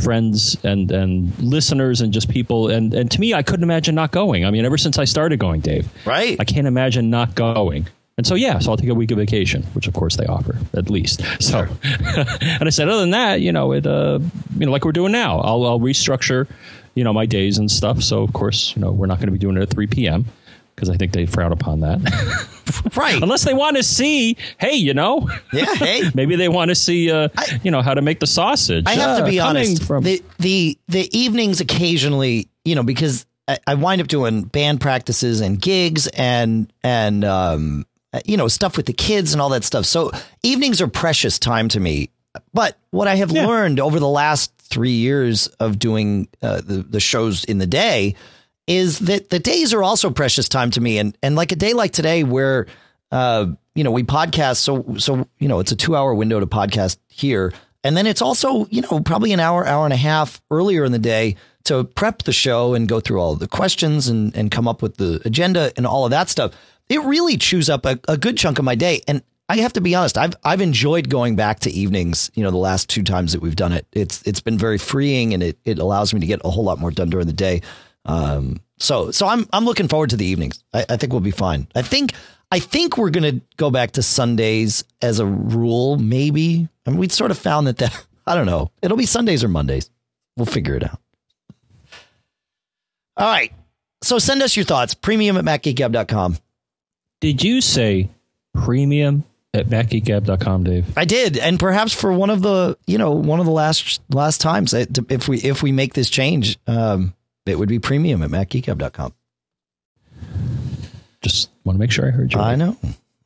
friends 0.03 0.57
and 0.63 0.91
and 0.91 1.37
listeners 1.39 2.01
and 2.01 2.11
just 2.11 2.27
people, 2.27 2.69
and 2.69 2.91
and 2.95 3.11
to 3.11 3.19
me, 3.19 3.35
I 3.35 3.43
couldn't 3.43 3.63
imagine 3.63 3.93
not 3.93 4.11
going. 4.11 4.45
I 4.45 4.51
mean, 4.51 4.65
ever 4.65 4.79
since 4.79 4.97
I 4.97 5.03
started 5.03 5.39
going, 5.39 5.61
Dave, 5.61 5.87
right. 6.07 6.35
I 6.39 6.43
can't 6.43 6.65
imagine 6.65 7.11
not 7.11 7.35
going. 7.35 7.87
And 8.17 8.25
so, 8.25 8.33
yeah, 8.33 8.59
so 8.59 8.71
I'll 8.71 8.77
take 8.77 8.89
a 8.89 8.95
week 8.95 9.11
of 9.11 9.17
vacation, 9.17 9.63
which 9.73 9.87
of 9.87 9.93
course 9.93 10.15
they 10.15 10.25
offer 10.25 10.57
at 10.73 10.89
least. 10.89 11.21
So, 11.41 11.67
and 11.83 12.63
I 12.63 12.69
said, 12.69 12.87
other 12.87 13.01
than 13.01 13.09
that, 13.11 13.41
you 13.41 13.51
know, 13.51 13.73
it, 13.73 13.85
uh, 13.85 14.19
you 14.57 14.65
know, 14.65 14.71
like 14.71 14.85
we're 14.85 14.93
doing 14.93 15.11
now, 15.11 15.39
I'll, 15.41 15.65
I'll 15.65 15.79
restructure, 15.81 16.47
you 16.95 17.03
know, 17.03 17.13
my 17.13 17.25
days 17.25 17.57
and 17.57 17.69
stuff. 17.69 18.01
So, 18.01 18.23
of 18.23 18.33
course, 18.33 18.73
you 18.75 18.81
know, 18.81 18.91
we're 18.91 19.05
not 19.07 19.17
going 19.19 19.27
to 19.27 19.31
be 19.33 19.37
doing 19.37 19.57
it 19.57 19.61
at 19.61 19.69
3 19.69 19.87
p.m. 19.87 20.25
because 20.75 20.89
I 20.89 20.95
think 20.97 21.11
they 21.13 21.25
frown 21.25 21.51
upon 21.51 21.81
that. 21.81 21.99
right. 22.95 23.21
Unless 23.21 23.43
they 23.45 23.53
want 23.53 23.77
to 23.77 23.83
see, 23.83 24.37
hey, 24.57 24.73
you 24.75 24.93
know, 24.93 25.29
Yeah. 25.53 25.65
Hey. 25.75 26.03
maybe 26.15 26.35
they 26.35 26.49
want 26.49 26.69
to 26.69 26.75
see, 26.75 27.11
uh, 27.11 27.29
I- 27.37 27.59
you 27.63 27.71
know, 27.71 27.81
how 27.81 27.93
to 27.93 28.01
make 28.01 28.19
the 28.19 28.27
sausage. 28.27 28.85
I 28.87 28.93
have 28.95 29.17
to 29.19 29.23
Uh, 29.23 29.29
be 29.29 29.39
honest. 29.39 29.83
From, 29.83 30.03
the 30.03 30.21
the 30.39 30.77
the 30.87 31.09
evenings 31.17 31.61
occasionally, 31.61 32.47
you 32.63 32.75
know, 32.75 32.83
because 32.83 33.25
I, 33.47 33.59
I 33.67 33.75
wind 33.75 34.01
up 34.01 34.07
doing 34.07 34.43
band 34.43 34.81
practices 34.81 35.41
and 35.41 35.61
gigs 35.61 36.07
and 36.07 36.71
and 36.83 37.23
um 37.23 37.85
you 38.25 38.37
know 38.37 38.47
stuff 38.47 38.77
with 38.77 38.85
the 38.85 38.93
kids 38.93 39.33
and 39.33 39.41
all 39.41 39.49
that 39.49 39.63
stuff. 39.63 39.85
So 39.85 40.11
evenings 40.43 40.81
are 40.81 40.87
precious 40.87 41.37
time 41.37 41.67
to 41.69 41.79
me. 41.79 42.09
But 42.53 42.77
what 42.91 43.07
I 43.07 43.15
have 43.15 43.31
Yeah. 43.31 43.45
learned 43.47 43.79
over 43.79 43.99
the 43.99 44.07
last 44.09 44.51
three 44.69 44.91
years 44.91 45.47
of 45.59 45.79
doing 45.79 46.27
uh, 46.41 46.61
the 46.61 46.77
the 46.83 46.99
shows 46.99 47.43
in 47.45 47.57
the 47.57 47.67
day 47.67 48.15
is 48.67 48.99
that 48.99 49.29
the 49.29 49.39
days 49.39 49.73
are 49.73 49.83
also 49.83 50.09
precious 50.09 50.49
time 50.49 50.71
to 50.71 50.81
me. 50.81 50.97
And 50.97 51.17
and 51.21 51.35
like 51.35 51.51
a 51.51 51.55
day 51.55 51.73
like 51.73 51.91
today 51.91 52.23
where 52.23 52.67
uh, 53.11 53.47
you 53.75 53.83
know, 53.83 53.91
we 53.91 54.03
podcast 54.03 54.57
so 54.57 54.95
so 54.97 55.27
you 55.39 55.47
know, 55.47 55.59
it's 55.59 55.71
a 55.71 55.75
two 55.75 55.95
hour 55.95 56.13
window 56.13 56.39
to 56.39 56.47
podcast 56.47 56.97
here. 57.07 57.53
And 57.83 57.95
then 57.95 58.07
it's 58.07 58.21
also, 58.21 58.65
you 58.71 58.81
know, 58.81 58.99
probably 58.99 59.31
an 59.31 59.39
hour, 59.39 59.65
hour 59.65 59.85
and 59.85 59.93
a 59.93 59.97
half 59.97 60.41
earlier 60.49 60.85
in 60.85 60.91
the 60.91 60.97
day 60.97 61.35
to 61.65 61.83
prep 61.83 62.23
the 62.23 62.33
show 62.33 62.73
and 62.73 62.87
go 62.87 62.99
through 62.99 63.19
all 63.19 63.35
the 63.35 63.47
questions 63.47 64.07
and, 64.07 64.35
and 64.35 64.49
come 64.49 64.67
up 64.67 64.81
with 64.81 64.97
the 64.97 65.21
agenda 65.23 65.71
and 65.77 65.85
all 65.85 66.03
of 66.03 66.09
that 66.11 66.27
stuff. 66.27 66.53
It 66.89 66.99
really 67.01 67.37
chews 67.37 67.69
up 67.69 67.85
a, 67.85 67.99
a 68.07 68.17
good 68.17 68.37
chunk 68.37 68.57
of 68.57 68.65
my 68.65 68.73
day. 68.73 69.01
And 69.07 69.21
I 69.47 69.57
have 69.57 69.73
to 69.73 69.81
be 69.81 69.93
honest, 69.93 70.17
I've 70.17 70.33
I've 70.43 70.61
enjoyed 70.61 71.09
going 71.09 71.35
back 71.35 71.59
to 71.61 71.69
evenings, 71.69 72.31
you 72.33 72.43
know, 72.43 72.51
the 72.51 72.57
last 72.57 72.89
two 72.89 73.03
times 73.03 73.33
that 73.33 73.41
we've 73.41 73.55
done 73.55 73.73
it. 73.73 73.85
It's 73.91 74.21
it's 74.23 74.39
been 74.39 74.57
very 74.57 74.77
freeing 74.77 75.33
and 75.33 75.43
it, 75.43 75.59
it 75.65 75.77
allows 75.77 76.13
me 76.13 76.19
to 76.19 76.25
get 76.25 76.41
a 76.43 76.49
whole 76.49 76.63
lot 76.63 76.79
more 76.79 76.91
done 76.91 77.09
during 77.09 77.27
the 77.27 77.33
day. 77.33 77.61
Um, 78.05 78.59
so 78.77 79.11
so 79.11 79.27
I'm 79.27 79.47
I'm 79.53 79.65
looking 79.65 79.87
forward 79.87 80.09
to 80.11 80.17
the 80.17 80.25
evenings. 80.25 80.63
I, 80.73 80.85
I 80.89 80.97
think 80.97 81.13
we'll 81.13 81.19
be 81.21 81.31
fine. 81.31 81.67
I 81.75 81.83
think 81.83 82.13
I 82.51 82.59
think 82.59 82.97
we're 82.97 83.11
gonna 83.11 83.41
go 83.57 83.69
back 83.69 83.91
to 83.91 84.01
Sundays 84.01 84.83
as 85.01 85.19
a 85.19 85.25
rule, 85.25 85.97
maybe. 85.97 86.67
I 86.85 86.89
mean, 86.89 86.99
we 86.99 87.07
sort 87.09 87.31
of 87.31 87.37
found 87.37 87.67
that 87.67 87.77
that 87.77 88.05
I 88.27 88.33
don't 88.33 88.47
know. 88.47 88.71
It'll 88.81 88.97
be 88.97 89.05
Sundays 89.05 89.43
or 89.43 89.47
Mondays. 89.47 89.91
We'll 90.37 90.47
figure 90.47 90.75
it 90.75 90.83
out. 90.83 90.99
All 93.17 93.27
right. 93.27 93.53
So 94.01 94.17
send 94.19 94.41
us 94.41 94.55
your 94.55 94.65
thoughts. 94.65 94.93
Premium 94.93 95.37
at 95.37 95.45
macgeekgab.com. 95.45 96.37
did 97.21 97.43
you 97.43 97.61
say 97.61 98.09
premium 98.53 99.23
at 99.55 99.67
macgeekgab.com, 99.67 100.63
Dave? 100.63 100.97
I 100.97 101.05
did, 101.05 101.37
and 101.37 101.59
perhaps 101.59 101.93
for 101.93 102.13
one 102.13 102.29
of 102.29 102.41
the 102.41 102.77
you 102.85 102.97
know 102.97 103.11
one 103.11 103.39
of 103.39 103.45
the 103.45 103.51
last 103.51 104.01
last 104.09 104.41
times, 104.41 104.73
if 104.73 105.27
we 105.27 105.39
if 105.39 105.63
we 105.63 105.71
make 105.71 105.93
this 105.93 106.09
change, 106.09 106.59
um, 106.67 107.13
it 107.45 107.57
would 107.57 107.69
be 107.69 107.79
premium 107.79 108.21
at 108.21 108.29
macgeekgab.com. 108.29 109.13
Just 111.21 111.49
want 111.63 111.75
to 111.75 111.79
make 111.79 111.91
sure 111.91 112.07
I 112.07 112.11
heard 112.11 112.33
you. 112.33 112.39
I 112.39 112.55
know, 112.55 112.77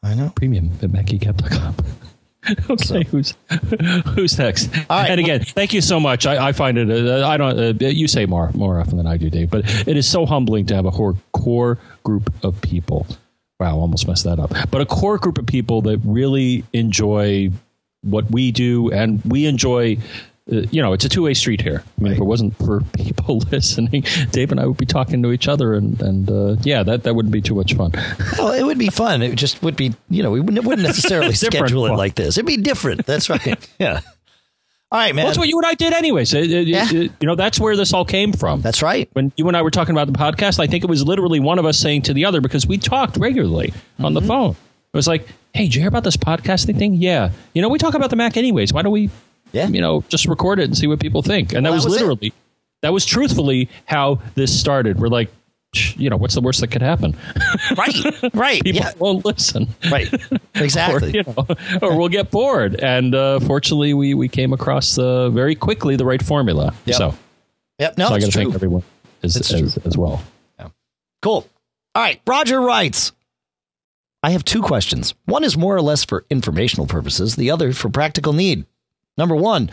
I 0.04 0.14
know. 0.14 0.32
premium 0.36 0.72
at 0.82 0.90
macgeekgab.com. 0.90 1.76
okay, 2.70 3.04
who's 3.04 3.34
who's 4.16 4.38
next? 4.38 4.70
Right. 4.90 5.10
And 5.10 5.20
again, 5.20 5.44
thank 5.44 5.74
you 5.74 5.82
so 5.82 6.00
much. 6.00 6.26
I, 6.26 6.50
I 6.50 6.52
find 6.54 6.78
it. 6.78 6.90
Uh, 6.90 7.28
I 7.28 7.38
don't. 7.38 7.60
Uh, 7.60 7.88
you 7.88 8.08
say 8.08 8.26
more 8.26 8.52
more 8.54 8.80
often 8.80 8.98
than 8.98 9.08
I 9.08 9.18
do, 9.18 9.30
Dave. 9.30 9.50
But 9.50 9.66
it 9.88 9.98
is 9.98 10.08
so 10.08 10.26
humbling 10.26 10.66
to 10.68 10.76
have 10.76 10.86
a 10.86 10.92
core, 10.92 11.18
core 11.34 11.78
group 12.04 12.34
of 12.44 12.60
people. 12.62 13.06
Wow, 13.60 13.78
almost 13.78 14.08
messed 14.08 14.24
that 14.24 14.40
up. 14.40 14.54
But 14.72 14.82
a 14.82 14.86
core 14.86 15.18
group 15.18 15.38
of 15.38 15.46
people 15.46 15.82
that 15.84 16.00
really 16.06 16.64
enjoy 16.72 17.52
what 18.02 18.32
we 18.32 18.52
do, 18.52 18.90
and 18.92 19.22
we 19.26 19.46
enjoy. 19.46 19.98
Uh, 20.52 20.62
you 20.72 20.82
know, 20.82 20.94
it's 20.94 21.06
a 21.06 21.10
two 21.10 21.24
way 21.24 21.34
street 21.36 21.62
here. 21.62 21.84
I 22.00 22.02
mean, 22.02 22.14
if 22.14 22.18
it 22.18 22.24
wasn't 22.24 22.58
for 22.58 22.82
people 22.98 23.38
listening, 23.52 24.06
Dave 24.32 24.52
and 24.52 24.60
I 24.60 24.66
would 24.66 24.78
be 24.78 24.86
talking 24.86 25.22
to 25.24 25.32
each 25.32 25.48
other, 25.48 25.74
and 25.74 26.02
and 26.02 26.32
uh, 26.32 26.56
yeah, 26.62 26.84
that 26.84 27.04
that 27.04 27.14
wouldn't 27.16 27.34
be 27.34 27.42
too 27.42 27.56
much 27.56 27.74
fun. 27.74 27.92
Well, 28.38 28.54
it 28.54 28.64
would 28.64 28.78
be 28.78 28.90
fun. 28.90 29.22
It 29.22 29.36
just 29.36 29.62
would 29.62 29.76
be, 29.76 29.94
you 30.10 30.24
know, 30.24 30.32
we 30.32 30.40
wouldn't, 30.40 30.66
wouldn't 30.66 30.88
necessarily 30.88 31.34
schedule 31.34 31.86
it 31.86 31.90
fun. 31.90 31.98
like 31.98 32.16
this. 32.16 32.38
It'd 32.38 32.46
be 32.48 32.56
different. 32.56 33.06
That's 33.06 33.30
right. 33.30 33.68
yeah. 33.78 34.00
All 34.92 35.00
right, 35.00 35.14
man. 35.14 35.24
Well, 35.24 35.30
that's 35.30 35.38
what 35.38 35.48
you 35.48 35.58
and 35.60 35.66
I 35.68 35.76
did, 35.76 35.94
anyways. 35.94 36.34
It- 36.34 36.50
uh, 36.52 36.56
it- 36.56 36.56
uh, 36.56 36.60
Yeah. 36.62 36.88
it- 37.04 37.12
you 37.20 37.28
know, 37.28 37.36
that's 37.36 37.60
where 37.60 37.76
this 37.76 37.94
all 37.94 38.06
came 38.06 38.34
from. 38.34 38.62
That's 38.62 38.82
right. 38.82 39.08
when 39.14 39.32
you 39.38 39.48
and 39.48 39.56
I 39.56 39.62
were 39.62 39.70
talking 39.70 39.94
about 39.94 40.08
the 40.12 40.18
podcast, 40.18 40.60
I 40.60 40.66
think 40.66 40.84
it 40.84 40.90
was 40.90 41.04
literally 41.06 41.40
one 41.40 41.60
of 41.60 41.66
us 41.66 41.78
saying 41.78 42.04
to 42.04 42.14
the 42.14 42.26
other 42.26 42.42
because 42.42 42.66
we 42.66 42.78
talked 42.80 43.18
regularly 43.18 43.72
on 44.00 44.06
Mm-hmm. 44.06 44.14
the 44.16 44.22
phone. 44.28 44.52
It 44.52 44.98
was 44.98 45.08
like, 45.08 45.28
"Hey, 45.54 45.66
did 45.66 45.76
you 45.76 45.82
hear 45.82 45.88
about 45.90 46.04
this 46.04 46.18
podcasting 46.18 46.80
thing? 46.80 46.96
Yeah, 46.96 47.30
you 47.54 47.62
know, 47.62 47.70
we 47.70 47.78
talk 47.78 47.94
about 47.94 48.10
the 48.10 48.16
Mac 48.16 48.36
anyways. 48.38 48.74
Why 48.74 48.82
don't 48.82 48.92
we, 48.92 49.12
Yeah. 49.54 49.68
you 49.68 49.80
know, 49.82 50.04
just 50.10 50.26
record 50.28 50.60
it 50.60 50.64
and 50.64 50.76
see 50.76 50.88
what 50.88 51.00
people 51.00 51.22
think?" 51.22 51.54
And 51.54 51.64
Well, 51.64 51.72
that 51.74 51.76
was 51.76 51.84
that 51.84 51.90
was 51.92 51.98
it. 51.98 52.02
literally, 52.06 52.34
that 52.82 52.92
was 52.94 53.06
truthfully 53.06 53.70
how 53.86 54.18
this 54.34 54.58
started. 54.60 55.00
We're 55.00 55.10
like, 55.10 55.28
"Psh, 55.30 55.34
you 55.74 56.10
know, 56.10 56.18
what's 56.18 56.34
the 56.34 56.42
worst 56.42 56.62
that 56.62 56.68
could 56.70 56.82
happen? 56.82 57.16
Right. 57.78 57.96
Right. 58.34 58.64
People 58.64 58.82
yeah. 58.82 58.92
won't 58.98 59.26
listen. 59.26 59.68
Right. 59.92 60.10
Or, 60.56 60.64
Exactly. 60.66 61.12
you 61.14 61.24
know, 61.24 61.46
or 61.82 61.98
we'll 61.98 62.10
get 62.10 62.32
bored. 62.32 62.76
And 62.82 63.16
uh, 63.16 63.40
fortunately, 63.40 63.94
we, 63.94 64.14
we 64.14 64.28
came 64.28 64.52
across 64.52 64.98
uh, 64.98 65.30
very 65.30 65.56
quickly 65.56 65.96
the 65.96 66.04
right 66.04 66.22
formula. 66.22 66.74
Yep. 66.86 66.96
So, 66.98 67.16
Yep. 67.80 67.98
No, 67.98 68.10
so 68.10 68.16
I 68.16 68.20
got 68.20 68.26
to 68.26 68.32
thank 68.32 68.54
everyone 68.54 68.84
as, 69.24 69.38
as, 69.38 69.78
as 69.78 69.98
well. 69.98 70.22
Cool. 71.22 71.48
All 71.96 72.04
right. 72.04 72.20
Roger 72.28 72.60
writes 72.60 73.12
I 74.22 74.32
have 74.32 74.44
two 74.44 74.62
questions. 74.62 75.14
One 75.26 75.44
is 75.44 75.58
more 75.58 75.76
or 75.76 75.82
less 75.82 76.04
for 76.04 76.26
informational 76.30 76.88
purposes, 76.88 77.36
the 77.36 77.52
other 77.52 77.72
for 77.72 77.90
practical 77.90 78.34
need. 78.34 78.66
Number 79.18 79.36
one, 79.36 79.72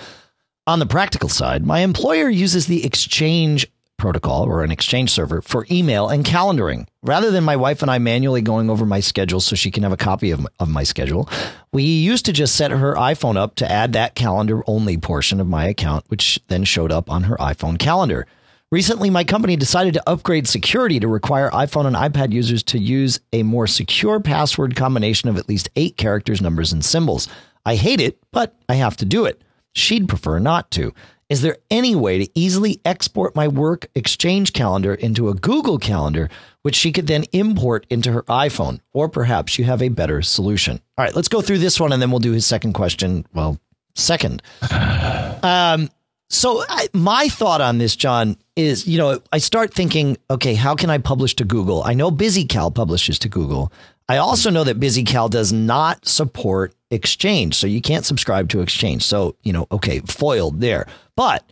on 0.66 0.78
the 0.78 0.86
practical 0.86 1.28
side, 1.28 1.64
my 1.64 1.80
employer 1.80 2.28
uses 2.28 2.66
the 2.66 2.84
Exchange 2.84 3.66
protocol 3.96 4.44
or 4.44 4.62
an 4.62 4.70
Exchange 4.70 5.10
server 5.10 5.40
for 5.42 5.66
email 5.70 6.08
and 6.08 6.24
calendaring. 6.24 6.86
Rather 7.02 7.30
than 7.30 7.44
my 7.44 7.56
wife 7.56 7.82
and 7.82 7.90
I 7.90 7.98
manually 7.98 8.42
going 8.42 8.70
over 8.70 8.84
my 8.84 9.00
schedule 9.00 9.40
so 9.40 9.56
she 9.56 9.70
can 9.70 9.82
have 9.82 9.92
a 9.92 9.96
copy 9.96 10.30
of 10.30 10.40
my, 10.40 10.48
of 10.60 10.68
my 10.68 10.82
schedule, 10.82 11.28
we 11.72 11.82
used 11.82 12.24
to 12.26 12.32
just 12.32 12.56
set 12.56 12.70
her 12.70 12.94
iPhone 12.94 13.36
up 13.36 13.54
to 13.56 13.70
add 13.70 13.92
that 13.92 14.14
calendar 14.14 14.62
only 14.66 14.96
portion 14.96 15.40
of 15.40 15.46
my 15.46 15.66
account, 15.66 16.04
which 16.08 16.40
then 16.48 16.64
showed 16.64 16.92
up 16.92 17.10
on 17.10 17.24
her 17.24 17.36
iPhone 17.36 17.78
calendar. 17.78 18.26
Recently, 18.72 19.10
my 19.10 19.22
company 19.22 19.54
decided 19.54 19.94
to 19.94 20.08
upgrade 20.08 20.48
security 20.48 20.98
to 20.98 21.06
require 21.06 21.50
iPhone 21.50 21.86
and 21.86 21.94
iPad 21.94 22.32
users 22.32 22.64
to 22.64 22.78
use 22.78 23.20
a 23.32 23.44
more 23.44 23.68
secure 23.68 24.18
password 24.18 24.74
combination 24.74 25.28
of 25.28 25.36
at 25.38 25.48
least 25.48 25.70
eight 25.76 25.96
characters, 25.96 26.42
numbers, 26.42 26.72
and 26.72 26.84
symbols. 26.84 27.28
I 27.64 27.76
hate 27.76 28.00
it, 28.00 28.18
but 28.32 28.56
I 28.68 28.74
have 28.74 28.96
to 28.96 29.04
do 29.04 29.24
it. 29.24 29.40
She'd 29.72 30.08
prefer 30.08 30.40
not 30.40 30.70
to. 30.72 30.92
Is 31.28 31.42
there 31.42 31.56
any 31.72 31.96
way 31.96 32.18
to 32.24 32.30
easily 32.38 32.80
export 32.84 33.34
my 33.34 33.48
work 33.48 33.88
exchange 33.96 34.52
calendar 34.52 34.94
into 34.94 35.28
a 35.28 35.34
Google 35.34 35.78
Calendar, 35.78 36.30
which 36.62 36.76
she 36.76 36.92
could 36.92 37.08
then 37.08 37.24
import 37.32 37.84
into 37.90 38.12
her 38.12 38.22
iPhone? 38.24 38.78
Or 38.92 39.08
perhaps 39.08 39.58
you 39.58 39.64
have 39.64 39.82
a 39.82 39.88
better 39.88 40.22
solution. 40.22 40.80
All 40.96 41.04
right, 41.04 41.16
let's 41.16 41.28
go 41.28 41.42
through 41.42 41.58
this 41.58 41.80
one 41.80 41.92
and 41.92 42.00
then 42.00 42.10
we'll 42.10 42.20
do 42.20 42.32
his 42.32 42.46
second 42.46 42.74
question. 42.74 43.26
Well, 43.34 43.58
second. 43.94 44.42
Um, 45.42 45.90
so 46.28 46.64
I, 46.68 46.88
my 46.92 47.28
thought 47.28 47.60
on 47.60 47.78
this, 47.78 47.94
John, 47.94 48.36
is 48.56 48.86
you 48.86 48.98
know 48.98 49.20
I 49.32 49.38
start 49.38 49.72
thinking, 49.72 50.16
okay, 50.28 50.54
how 50.54 50.74
can 50.74 50.90
I 50.90 50.98
publish 50.98 51.36
to 51.36 51.44
Google? 51.44 51.84
I 51.84 51.94
know 51.94 52.10
BusyCal 52.10 52.74
publishes 52.74 53.18
to 53.20 53.28
Google. 53.28 53.72
I 54.08 54.18
also 54.18 54.50
know 54.50 54.64
that 54.64 54.78
BusyCal 54.78 55.30
does 55.30 55.52
not 55.52 56.06
support 56.06 56.74
Exchange, 56.90 57.56
so 57.56 57.66
you 57.66 57.80
can't 57.80 58.04
subscribe 58.04 58.48
to 58.50 58.60
Exchange. 58.60 59.02
So 59.02 59.34
you 59.42 59.52
know, 59.52 59.66
okay, 59.72 60.00
foiled 60.00 60.60
there. 60.60 60.86
But 61.16 61.44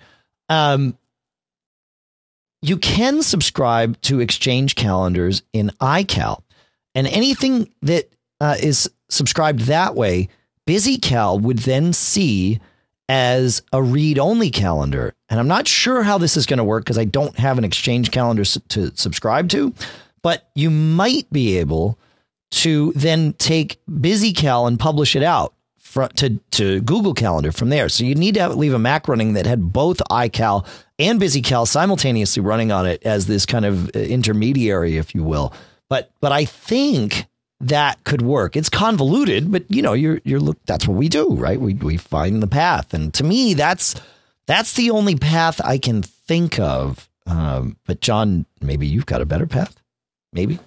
um, 0.48 0.96
you 2.62 2.76
can 2.76 3.22
subscribe 3.22 4.00
to 4.02 4.20
Exchange 4.20 4.76
calendars 4.76 5.42
in 5.52 5.70
iCal, 5.80 6.42
and 6.94 7.08
anything 7.08 7.72
that 7.82 8.12
uh, 8.40 8.56
is 8.62 8.88
subscribed 9.08 9.60
that 9.62 9.96
way, 9.96 10.28
BusyCal 10.66 11.40
would 11.40 11.58
then 11.58 11.92
see 11.92 12.60
as 13.08 13.62
a 13.72 13.82
read 13.82 14.18
only 14.18 14.50
calendar. 14.50 15.14
And 15.28 15.38
I'm 15.38 15.48
not 15.48 15.68
sure 15.68 16.02
how 16.02 16.18
this 16.18 16.36
is 16.36 16.46
going 16.46 16.58
to 16.58 16.64
work 16.64 16.84
because 16.84 16.98
I 16.98 17.04
don't 17.04 17.36
have 17.38 17.58
an 17.58 17.64
exchange 17.64 18.10
calendar 18.10 18.44
to 18.44 18.96
subscribe 18.96 19.48
to, 19.50 19.74
but 20.22 20.48
you 20.54 20.70
might 20.70 21.30
be 21.30 21.58
able 21.58 21.98
to 22.62 22.92
then 22.94 23.32
take 23.34 23.80
BusyCal 23.88 24.66
and 24.68 24.78
publish 24.78 25.16
it 25.16 25.22
out 25.22 25.54
to, 26.16 26.40
to 26.50 26.80
Google 26.80 27.14
Calendar 27.14 27.52
from 27.52 27.68
there. 27.68 27.88
So 27.88 28.04
you 28.04 28.14
need 28.14 28.34
to 28.34 28.40
have, 28.40 28.56
leave 28.56 28.74
a 28.74 28.78
Mac 28.78 29.06
running 29.06 29.34
that 29.34 29.46
had 29.46 29.72
both 29.72 29.98
iCal 30.10 30.66
and 30.98 31.20
BusyCal 31.20 31.66
simultaneously 31.68 32.42
running 32.42 32.72
on 32.72 32.86
it 32.86 33.02
as 33.04 33.26
this 33.26 33.46
kind 33.46 33.64
of 33.64 33.88
uh, 33.94 34.00
intermediary, 34.00 34.96
if 34.96 35.14
you 35.14 35.22
will. 35.22 35.52
But 35.88 36.10
but 36.20 36.32
I 36.32 36.44
think 36.44 37.26
that 37.60 38.02
could 38.04 38.22
work. 38.22 38.56
It's 38.56 38.68
convoluted, 38.68 39.50
but 39.52 39.64
you 39.68 39.82
know, 39.82 39.92
you're 39.92 40.20
you're 40.24 40.40
look 40.40 40.58
that's 40.66 40.88
what 40.88 40.96
we 40.96 41.08
do, 41.08 41.28
right? 41.34 41.60
We 41.60 41.74
we 41.74 41.96
find 41.96 42.42
the 42.42 42.46
path. 42.46 42.94
And 42.94 43.12
to 43.14 43.24
me, 43.24 43.54
that's 43.54 43.94
that's 44.46 44.74
the 44.74 44.90
only 44.90 45.16
path 45.16 45.60
I 45.64 45.78
can 45.78 46.02
think 46.02 46.58
of. 46.58 47.08
Um, 47.26 47.76
but 47.86 48.00
John, 48.00 48.46
maybe 48.60 48.86
you've 48.86 49.06
got 49.06 49.22
a 49.22 49.26
better 49.26 49.46
path. 49.46 49.76
Maybe. 50.32 50.58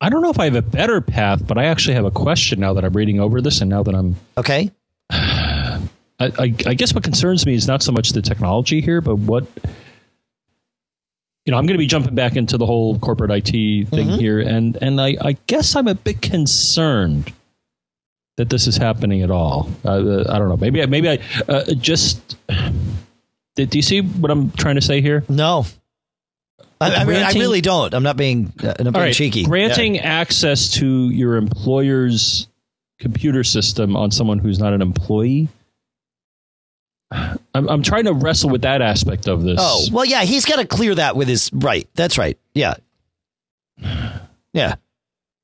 I 0.00 0.08
don't 0.08 0.22
know 0.22 0.30
if 0.30 0.38
I 0.38 0.44
have 0.44 0.54
a 0.54 0.62
better 0.62 1.00
path, 1.00 1.46
but 1.46 1.56
I 1.56 1.64
actually 1.64 1.94
have 1.94 2.04
a 2.04 2.10
question 2.10 2.60
now 2.60 2.74
that 2.74 2.84
I'm 2.84 2.92
reading 2.92 3.20
over 3.20 3.40
this 3.40 3.60
and 3.60 3.70
now 3.70 3.82
that 3.82 3.94
I'm 3.94 4.16
Okay. 4.36 4.70
I, 5.10 5.78
I, 6.20 6.54
I 6.66 6.74
guess 6.74 6.94
what 6.94 7.04
concerns 7.04 7.44
me 7.46 7.54
is 7.54 7.66
not 7.66 7.82
so 7.82 7.92
much 7.92 8.10
the 8.10 8.22
technology 8.22 8.80
here, 8.80 9.00
but 9.00 9.16
what 9.16 9.46
you 11.44 11.50
know, 11.50 11.58
I'm 11.58 11.66
going 11.66 11.74
to 11.74 11.78
be 11.78 11.86
jumping 11.86 12.14
back 12.14 12.36
into 12.36 12.56
the 12.56 12.64
whole 12.64 12.98
corporate 12.98 13.30
IT 13.30 13.50
thing 13.50 13.84
mm-hmm. 13.88 14.18
here, 14.18 14.40
and 14.40 14.78
and 14.80 15.00
I, 15.00 15.16
I 15.20 15.32
guess 15.46 15.76
I'm 15.76 15.88
a 15.88 15.94
bit 15.94 16.22
concerned 16.22 17.32
that 18.36 18.48
this 18.48 18.66
is 18.66 18.76
happening 18.76 19.22
at 19.22 19.30
all. 19.30 19.68
Uh, 19.84 20.24
I 20.28 20.38
don't 20.38 20.48
know. 20.48 20.56
Maybe 20.56 20.82
I, 20.82 20.86
maybe 20.86 21.10
I 21.10 21.18
uh, 21.48 21.64
just. 21.74 22.36
Do 23.56 23.68
you 23.72 23.82
see 23.82 24.00
what 24.00 24.32
I'm 24.32 24.50
trying 24.52 24.74
to 24.74 24.80
say 24.80 25.00
here? 25.00 25.22
No. 25.28 25.64
I, 26.92 26.94
I, 26.96 27.04
mean, 27.04 27.22
I 27.22 27.32
really 27.32 27.60
don't. 27.60 27.94
I'm 27.94 28.02
not 28.02 28.16
being, 28.16 28.52
uh, 28.62 28.66
not 28.66 28.78
being 28.78 28.94
right, 28.94 29.14
cheeky. 29.14 29.44
Granting 29.44 29.96
yeah. 29.96 30.02
access 30.02 30.72
to 30.72 31.10
your 31.10 31.36
employer's 31.36 32.48
computer 32.98 33.44
system 33.44 33.96
on 33.96 34.10
someone 34.10 34.38
who's 34.38 34.58
not 34.58 34.72
an 34.72 34.82
employee 34.82 35.48
I'm, 37.54 37.68
I'm 37.68 37.82
trying 37.82 38.04
to 38.04 38.12
wrestle 38.12 38.50
with 38.50 38.62
that 38.62 38.82
aspect 38.82 39.28
of 39.28 39.42
this. 39.42 39.58
Oh, 39.60 39.86
well, 39.92 40.04
yeah, 40.04 40.24
he's 40.24 40.44
got 40.44 40.56
to 40.56 40.66
clear 40.66 40.94
that 40.94 41.16
with 41.16 41.28
his 41.28 41.50
right. 41.52 41.88
That's 41.94 42.18
right. 42.18 42.38
Yeah. 42.54 42.74
Yeah. 44.52 44.76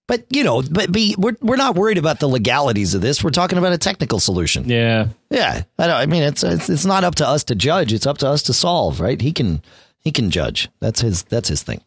But, 0.08 0.24
you 0.30 0.42
know, 0.42 0.62
but 0.62 0.90
be, 0.90 1.14
we're, 1.16 1.36
we're 1.40 1.56
not 1.56 1.76
worried 1.76 1.98
about 1.98 2.18
the 2.18 2.28
legalities 2.28 2.94
of 2.94 3.00
this. 3.00 3.22
We're 3.22 3.30
talking 3.30 3.58
about 3.58 3.72
a 3.72 3.78
technical 3.78 4.18
solution. 4.18 4.68
Yeah. 4.68 5.08
Yeah. 5.30 5.62
I, 5.78 5.86
don't, 5.86 5.96
I 5.96 6.06
mean, 6.06 6.24
it's, 6.24 6.42
it's, 6.42 6.68
it's 6.68 6.84
not 6.84 7.04
up 7.04 7.14
to 7.16 7.28
us 7.28 7.44
to 7.44 7.54
judge. 7.54 7.92
It's 7.92 8.06
up 8.06 8.18
to 8.18 8.28
us 8.28 8.42
to 8.44 8.52
solve, 8.52 8.98
right? 9.00 9.20
He 9.20 9.32
can, 9.32 9.62
he 10.00 10.12
can 10.12 10.30
judge. 10.30 10.68
That's 10.80 11.00
his, 11.00 11.22
that's 11.24 11.48
his 11.48 11.62
thing. 11.62 11.82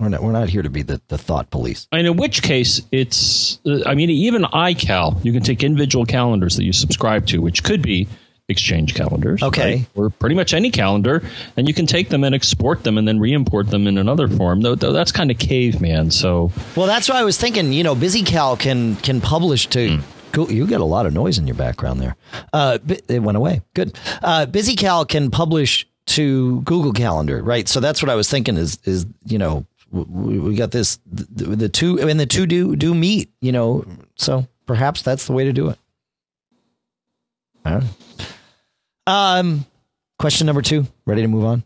We're 0.00 0.08
not, 0.08 0.22
we're 0.22 0.32
not 0.32 0.48
here 0.48 0.62
to 0.62 0.70
be 0.70 0.82
the, 0.82 1.00
the 1.08 1.18
thought 1.18 1.50
police. 1.50 1.86
And 1.92 2.06
in 2.06 2.16
which 2.16 2.42
case, 2.42 2.82
it's, 2.90 3.60
uh, 3.64 3.82
I 3.86 3.94
mean, 3.94 4.10
even 4.10 4.42
iCal, 4.42 5.24
you 5.24 5.32
can 5.32 5.42
take 5.42 5.62
individual 5.62 6.04
calendars 6.04 6.56
that 6.56 6.64
you 6.64 6.72
subscribe 6.72 7.26
to, 7.28 7.38
which 7.38 7.62
could 7.62 7.80
be 7.80 8.08
Exchange 8.48 8.94
calendars. 8.94 9.42
Okay. 9.42 9.76
Right? 9.76 9.86
Or 9.94 10.10
pretty 10.10 10.34
much 10.34 10.52
any 10.52 10.70
calendar, 10.70 11.22
and 11.56 11.66
you 11.66 11.72
can 11.72 11.86
take 11.86 12.10
them 12.10 12.24
and 12.24 12.34
export 12.34 12.84
them 12.84 12.98
and 12.98 13.08
then 13.08 13.18
re-import 13.18 13.70
them 13.70 13.86
in 13.86 13.96
another 13.96 14.28
form. 14.28 14.60
Though, 14.60 14.74
though 14.74 14.92
that's 14.92 15.12
kind 15.12 15.30
of 15.30 15.38
caveman. 15.38 16.10
So. 16.10 16.52
Well, 16.76 16.86
that's 16.86 17.08
why 17.08 17.20
I 17.20 17.24
was 17.24 17.38
thinking. 17.38 17.72
You 17.72 17.82
know, 17.82 17.94
BusyCal 17.94 18.58
can 18.58 18.96
can 18.96 19.22
publish 19.22 19.66
to. 19.68 19.98
Mm. 19.98 20.50
You 20.50 20.66
got 20.66 20.82
a 20.82 20.84
lot 20.84 21.06
of 21.06 21.14
noise 21.14 21.38
in 21.38 21.46
your 21.46 21.56
background 21.56 22.02
there. 22.02 22.16
Uh, 22.52 22.78
it 23.08 23.22
went 23.22 23.38
away. 23.38 23.62
Good. 23.72 23.98
Uh, 24.22 24.44
BusyCal 24.44 25.08
can 25.08 25.30
publish 25.30 25.86
to 26.14 26.60
Google 26.62 26.92
Calendar, 26.92 27.42
right? 27.42 27.68
So 27.68 27.80
that's 27.80 28.02
what 28.02 28.10
I 28.10 28.14
was 28.14 28.30
thinking. 28.30 28.56
Is 28.56 28.78
is 28.84 29.06
you 29.24 29.38
know 29.38 29.66
we, 29.90 30.38
we 30.38 30.54
got 30.54 30.70
this 30.70 30.98
the, 31.06 31.44
the 31.44 31.68
two 31.68 32.00
and 32.00 32.18
the 32.18 32.26
two 32.26 32.46
do 32.46 32.76
do 32.76 32.94
meet. 32.94 33.30
You 33.40 33.52
know, 33.52 33.84
so 34.16 34.46
perhaps 34.66 35.02
that's 35.02 35.26
the 35.26 35.32
way 35.32 35.44
to 35.44 35.52
do 35.52 35.70
it. 35.70 35.78
All 37.66 37.80
right. 37.80 37.84
Um, 39.06 39.66
question 40.18 40.46
number 40.46 40.62
two. 40.62 40.86
Ready 41.06 41.22
to 41.22 41.28
move 41.28 41.44
on? 41.44 41.64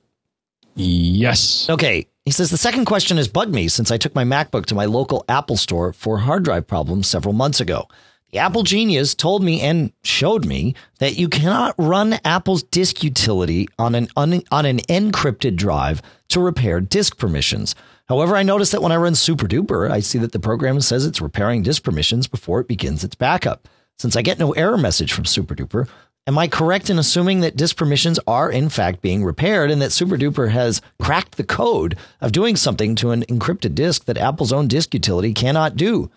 Yes. 0.74 1.68
Okay. 1.68 2.06
He 2.24 2.30
says 2.30 2.50
the 2.50 2.58
second 2.58 2.84
question 2.84 3.16
has 3.16 3.26
bugged 3.26 3.54
me 3.54 3.68
since 3.68 3.90
I 3.90 3.96
took 3.96 4.14
my 4.14 4.24
MacBook 4.24 4.66
to 4.66 4.74
my 4.74 4.84
local 4.84 5.24
Apple 5.28 5.56
store 5.56 5.92
for 5.92 6.18
hard 6.18 6.44
drive 6.44 6.66
problems 6.66 7.08
several 7.08 7.32
months 7.32 7.60
ago. 7.60 7.88
The 8.30 8.38
Apple 8.38 8.62
Genius 8.62 9.14
told 9.14 9.42
me 9.42 9.62
and 9.62 9.90
showed 10.04 10.44
me 10.44 10.74
that 10.98 11.16
you 11.16 11.30
cannot 11.30 11.74
run 11.78 12.18
Apple's 12.26 12.62
disk 12.62 13.02
utility 13.02 13.68
on 13.78 13.94
an 13.94 14.08
un, 14.16 14.42
on 14.52 14.66
an 14.66 14.80
encrypted 14.80 15.56
drive 15.56 16.02
to 16.28 16.40
repair 16.40 16.78
disk 16.80 17.16
permissions. 17.16 17.74
However, 18.06 18.36
I 18.36 18.42
noticed 18.42 18.72
that 18.72 18.82
when 18.82 18.92
I 18.92 18.96
run 18.96 19.14
SuperDuper, 19.14 19.90
I 19.90 20.00
see 20.00 20.18
that 20.18 20.32
the 20.32 20.40
program 20.40 20.82
says 20.82 21.06
it's 21.06 21.22
repairing 21.22 21.62
disk 21.62 21.82
permissions 21.82 22.26
before 22.26 22.60
it 22.60 22.68
begins 22.68 23.02
its 23.02 23.14
backup. 23.14 23.66
Since 23.98 24.14
I 24.14 24.20
get 24.20 24.38
no 24.38 24.52
error 24.52 24.76
message 24.76 25.12
from 25.12 25.24
SuperDuper, 25.24 25.88
Am 26.26 26.36
I 26.36 26.46
correct 26.46 26.90
in 26.90 26.98
assuming 26.98 27.40
that 27.40 27.56
disk 27.56 27.78
permissions 27.78 28.20
are 28.26 28.50
in 28.50 28.68
fact 28.68 29.00
being 29.00 29.24
repaired 29.24 29.70
and 29.70 29.80
that 29.80 29.92
SuperDuper 29.92 30.50
has 30.50 30.82
cracked 31.00 31.38
the 31.38 31.42
code 31.42 31.96
of 32.20 32.32
doing 32.32 32.54
something 32.54 32.94
to 32.96 33.12
an 33.12 33.22
encrypted 33.30 33.74
disk 33.74 34.04
that 34.04 34.18
Apple's 34.18 34.52
own 34.52 34.68
disk 34.68 34.92
utility 34.92 35.32
cannot 35.32 35.74
do? 35.74 36.10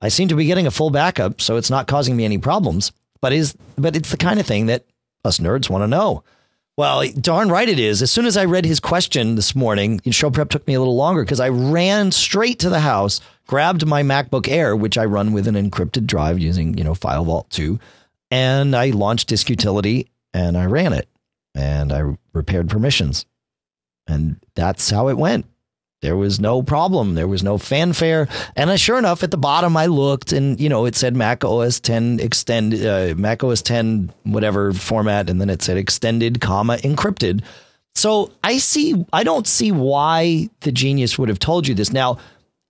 I 0.00 0.08
seem 0.08 0.28
to 0.28 0.36
be 0.36 0.46
getting 0.46 0.66
a 0.66 0.70
full 0.70 0.90
backup, 0.90 1.40
so 1.40 1.56
it's 1.56 1.70
not 1.70 1.86
causing 1.88 2.16
me 2.16 2.24
any 2.24 2.38
problems, 2.38 2.92
but 3.20 3.32
is 3.32 3.56
but 3.76 3.96
it's 3.96 4.10
the 4.10 4.16
kind 4.16 4.38
of 4.38 4.46
thing 4.46 4.66
that 4.66 4.84
us 5.24 5.38
nerds 5.38 5.68
want 5.68 5.82
to 5.82 5.88
know. 5.88 6.22
Well, 6.76 7.02
darn 7.20 7.48
right 7.48 7.68
it 7.68 7.80
is. 7.80 8.02
As 8.02 8.12
soon 8.12 8.24
as 8.24 8.36
I 8.36 8.44
read 8.44 8.64
his 8.64 8.78
question 8.78 9.34
this 9.34 9.56
morning, 9.56 10.00
show 10.12 10.30
prep 10.30 10.48
took 10.48 10.64
me 10.68 10.74
a 10.74 10.78
little 10.78 10.94
longer 10.94 11.24
because 11.24 11.40
I 11.40 11.48
ran 11.48 12.12
straight 12.12 12.60
to 12.60 12.70
the 12.70 12.78
house, 12.78 13.20
grabbed 13.48 13.84
my 13.84 14.04
MacBook 14.04 14.46
Air, 14.46 14.76
which 14.76 14.96
I 14.96 15.04
run 15.04 15.32
with 15.32 15.48
an 15.48 15.56
encrypted 15.56 16.06
drive 16.06 16.38
using, 16.38 16.78
you 16.78 16.84
know, 16.84 16.94
File 16.94 17.24
Vault 17.24 17.50
2 17.50 17.80
and 18.30 18.76
I 18.76 18.90
launched 18.90 19.28
Disk 19.28 19.48
Utility 19.48 20.08
and 20.32 20.56
I 20.56 20.66
ran 20.66 20.92
it 20.92 21.08
and 21.54 21.92
I 21.92 22.14
repaired 22.32 22.68
permissions. 22.68 23.26
And 24.06 24.36
that's 24.54 24.90
how 24.90 25.08
it 25.08 25.18
went. 25.18 25.46
There 26.00 26.16
was 26.16 26.38
no 26.38 26.62
problem. 26.62 27.14
There 27.14 27.26
was 27.26 27.42
no 27.42 27.58
fanfare. 27.58 28.28
And 28.54 28.70
uh, 28.70 28.76
sure 28.76 28.98
enough, 28.98 29.22
at 29.22 29.30
the 29.30 29.36
bottom, 29.36 29.76
I 29.76 29.86
looked 29.86 30.32
and, 30.32 30.60
you 30.60 30.68
know, 30.68 30.84
it 30.84 30.94
said 30.94 31.16
Mac 31.16 31.44
OS 31.44 31.80
10 31.80 32.20
extend, 32.20 32.74
uh, 32.74 33.14
Mac 33.16 33.42
OS 33.42 33.62
10, 33.62 34.12
whatever 34.22 34.72
format. 34.72 35.28
And 35.28 35.40
then 35.40 35.50
it 35.50 35.62
said 35.62 35.76
extended, 35.76 36.40
comma, 36.40 36.76
encrypted. 36.78 37.42
So 37.96 38.30
I 38.44 38.58
see, 38.58 39.04
I 39.12 39.24
don't 39.24 39.46
see 39.46 39.72
why 39.72 40.50
the 40.60 40.70
genius 40.70 41.18
would 41.18 41.28
have 41.28 41.40
told 41.40 41.66
you 41.66 41.74
this. 41.74 41.92
Now, 41.92 42.18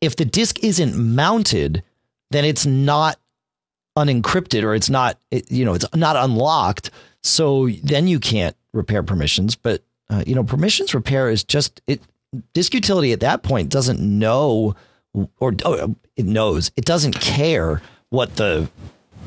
if 0.00 0.16
the 0.16 0.24
disk 0.24 0.64
isn't 0.64 0.96
mounted, 0.96 1.82
then 2.30 2.44
it's 2.44 2.64
not 2.64 3.18
unencrypted 3.98 4.62
or 4.62 4.74
it's 4.74 4.88
not 4.88 5.18
you 5.30 5.64
know 5.64 5.74
it's 5.74 5.86
not 5.94 6.16
unlocked. 6.16 6.90
So 7.22 7.68
then 7.82 8.06
you 8.06 8.20
can't 8.20 8.56
repair 8.72 9.02
permissions. 9.02 9.56
But 9.56 9.82
uh, 10.08 10.22
you 10.26 10.34
know 10.34 10.44
permissions 10.44 10.94
repair 10.94 11.28
is 11.28 11.44
just 11.44 11.80
it. 11.86 12.00
Disk 12.52 12.74
utility 12.74 13.12
at 13.12 13.20
that 13.20 13.42
point 13.42 13.70
doesn't 13.70 14.00
know 14.00 14.76
or 15.38 15.54
oh, 15.64 15.96
it 16.16 16.26
knows. 16.26 16.70
It 16.76 16.84
doesn't 16.84 17.14
care 17.20 17.80
what 18.10 18.36
the 18.36 18.68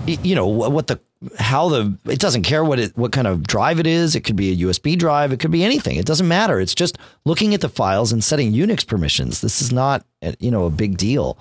you 0.06 0.36
know 0.36 0.47
what 0.47 0.88
the 0.88 0.99
how 1.38 1.70
the 1.70 1.97
it 2.06 2.20
doesn't 2.20 2.43
care 2.43 2.64
what 2.64 2.80
it 2.80 2.97
what 2.97 3.12
kind 3.12 3.28
of 3.28 3.43
drive 3.43 3.80
it 3.80 3.88
is. 3.88 4.16
It 4.16 4.22
could 4.22 4.36
be 4.36 4.52
a 4.52 4.68
USB 4.68 4.97
drive. 4.97 5.32
It 5.32 5.39
could 5.39 5.52
be 5.52 5.64
anything. 5.64 5.97
It 5.97 6.06
doesn't 6.06 6.28
matter. 6.28 6.60
It's 6.60 6.76
just 6.76 6.97
looking 7.26 7.54
at 7.54 7.62
the 7.62 7.70
files 7.70 8.12
and 8.12 8.24
setting 8.24 8.54
Unix 8.54 8.86
permissions. 8.86 9.41
This 9.41 9.62
is 9.62 9.72
not 9.72 10.06
you 10.39 10.52
know 10.52 10.66
a 10.66 10.72
big 10.72 10.97
deal. 10.97 11.38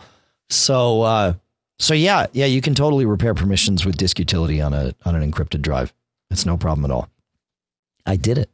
So 0.49 1.03
uh 1.03 1.35
so 1.79 1.95
yeah 1.95 2.27
yeah 2.33 2.47
you 2.47 2.61
can 2.61 2.75
totally 2.75 3.07
repair 3.07 3.35
permissions 3.35 3.87
with 3.87 3.97
disk 3.97 4.19
utility 4.19 4.61
on 4.61 4.75
a 4.75 4.95
on 5.05 5.15
an 5.15 5.31
encrypted 5.31 5.63
drive. 5.63 5.93
It's 6.31 6.47
no 6.47 6.57
problem 6.57 6.85
at 6.85 6.91
all. 6.91 7.09
I 8.07 8.17
did 8.17 8.39
it. 8.39 8.51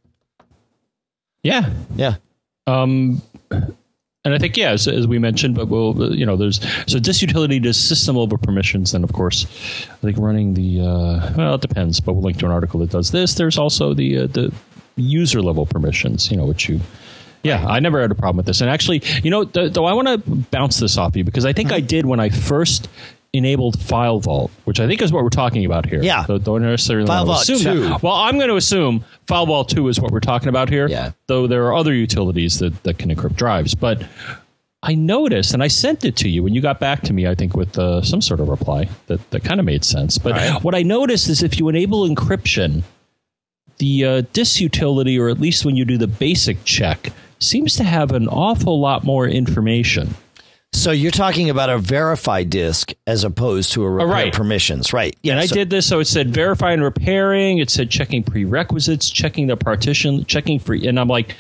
Yeah. 1.42 1.72
Yeah 1.94 2.16
um 2.66 3.22
and 4.26 4.34
I 4.34 4.38
think 4.38 4.56
yeah, 4.56 4.72
as, 4.72 4.88
as, 4.88 5.06
we 5.06 5.20
mentioned, 5.20 5.54
but 5.54 5.68
we'll 5.68 6.12
you 6.12 6.26
know 6.26 6.36
there's 6.36 6.60
so 6.88 6.98
disk 6.98 7.22
utility 7.22 7.60
does 7.60 7.76
system 7.76 8.16
level 8.16 8.36
permissions. 8.36 8.90
Then 8.90 9.04
of 9.04 9.12
course, 9.12 9.46
I 9.88 9.94
think 9.98 10.18
running 10.18 10.54
the 10.54 10.80
uh, 10.80 11.32
well 11.36 11.54
it 11.54 11.60
depends, 11.60 12.00
but 12.00 12.14
we'll 12.14 12.24
link 12.24 12.38
to 12.38 12.46
an 12.46 12.50
article 12.50 12.80
that 12.80 12.90
does 12.90 13.12
this. 13.12 13.34
There's 13.34 13.56
also 13.56 13.94
the 13.94 14.18
uh, 14.18 14.26
the 14.26 14.52
user 14.96 15.40
level 15.40 15.64
permissions, 15.64 16.28
you 16.28 16.36
know, 16.36 16.44
which 16.44 16.68
you. 16.68 16.80
Yeah, 17.44 17.64
I 17.64 17.78
never 17.78 18.00
had 18.00 18.10
a 18.10 18.16
problem 18.16 18.38
with 18.38 18.46
this. 18.46 18.60
And 18.60 18.68
actually, 18.68 19.02
you 19.22 19.30
know, 19.30 19.44
though 19.44 19.84
I 19.84 19.92
want 19.92 20.08
to 20.08 20.18
bounce 20.50 20.80
this 20.80 20.98
off 20.98 21.14
you 21.14 21.22
because 21.22 21.44
I 21.44 21.52
think 21.52 21.70
I 21.70 21.78
did 21.78 22.04
when 22.04 22.18
I 22.18 22.30
first 22.30 22.88
enabled 23.36 23.80
File 23.80 24.20
Vault, 24.20 24.50
which 24.64 24.80
I 24.80 24.86
think 24.86 25.02
is 25.02 25.12
what 25.12 25.22
we're 25.22 25.30
talking 25.30 25.64
about 25.64 25.86
here. 25.86 26.02
Yeah. 26.02 26.24
So 26.26 26.38
don't 26.38 26.62
necessarily 26.62 27.06
File 27.06 27.26
Vault 27.26 27.42
assume 27.42 27.58
2. 27.58 27.80
That. 27.88 28.02
Well, 28.02 28.14
I'm 28.14 28.36
going 28.36 28.48
to 28.48 28.56
assume 28.56 29.04
File 29.26 29.46
Vault 29.46 29.68
2 29.68 29.88
is 29.88 30.00
what 30.00 30.10
we're 30.10 30.20
talking 30.20 30.48
about 30.48 30.68
here. 30.68 30.88
Yeah. 30.88 31.12
Though 31.26 31.46
there 31.46 31.66
are 31.66 31.74
other 31.74 31.94
utilities 31.94 32.58
that, 32.58 32.82
that 32.84 32.98
can 32.98 33.14
encrypt 33.14 33.36
drives. 33.36 33.74
But 33.74 34.02
I 34.82 34.94
noticed, 34.94 35.52
and 35.54 35.62
I 35.62 35.68
sent 35.68 36.04
it 36.04 36.16
to 36.16 36.28
you 36.28 36.42
when 36.42 36.54
you 36.54 36.60
got 36.60 36.78
back 36.78 37.02
to 37.02 37.12
me, 37.12 37.26
I 37.26 37.34
think, 37.34 37.56
with 37.56 37.78
uh, 37.78 38.02
some 38.02 38.20
sort 38.20 38.40
of 38.40 38.48
reply 38.48 38.88
that, 39.06 39.30
that 39.30 39.42
kind 39.42 39.58
of 39.58 39.66
made 39.66 39.84
sense. 39.84 40.18
But 40.18 40.32
right. 40.32 40.62
what 40.62 40.74
I 40.74 40.82
noticed 40.82 41.28
is 41.28 41.42
if 41.42 41.58
you 41.58 41.68
enable 41.68 42.08
encryption, 42.08 42.82
the 43.78 44.04
uh, 44.04 44.22
disk 44.32 44.60
utility, 44.60 45.18
or 45.18 45.28
at 45.28 45.40
least 45.40 45.64
when 45.64 45.76
you 45.76 45.84
do 45.84 45.98
the 45.98 46.06
basic 46.06 46.64
check, 46.64 47.12
seems 47.38 47.76
to 47.76 47.84
have 47.84 48.12
an 48.12 48.28
awful 48.28 48.80
lot 48.80 49.04
more 49.04 49.26
information. 49.26 50.14
So 50.76 50.90
you're 50.90 51.10
talking 51.10 51.48
about 51.48 51.70
a 51.70 51.78
verified 51.78 52.50
disk 52.50 52.92
as 53.06 53.24
opposed 53.24 53.72
to 53.72 53.84
a 53.84 53.90
repair 53.90 54.08
right. 54.08 54.32
permissions, 54.32 54.92
right? 54.92 55.16
Yeah, 55.22 55.38
and 55.38 55.48
so- 55.48 55.54
I 55.54 55.56
did 55.56 55.70
this. 55.70 55.86
So 55.86 56.00
it 56.00 56.04
said 56.04 56.34
verify 56.34 56.72
and 56.72 56.82
repairing. 56.82 57.58
It 57.58 57.70
said 57.70 57.90
checking 57.90 58.22
prerequisites, 58.22 59.08
checking 59.08 59.46
the 59.46 59.56
partition, 59.56 60.26
checking 60.26 60.58
free. 60.58 60.86
And 60.86 61.00
I'm 61.00 61.08
like, 61.08 61.34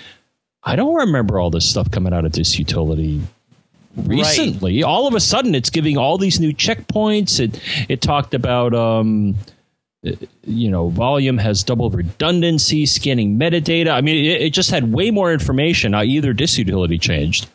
I 0.62 0.74
don't 0.74 0.94
remember 0.94 1.38
all 1.38 1.50
this 1.50 1.68
stuff 1.68 1.90
coming 1.90 2.14
out 2.14 2.24
of 2.24 2.32
this 2.32 2.58
utility 2.58 3.20
recently. 3.94 4.76
Right. 4.76 4.88
All 4.88 5.06
of 5.06 5.14
a 5.14 5.20
sudden, 5.20 5.54
it's 5.54 5.68
giving 5.68 5.98
all 5.98 6.16
these 6.16 6.40
new 6.40 6.54
checkpoints. 6.54 7.38
It 7.38 7.60
it 7.90 8.00
talked 8.00 8.32
about. 8.32 8.74
Um, 8.74 9.36
you 10.44 10.70
know, 10.70 10.88
volume 10.88 11.36
has 11.36 11.64
double 11.64 11.90
redundancy, 11.90 12.86
scanning 12.86 13.36
metadata. 13.36 13.90
I 13.90 14.02
mean, 14.02 14.24
it, 14.24 14.40
it 14.40 14.50
just 14.50 14.70
had 14.70 14.92
way 14.92 15.10
more 15.10 15.32
information. 15.32 15.94
Either 15.96 16.32
disk 16.32 16.58
utility 16.58 16.96
changed 16.96 17.48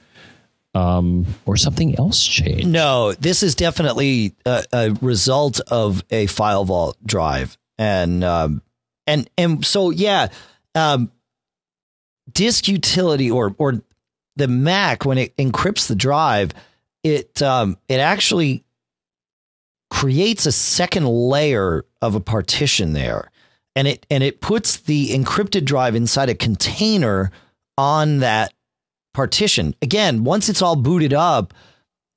um, 0.74 1.26
or 1.46 1.58
something 1.58 1.98
else 1.98 2.26
changed? 2.26 2.68
No, 2.68 3.14
this 3.14 3.44
is 3.44 3.56
definitely 3.56 4.36
a, 4.46 4.64
a 4.72 4.92
result 5.02 5.60
of 5.68 6.04
a 6.10 6.28
file 6.28 6.66
vault 6.66 6.98
drive, 7.06 7.58
and 7.78 8.24
um, 8.24 8.62
and 9.08 9.30
and 9.38 9.66
so 9.66 9.90
yeah, 9.90 10.28
um, 10.76 11.12
disk 12.32 12.68
utility 12.68 13.30
or 13.30 13.56
or 13.58 13.82
the 14.36 14.48
Mac 14.48 15.06
when 15.06 15.18
it 15.18 15.36
encrypts 15.38 15.88
the 15.88 15.96
drive, 15.96 16.52
it 17.04 17.42
um, 17.42 17.78
it 17.88 18.00
actually 18.00 18.64
creates 19.90 20.46
a 20.46 20.52
second 20.52 21.06
layer 21.06 21.86
of 22.02 22.16
a 22.16 22.22
partition 22.22 22.94
there, 22.94 23.30
and 23.76 23.88
it 23.88 24.06
and 24.10 24.24
it 24.24 24.40
puts 24.40 24.78
the 24.78 25.10
encrypted 25.10 25.66
drive 25.66 25.96
inside 25.96 26.30
a 26.30 26.36
container 26.36 27.32
on 27.78 28.20
that 28.20 28.54
partition. 29.14 29.76
Again, 29.82 30.24
once 30.24 30.50
it's 30.50 30.62
all 30.62 30.76
booted 30.76 31.14
up, 31.14 31.54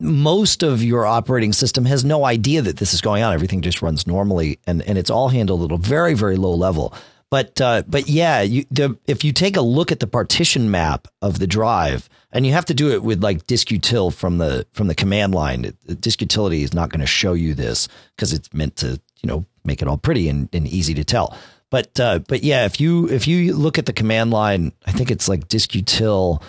most 0.00 0.62
of 0.62 0.82
your 0.82 1.06
operating 1.06 1.52
system 1.52 1.84
has 1.84 2.04
no 2.04 2.24
idea 2.24 2.62
that 2.62 2.76
this 2.76 2.94
is 2.94 3.00
going 3.00 3.22
on. 3.22 3.32
Everything 3.32 3.62
just 3.62 3.82
runs 3.82 4.06
normally, 4.06 4.58
and, 4.66 4.82
and 4.82 4.98
it's 4.98 5.10
all 5.10 5.28
handled 5.28 5.70
at 5.70 5.74
a 5.74 5.80
very 5.80 6.14
very 6.14 6.36
low 6.36 6.54
level. 6.54 6.94
But 7.30 7.60
uh, 7.60 7.82
but 7.86 8.08
yeah, 8.08 8.42
you, 8.42 8.64
the, 8.70 8.96
if 9.06 9.24
you 9.24 9.32
take 9.32 9.56
a 9.56 9.60
look 9.60 9.90
at 9.90 10.00
the 10.00 10.06
partition 10.06 10.70
map 10.70 11.08
of 11.22 11.38
the 11.38 11.46
drive, 11.46 12.08
and 12.32 12.44
you 12.44 12.52
have 12.52 12.66
to 12.66 12.74
do 12.74 12.90
it 12.90 13.02
with 13.02 13.22
like 13.22 13.46
diskutil 13.46 14.12
from 14.12 14.38
the 14.38 14.66
from 14.72 14.88
the 14.88 14.94
command 14.94 15.34
line. 15.34 15.64
It, 15.64 16.00
diskutility 16.00 16.62
is 16.62 16.74
not 16.74 16.90
going 16.90 17.00
to 17.00 17.06
show 17.06 17.32
you 17.32 17.54
this 17.54 17.88
because 18.14 18.32
it's 18.32 18.52
meant 18.52 18.76
to 18.76 19.00
you 19.22 19.28
know 19.28 19.46
make 19.64 19.80
it 19.80 19.88
all 19.88 19.96
pretty 19.96 20.28
and, 20.28 20.48
and 20.52 20.68
easy 20.68 20.94
to 20.94 21.04
tell. 21.04 21.36
But 21.70 21.98
uh, 21.98 22.20
but 22.20 22.42
yeah, 22.42 22.66
if 22.66 22.80
you 22.80 23.08
if 23.08 23.26
you 23.26 23.54
look 23.54 23.78
at 23.78 23.86
the 23.86 23.92
command 23.92 24.30
line, 24.30 24.72
I 24.86 24.92
think 24.92 25.10
it's 25.10 25.28
like 25.28 25.48
diskutil 25.48 26.42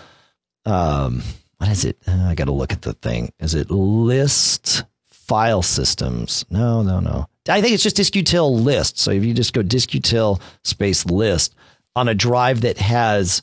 um, 0.66 1.22
what 1.58 1.70
is 1.70 1.86
it? 1.86 1.98
Uh, 2.08 2.28
I 2.28 2.36
got 2.36 2.46
to 2.46 2.52
look 2.52 2.74
at 2.74 2.82
the 2.82 2.94
thing. 2.94 3.32
Is 3.40 3.56
it 3.56 3.72
list 3.72 4.84
file 5.06 5.62
systems? 5.62 6.46
No, 6.50 6.82
no, 6.82 7.00
no. 7.00 7.28
I 7.48 7.62
think 7.62 7.74
it's 7.74 7.84
just 7.84 7.98
diskutil 7.98 8.62
list. 8.64 8.98
So 8.98 9.12
if 9.12 9.24
you 9.24 9.34
just 9.34 9.54
go 9.54 9.62
diskutil 9.62 10.42
space 10.64 11.06
list 11.06 11.56
on 11.96 12.08
a 12.08 12.16
drive 12.16 12.62
that 12.62 12.78
has 12.78 13.42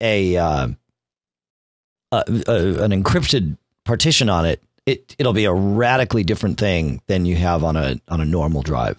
a, 0.00 0.36
uh, 0.36 0.68
a, 2.10 2.24
a, 2.46 2.82
an 2.82 2.90
encrypted 3.02 3.58
partition 3.84 4.28
on 4.28 4.46
it, 4.46 4.62
it 4.86 5.14
it'll 5.18 5.32
be 5.32 5.46
a 5.46 5.52
radically 5.52 6.24
different 6.24 6.58
thing 6.58 7.00
than 7.06 7.24
you 7.24 7.36
have 7.36 7.64
on 7.64 7.76
a 7.76 7.98
on 8.08 8.20
a 8.20 8.24
normal 8.24 8.62
drive 8.62 8.98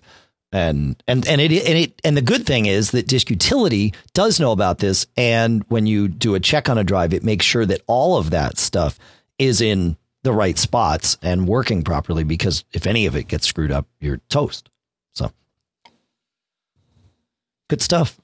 and 0.55 1.03
and 1.05 1.27
and 1.27 1.41
it 1.41 1.51
and 1.51 1.77
it 1.77 2.01
and 2.05 2.15
the 2.15 2.21
good 2.21 2.45
thing 2.45 2.65
is 2.65 2.91
that 2.91 3.07
disk 3.07 3.29
utility 3.29 3.93
does 4.13 4.39
know 4.39 4.53
about 4.53 4.77
this. 4.79 5.05
And 5.17 5.65
when 5.67 5.85
you 5.85 6.07
do 6.07 6.33
a 6.33 6.39
check 6.39 6.69
on 6.69 6.77
a 6.77 6.83
drive 6.83 7.13
it 7.13 7.23
makes 7.23 7.45
sure 7.45 7.65
that 7.65 7.81
all 7.87 8.17
of 8.17 8.29
that 8.29 8.57
stuff 8.57 8.97
is 9.37 9.59
in 9.59 9.97
the 10.23 10.31
right 10.31 10.57
spots 10.57 11.17
and 11.21 11.45
working 11.45 11.83
properly 11.83 12.23
because 12.23 12.63
if 12.71 12.87
any 12.87 13.05
of 13.05 13.17
it 13.17 13.27
gets 13.27 13.45
screwed 13.45 13.71
up 13.71 13.85
you're 13.99 14.21
toast. 14.29 14.69
So 15.13 15.29
good 17.67 17.81
stuff 17.81 18.17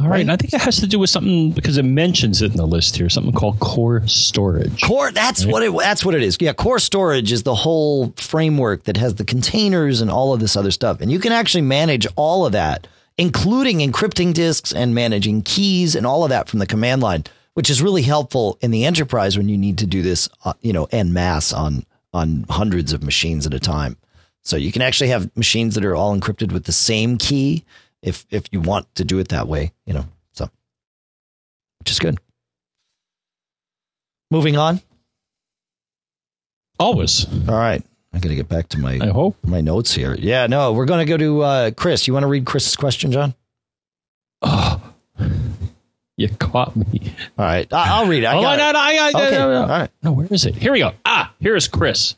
all 0.00 0.08
right. 0.08 0.20
And 0.20 0.32
I 0.32 0.36
think 0.36 0.54
it 0.54 0.60
has 0.62 0.76
to 0.78 0.86
do 0.86 0.98
with 0.98 1.10
something 1.10 1.50
because 1.52 1.76
it 1.76 1.84
mentions 1.84 2.40
it 2.40 2.52
in 2.52 2.56
the 2.56 2.66
list 2.66 2.96
here, 2.96 3.08
something 3.08 3.32
called 3.32 3.60
core 3.60 4.06
storage. 4.06 4.80
Core 4.80 5.10
that's 5.12 5.44
right? 5.44 5.52
what 5.52 5.62
it 5.62 5.76
that's 5.76 6.04
what 6.04 6.14
it 6.14 6.22
is. 6.22 6.38
Yeah, 6.40 6.52
core 6.54 6.78
storage 6.78 7.32
is 7.32 7.42
the 7.42 7.54
whole 7.54 8.12
framework 8.16 8.84
that 8.84 8.96
has 8.96 9.16
the 9.16 9.24
containers 9.24 10.00
and 10.00 10.10
all 10.10 10.32
of 10.32 10.40
this 10.40 10.56
other 10.56 10.70
stuff. 10.70 11.00
And 11.00 11.10
you 11.10 11.18
can 11.18 11.32
actually 11.32 11.62
manage 11.62 12.06
all 12.16 12.46
of 12.46 12.52
that, 12.52 12.86
including 13.18 13.78
encrypting 13.78 14.32
disks 14.32 14.72
and 14.72 14.94
managing 14.94 15.42
keys 15.42 15.94
and 15.94 16.06
all 16.06 16.24
of 16.24 16.30
that 16.30 16.48
from 16.48 16.60
the 16.60 16.66
command 16.66 17.02
line, 17.02 17.24
which 17.54 17.68
is 17.68 17.82
really 17.82 18.02
helpful 18.02 18.58
in 18.62 18.70
the 18.70 18.86
enterprise 18.86 19.36
when 19.36 19.48
you 19.48 19.58
need 19.58 19.76
to 19.78 19.86
do 19.86 20.00
this, 20.00 20.28
uh, 20.44 20.54
you 20.62 20.72
know, 20.72 20.88
en 20.92 21.12
masse 21.12 21.52
on 21.52 21.84
on 22.14 22.46
hundreds 22.48 22.92
of 22.92 23.02
machines 23.02 23.46
at 23.46 23.54
a 23.54 23.60
time. 23.60 23.96
So 24.42 24.56
you 24.56 24.72
can 24.72 24.82
actually 24.82 25.10
have 25.10 25.34
machines 25.36 25.74
that 25.74 25.84
are 25.84 25.94
all 25.94 26.18
encrypted 26.18 26.52
with 26.52 26.64
the 26.64 26.72
same 26.72 27.18
key 27.18 27.64
if 28.02 28.26
if 28.30 28.44
you 28.50 28.60
want 28.60 28.92
to 28.96 29.04
do 29.04 29.18
it 29.18 29.28
that 29.28 29.48
way, 29.48 29.72
you 29.86 29.94
know. 29.94 30.06
So, 30.32 30.48
which 31.78 31.90
is 31.90 31.98
good. 31.98 32.18
Moving 34.30 34.56
on. 34.56 34.80
Always. 36.78 37.26
All 37.48 37.56
right. 37.56 37.82
I 38.12 38.18
got 38.18 38.28
to 38.28 38.34
get 38.34 38.48
back 38.48 38.68
to 38.70 38.78
my 38.78 38.98
I 39.00 39.08
hope 39.08 39.36
my 39.44 39.60
notes 39.60 39.94
here. 39.94 40.16
Yeah, 40.18 40.46
no, 40.46 40.72
we're 40.72 40.86
going 40.86 41.06
to 41.06 41.08
go 41.08 41.16
to 41.16 41.42
uh, 41.42 41.70
Chris. 41.70 42.06
You 42.06 42.12
want 42.12 42.24
to 42.24 42.28
read 42.28 42.44
Chris's 42.44 42.74
question, 42.74 43.12
John? 43.12 43.34
Oh, 44.42 44.82
you 46.16 46.28
caught 46.28 46.74
me. 46.74 47.14
All 47.38 47.44
right, 47.44 47.72
I, 47.72 48.02
will 48.02 48.08
read 48.08 48.24
it. 48.24 48.26
I 48.26 48.36
oh, 48.36 48.42
got 48.42 48.58
no, 48.58 48.68
it. 48.68 48.72
no, 48.72 48.78
I, 48.78 48.92
I, 48.92 49.08
okay. 49.26 49.38
no, 49.38 49.52
no. 49.52 49.62
All 49.62 49.68
right. 49.68 49.90
No, 50.02 50.12
where 50.12 50.26
is 50.28 50.44
it? 50.44 50.56
Here 50.56 50.72
we 50.72 50.80
go. 50.80 50.92
Ah, 51.04 51.32
here's 51.38 51.68
Chris. 51.68 52.16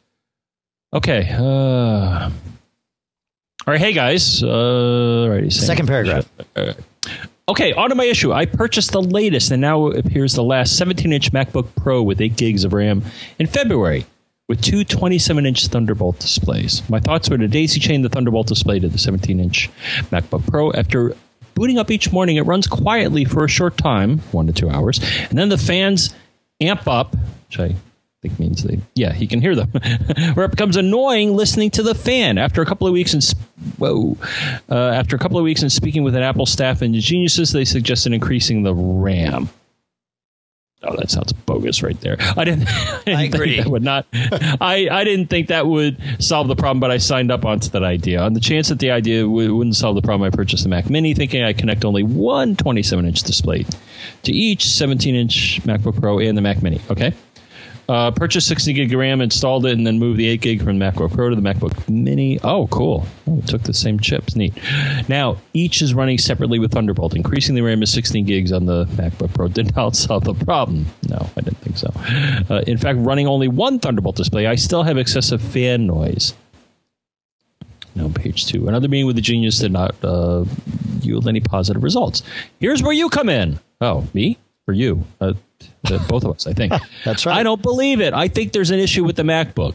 Okay. 0.94 1.28
Uh, 1.38 2.30
all 3.66 3.72
right, 3.72 3.80
hey 3.80 3.92
guys. 3.92 4.42
Uh, 4.42 5.28
right, 5.30 5.52
Second 5.52 5.86
paragraph. 5.86 6.28
Uh, 6.56 6.72
okay, 7.48 7.72
on 7.72 7.90
to 7.90 7.94
my 7.94 8.04
issue. 8.04 8.32
I 8.32 8.46
purchased 8.46 8.92
the 8.92 9.02
latest 9.02 9.50
and 9.50 9.60
now 9.60 9.86
appears 9.88 10.34
the 10.34 10.42
last 10.42 10.76
17 10.76 11.12
inch 11.12 11.32
MacBook 11.32 11.68
Pro 11.76 12.02
with 12.02 12.20
8 12.20 12.36
gigs 12.36 12.64
of 12.64 12.72
RAM 12.72 13.04
in 13.38 13.46
February 13.46 14.04
with 14.48 14.60
two 14.60 14.84
27 14.84 15.46
inch 15.46 15.66
Thunderbolt 15.68 16.18
displays. 16.18 16.82
My 16.90 17.00
thoughts 17.00 17.30
were 17.30 17.38
to 17.38 17.48
daisy 17.48 17.78
chain 17.80 18.02
the 18.02 18.08
Thunderbolt 18.08 18.48
display 18.48 18.80
to 18.80 18.88
the 18.88 18.98
17 18.98 19.38
inch 19.38 19.70
MacBook 20.10 20.46
Pro. 20.46 20.72
After 20.72 21.14
booting 21.54 21.78
up 21.78 21.90
each 21.90 22.12
morning, 22.12 22.36
it 22.36 22.42
runs 22.42 22.66
quietly 22.66 23.24
for 23.24 23.44
a 23.44 23.48
short 23.48 23.76
time, 23.76 24.18
one 24.32 24.48
to 24.48 24.52
two 24.52 24.68
hours, 24.68 25.00
and 25.30 25.38
then 25.38 25.48
the 25.48 25.58
fans 25.58 26.14
amp 26.60 26.88
up, 26.88 27.14
which 27.48 27.60
I 27.60 27.76
think 28.22 28.38
means 28.38 28.62
they 28.62 28.80
yeah 28.94 29.12
he 29.12 29.26
can 29.26 29.40
hear 29.40 29.56
them 29.56 29.68
where 30.34 30.46
it 30.46 30.50
becomes 30.50 30.76
annoying 30.76 31.34
listening 31.34 31.70
to 31.70 31.82
the 31.82 31.94
fan 31.94 32.38
after 32.38 32.62
a 32.62 32.66
couple 32.66 32.86
of 32.86 32.92
weeks 32.92 33.12
and 33.14 33.34
whoa 33.78 34.16
uh, 34.70 34.90
after 34.90 35.16
a 35.16 35.18
couple 35.18 35.36
of 35.38 35.44
weeks 35.44 35.60
and 35.62 35.72
speaking 35.72 36.04
with 36.04 36.14
an 36.14 36.22
apple 36.22 36.46
staff 36.46 36.82
and 36.82 36.94
geniuses 36.94 37.50
they 37.50 37.64
suggested 37.64 38.12
increasing 38.12 38.62
the 38.62 38.72
ram 38.74 39.48
Oh, 40.84 40.96
that 40.96 41.10
sounds 41.10 41.32
bogus 41.32 41.82
right 41.82 41.98
there. 42.00 42.16
I 42.36 42.44
didn't. 42.44 42.68
I, 42.68 43.02
didn't 43.04 43.20
I 43.20 43.22
agree. 43.22 43.56
that 43.58 43.68
would 43.68 43.84
not. 43.84 44.04
I, 44.12 44.88
I 44.90 45.04
didn't 45.04 45.28
think 45.28 45.46
that 45.48 45.66
would 45.66 45.96
solve 46.18 46.48
the 46.48 46.56
problem, 46.56 46.80
but 46.80 46.90
I 46.90 46.96
signed 46.96 47.30
up 47.30 47.44
onto 47.44 47.68
that 47.70 47.84
idea. 47.84 48.20
On 48.20 48.32
the 48.32 48.40
chance 48.40 48.68
that 48.68 48.80
the 48.80 48.90
idea 48.90 49.22
w- 49.22 49.54
wouldn't 49.54 49.76
solve 49.76 49.94
the 49.94 50.02
problem, 50.02 50.26
I 50.26 50.34
purchased 50.34 50.64
the 50.64 50.68
Mac 50.68 50.90
Mini, 50.90 51.14
thinking 51.14 51.44
I 51.44 51.52
connect 51.52 51.84
only 51.84 52.02
one 52.02 52.56
27 52.56 53.06
inch 53.06 53.22
display 53.22 53.64
to 54.24 54.32
each 54.32 54.68
17 54.68 55.14
inch 55.14 55.60
MacBook 55.62 56.00
Pro 56.00 56.18
and 56.18 56.36
the 56.36 56.42
Mac 56.42 56.62
Mini. 56.62 56.80
Okay. 56.90 57.12
Uh, 57.88 58.10
purchased 58.12 58.46
60 58.48 58.72
gig 58.72 58.92
RAM, 58.92 59.20
installed 59.20 59.66
it, 59.66 59.72
and 59.72 59.86
then 59.86 59.98
moved 59.98 60.18
the 60.18 60.28
8 60.28 60.40
gig 60.40 60.62
from 60.62 60.78
the 60.78 60.84
MacBook 60.84 61.12
Pro 61.12 61.30
to 61.30 61.36
the 61.36 61.42
MacBook 61.42 61.88
Mini. 61.88 62.38
Oh, 62.42 62.68
cool. 62.68 63.06
Oh, 63.26 63.40
took 63.46 63.62
the 63.64 63.74
same 63.74 63.98
chips. 63.98 64.36
Neat. 64.36 64.54
Now, 65.08 65.36
each 65.52 65.82
is 65.82 65.92
running 65.92 66.18
separately 66.18 66.58
with 66.58 66.72
Thunderbolt. 66.72 67.14
Increasing 67.14 67.54
the 67.54 67.60
RAM 67.62 67.80
to 67.80 67.86
16 67.86 68.24
gigs 68.24 68.52
on 68.52 68.66
the 68.66 68.86
MacBook 68.86 69.34
Pro 69.34 69.48
did 69.48 69.74
not 69.74 69.96
solve 69.96 70.24
the 70.24 70.34
problem. 70.34 70.86
No, 71.08 71.28
I 71.36 71.40
didn't 71.40 71.58
think 71.58 71.76
so. 71.76 71.92
Uh, 72.48 72.62
in 72.66 72.78
fact, 72.78 72.98
running 73.00 73.26
only 73.26 73.48
one 73.48 73.78
Thunderbolt 73.78 74.16
display, 74.16 74.46
I 74.46 74.54
still 74.54 74.84
have 74.84 74.96
excessive 74.96 75.42
fan 75.42 75.86
noise. 75.86 76.34
Now, 77.94 78.08
page 78.14 78.46
two. 78.46 78.68
Another 78.68 78.88
meeting 78.88 79.06
with 79.06 79.16
the 79.16 79.22
genius 79.22 79.58
did 79.58 79.72
not 79.72 79.94
uh, 80.02 80.44
yield 81.00 81.28
any 81.28 81.40
positive 81.40 81.82
results. 81.82 82.22
Here's 82.58 82.82
where 82.82 82.92
you 82.92 83.08
come 83.10 83.28
in. 83.28 83.58
Oh, 83.80 84.06
me? 84.14 84.38
For 84.64 84.72
you? 84.72 85.04
Uh, 85.20 85.34
both 86.08 86.24
of 86.24 86.34
us, 86.34 86.46
I 86.46 86.52
think. 86.52 86.72
That's 87.04 87.26
right. 87.26 87.36
I 87.36 87.42
don't 87.42 87.62
believe 87.62 88.00
it. 88.00 88.14
I 88.14 88.28
think 88.28 88.52
there's 88.52 88.70
an 88.70 88.78
issue 88.78 89.04
with 89.04 89.16
the 89.16 89.22
MacBook. 89.22 89.74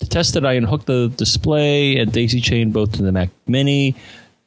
To 0.00 0.08
test 0.08 0.36
it, 0.36 0.44
I 0.44 0.54
unhooked 0.54 0.86
the 0.86 1.08
display 1.08 1.96
and 1.98 2.12
daisy 2.12 2.40
chain 2.40 2.72
both 2.72 2.92
to 2.92 3.02
the 3.02 3.12
Mac 3.12 3.30
Mini, 3.46 3.94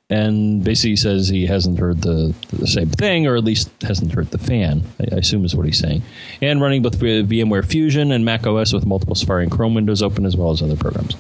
and 0.10 0.64
basically 0.64 0.98
says 0.98 1.28
he 1.30 1.46
hasn't 1.46 1.80
heard 1.80 2.02
the, 2.02 2.36
the 2.52 2.68
same 2.68 2.90
thing, 2.90 3.26
or 3.26 3.36
at 3.36 3.44
least 3.44 3.70
hasn't 3.82 4.12
heard 4.12 4.30
the 4.32 4.38
fan. 4.38 4.84
I, 5.00 5.16
I 5.16 5.18
assume 5.20 5.46
is 5.46 5.56
what 5.56 5.66
he's 5.66 5.80
saying. 5.80 6.04
And 6.42 6.62
running 6.62 6.82
both 6.82 7.00
VMware 7.00 7.66
Fusion 7.66 8.12
and 8.12 8.26
Mac 8.26 8.46
OS 8.46 8.74
with 8.74 8.86
multiple 8.86 9.16
Safari 9.16 9.44
and 9.44 9.52
Chrome 9.52 9.74
windows 9.74 10.02
open, 10.04 10.26
as 10.26 10.36
well 10.36 10.52
as 10.52 10.62
other 10.62 10.76
programs. 10.76 11.16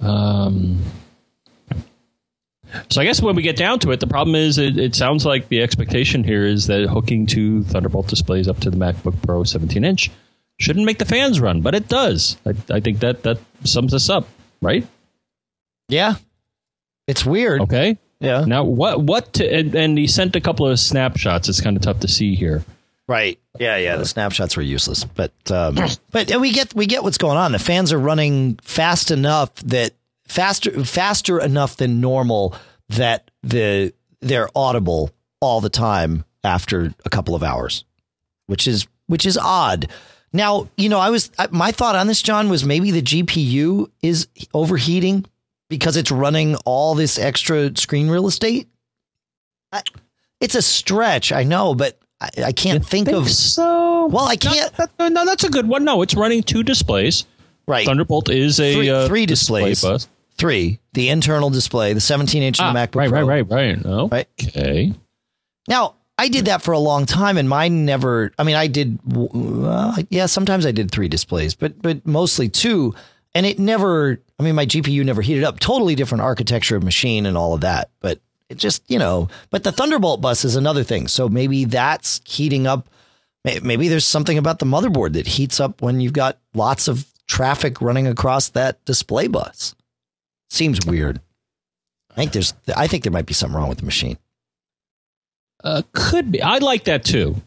Um, 0.00 0.82
so 2.90 3.00
I 3.00 3.04
guess 3.04 3.20
when 3.20 3.36
we 3.36 3.42
get 3.42 3.56
down 3.56 3.78
to 3.80 3.90
it, 3.92 4.00
the 4.00 4.06
problem 4.06 4.34
is 4.34 4.58
it, 4.58 4.78
it, 4.78 4.94
sounds 4.94 5.24
like 5.24 5.48
the 5.48 5.62
expectation 5.62 6.24
here 6.24 6.44
is 6.44 6.66
that 6.66 6.88
hooking 6.88 7.26
two 7.26 7.62
Thunderbolt 7.64 8.08
displays 8.08 8.48
up 8.48 8.60
to 8.60 8.70
the 8.70 8.76
MacBook 8.76 9.20
Pro 9.22 9.44
17 9.44 9.84
inch 9.84 10.10
shouldn't 10.58 10.86
make 10.86 10.98
the 10.98 11.04
fans 11.04 11.40
run, 11.40 11.60
but 11.60 11.74
it 11.74 11.88
does. 11.88 12.36
I, 12.46 12.54
I 12.70 12.80
think 12.80 13.00
that 13.00 13.22
that 13.22 13.38
sums 13.64 13.92
this 13.92 14.08
up, 14.08 14.28
right? 14.60 14.86
Yeah, 15.88 16.16
it's 17.06 17.24
weird. 17.24 17.62
Okay. 17.62 17.96
Yeah. 18.20 18.44
Now 18.44 18.64
what 18.64 19.00
what 19.00 19.34
to, 19.34 19.52
and, 19.52 19.74
and 19.74 19.96
he 19.96 20.06
sent 20.06 20.36
a 20.36 20.40
couple 20.40 20.66
of 20.66 20.78
snapshots. 20.78 21.48
It's 21.48 21.60
kind 21.60 21.76
of 21.76 21.82
tough 21.82 22.00
to 22.00 22.08
see 22.08 22.34
here. 22.34 22.64
Right. 23.06 23.38
Yeah, 23.58 23.78
yeah. 23.78 23.96
The 23.96 24.04
snapshots 24.04 24.56
were 24.56 24.62
useless, 24.62 25.04
but 25.04 25.32
um, 25.50 25.76
but 26.10 26.30
we 26.40 26.52
get 26.52 26.74
we 26.74 26.86
get 26.86 27.02
what's 27.02 27.18
going 27.18 27.38
on. 27.38 27.52
The 27.52 27.58
fans 27.58 27.92
are 27.92 27.98
running 27.98 28.56
fast 28.62 29.10
enough 29.10 29.54
that 29.56 29.92
faster 30.26 30.84
faster 30.84 31.40
enough 31.40 31.76
than 31.76 32.00
normal 32.00 32.54
that 32.90 33.30
the 33.42 33.92
they're 34.20 34.48
audible 34.54 35.10
all 35.40 35.60
the 35.60 35.70
time 35.70 36.24
after 36.44 36.92
a 37.04 37.10
couple 37.10 37.34
of 37.34 37.42
hours, 37.42 37.84
which 38.46 38.66
is 38.66 38.86
which 39.06 39.26
is 39.26 39.36
odd. 39.36 39.88
Now, 40.32 40.68
you 40.76 40.88
know, 40.88 40.98
I 40.98 41.10
was 41.10 41.30
my 41.50 41.72
thought 41.72 41.96
on 41.96 42.06
this, 42.06 42.20
John, 42.20 42.48
was 42.48 42.64
maybe 42.64 42.90
the 42.90 43.02
GPU 43.02 43.90
is 44.02 44.28
overheating 44.52 45.24
because 45.70 45.96
it's 45.96 46.10
running 46.10 46.56
all 46.64 46.94
this 46.94 47.18
extra 47.18 47.74
screen 47.76 48.08
real 48.08 48.26
estate. 48.26 48.68
It's 50.40 50.54
a 50.54 50.62
stretch, 50.62 51.32
I 51.32 51.44
know, 51.44 51.74
but 51.74 51.98
I, 52.20 52.30
I 52.46 52.52
can't 52.52 52.84
think, 52.84 53.06
think, 53.06 53.18
of 53.18 53.28
so. 53.28 54.06
Well, 54.06 54.26
I 54.26 54.36
can't. 54.36 54.78
No, 54.78 54.86
that, 54.98 55.12
no, 55.12 55.24
that's 55.24 55.44
a 55.44 55.50
good 55.50 55.66
one. 55.66 55.84
No, 55.84 56.02
it's 56.02 56.14
running 56.14 56.42
two 56.42 56.62
displays. 56.62 57.26
Right. 57.66 57.86
Thunderbolt 57.86 58.30
is 58.30 58.60
a 58.60 58.74
three, 58.74 58.90
uh, 58.90 59.08
three 59.08 59.26
displays. 59.26 59.80
Display 59.80 59.90
bus. 59.92 60.08
Three. 60.38 60.78
The 60.92 61.10
internal 61.10 61.50
display, 61.50 61.92
the 61.92 62.00
17 62.00 62.42
inch 62.42 62.60
ah, 62.60 62.68
in 62.68 62.74
the 62.74 62.80
MacBook 62.80 62.96
right, 62.96 63.10
Pro. 63.10 63.26
Right, 63.26 63.48
right, 63.48 63.76
right, 63.76 63.86
oh, 63.86 64.08
right. 64.08 64.28
Okay. 64.42 64.94
Now, 65.68 65.96
I 66.18 66.28
did 66.28 66.46
that 66.46 66.62
for 66.62 66.72
a 66.72 66.78
long 66.78 67.06
time, 67.06 67.38
and 67.38 67.48
mine 67.48 67.84
never. 67.84 68.32
I 68.38 68.42
mean, 68.42 68.56
I 68.56 68.66
did. 68.66 68.98
Yeah, 70.10 70.26
sometimes 70.26 70.66
I 70.66 70.72
did 70.72 70.90
three 70.90 71.08
displays, 71.08 71.54
but 71.54 71.80
but 71.80 72.04
mostly 72.04 72.48
two, 72.48 72.94
and 73.34 73.46
it 73.46 73.60
never. 73.60 74.20
I 74.40 74.42
mean, 74.42 74.56
my 74.56 74.66
GPU 74.66 75.04
never 75.04 75.22
heated 75.22 75.44
up. 75.44 75.60
Totally 75.60 75.94
different 75.94 76.22
architecture 76.22 76.76
of 76.76 76.82
machine 76.82 77.24
and 77.24 77.36
all 77.36 77.54
of 77.54 77.60
that, 77.60 77.90
but 78.00 78.20
it 78.48 78.58
just 78.58 78.82
you 78.90 78.98
know. 78.98 79.28
But 79.50 79.62
the 79.62 79.70
Thunderbolt 79.70 80.20
bus 80.20 80.44
is 80.44 80.56
another 80.56 80.82
thing. 80.82 81.06
So 81.06 81.28
maybe 81.28 81.64
that's 81.64 82.20
heating 82.24 82.66
up. 82.66 82.88
Maybe 83.44 83.86
there's 83.88 84.04
something 84.04 84.36
about 84.36 84.58
the 84.58 84.66
motherboard 84.66 85.12
that 85.12 85.26
heats 85.26 85.60
up 85.60 85.80
when 85.80 86.00
you've 86.00 86.12
got 86.12 86.38
lots 86.52 86.88
of 86.88 87.06
traffic 87.28 87.80
running 87.80 88.08
across 88.08 88.48
that 88.50 88.84
display 88.84 89.28
bus. 89.28 89.76
Seems 90.50 90.84
weird. 90.86 91.20
I 92.10 92.14
think 92.14 92.32
there's. 92.32 92.54
I 92.76 92.86
think 92.86 93.04
there 93.04 93.12
might 93.12 93.26
be 93.26 93.34
something 93.34 93.56
wrong 93.56 93.68
with 93.68 93.78
the 93.78 93.84
machine. 93.84 94.18
Uh, 95.62 95.82
could 95.92 96.32
be. 96.32 96.42
I 96.42 96.58
like 96.58 96.84
that 96.84 97.04
too 97.04 97.40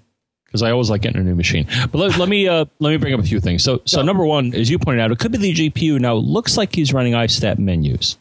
because 0.52 0.62
I 0.64 0.72
always 0.72 0.90
like 0.90 1.02
getting 1.02 1.22
a 1.22 1.24
new 1.24 1.36
machine. 1.36 1.66
But 1.92 1.96
let, 1.96 2.18
let 2.18 2.28
me 2.28 2.48
uh, 2.48 2.66
let 2.80 2.90
me 2.92 2.98
bring 2.98 3.14
up 3.14 3.22
a 3.22 3.24
few 3.24 3.40
things. 3.40 3.64
So 3.64 3.82
so 3.86 4.02
number 4.02 4.26
one, 4.26 4.54
as 4.54 4.70
you 4.70 4.78
pointed 4.78 5.02
out, 5.02 5.12
it 5.12 5.20
could 5.20 5.32
be 5.32 5.38
the 5.38 5.54
GPU. 5.54 6.00
Now 6.00 6.18
it 6.18 6.24
looks 6.24 6.58
like 6.58 6.76
he's 6.76 6.94
running 6.94 7.14
iStat 7.14 7.58
menus. 7.58 8.18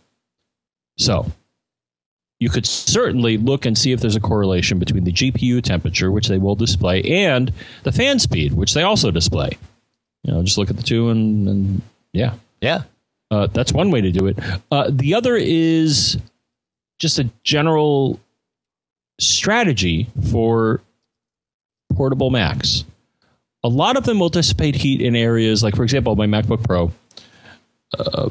So 0.97 1.27
you 2.39 2.49
could 2.49 2.67
certainly 2.67 3.37
look 3.37 3.67
and 3.67 3.77
see 3.77 3.93
if 3.93 4.01
there's 4.01 4.17
a 4.17 4.21
correlation 4.21 4.79
between 4.79 5.05
the 5.05 5.13
GPU 5.13 5.63
temperature, 5.63 6.11
which 6.11 6.29
they 6.29 6.39
will 6.39 6.55
display, 6.55 7.03
and 7.03 7.53
the 7.83 7.93
fan 7.93 8.19
speed, 8.19 8.53
which 8.53 8.75
they 8.75 8.83
also 8.83 9.11
display. 9.11 9.51
You 10.23 10.33
know, 10.33 10.43
just 10.43 10.59
look 10.59 10.71
at 10.71 10.77
the 10.77 10.83
two 10.83 11.11
and, 11.11 11.49
and 11.49 11.83
yeah, 12.13 12.35
yeah. 12.61 12.83
Uh, 13.31 13.47
that's 13.49 13.73
one 13.73 13.91
way 13.91 14.01
to 14.01 14.11
do 14.11 14.27
it. 14.27 14.39
Uh, 14.71 14.91
the 14.91 15.15
other 15.15 15.37
is 15.37 16.19
just 16.99 17.19
a 17.19 17.31
general 17.45 18.19
strategy 19.21 20.09
for 20.31 20.81
portable 21.95 22.31
Macs. 22.31 22.85
A 23.63 23.69
lot 23.69 23.97
of 23.97 24.05
them 24.05 24.19
will 24.19 24.31
dissipate 24.31 24.75
heat 24.75 25.01
in 25.01 25.15
areas 25.15 25.63
like, 25.63 25.77
for 25.77 25.83
example, 25.83 26.17
my 26.17 26.27
MacBook 26.27 26.65
Pro, 26.65 26.91
uh, 27.99 28.31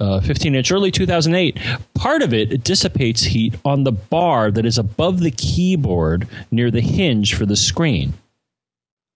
uh, 0.00 0.20
15 0.20 0.54
inch, 0.54 0.72
early 0.72 0.90
2008. 0.90 1.58
Part 1.94 2.22
of 2.22 2.34
it, 2.34 2.52
it 2.52 2.64
dissipates 2.64 3.22
heat 3.22 3.54
on 3.64 3.84
the 3.84 3.92
bar 3.92 4.50
that 4.50 4.66
is 4.66 4.78
above 4.78 5.20
the 5.20 5.30
keyboard 5.30 6.26
near 6.50 6.70
the 6.70 6.80
hinge 6.80 7.34
for 7.34 7.46
the 7.46 7.56
screen. 7.56 8.14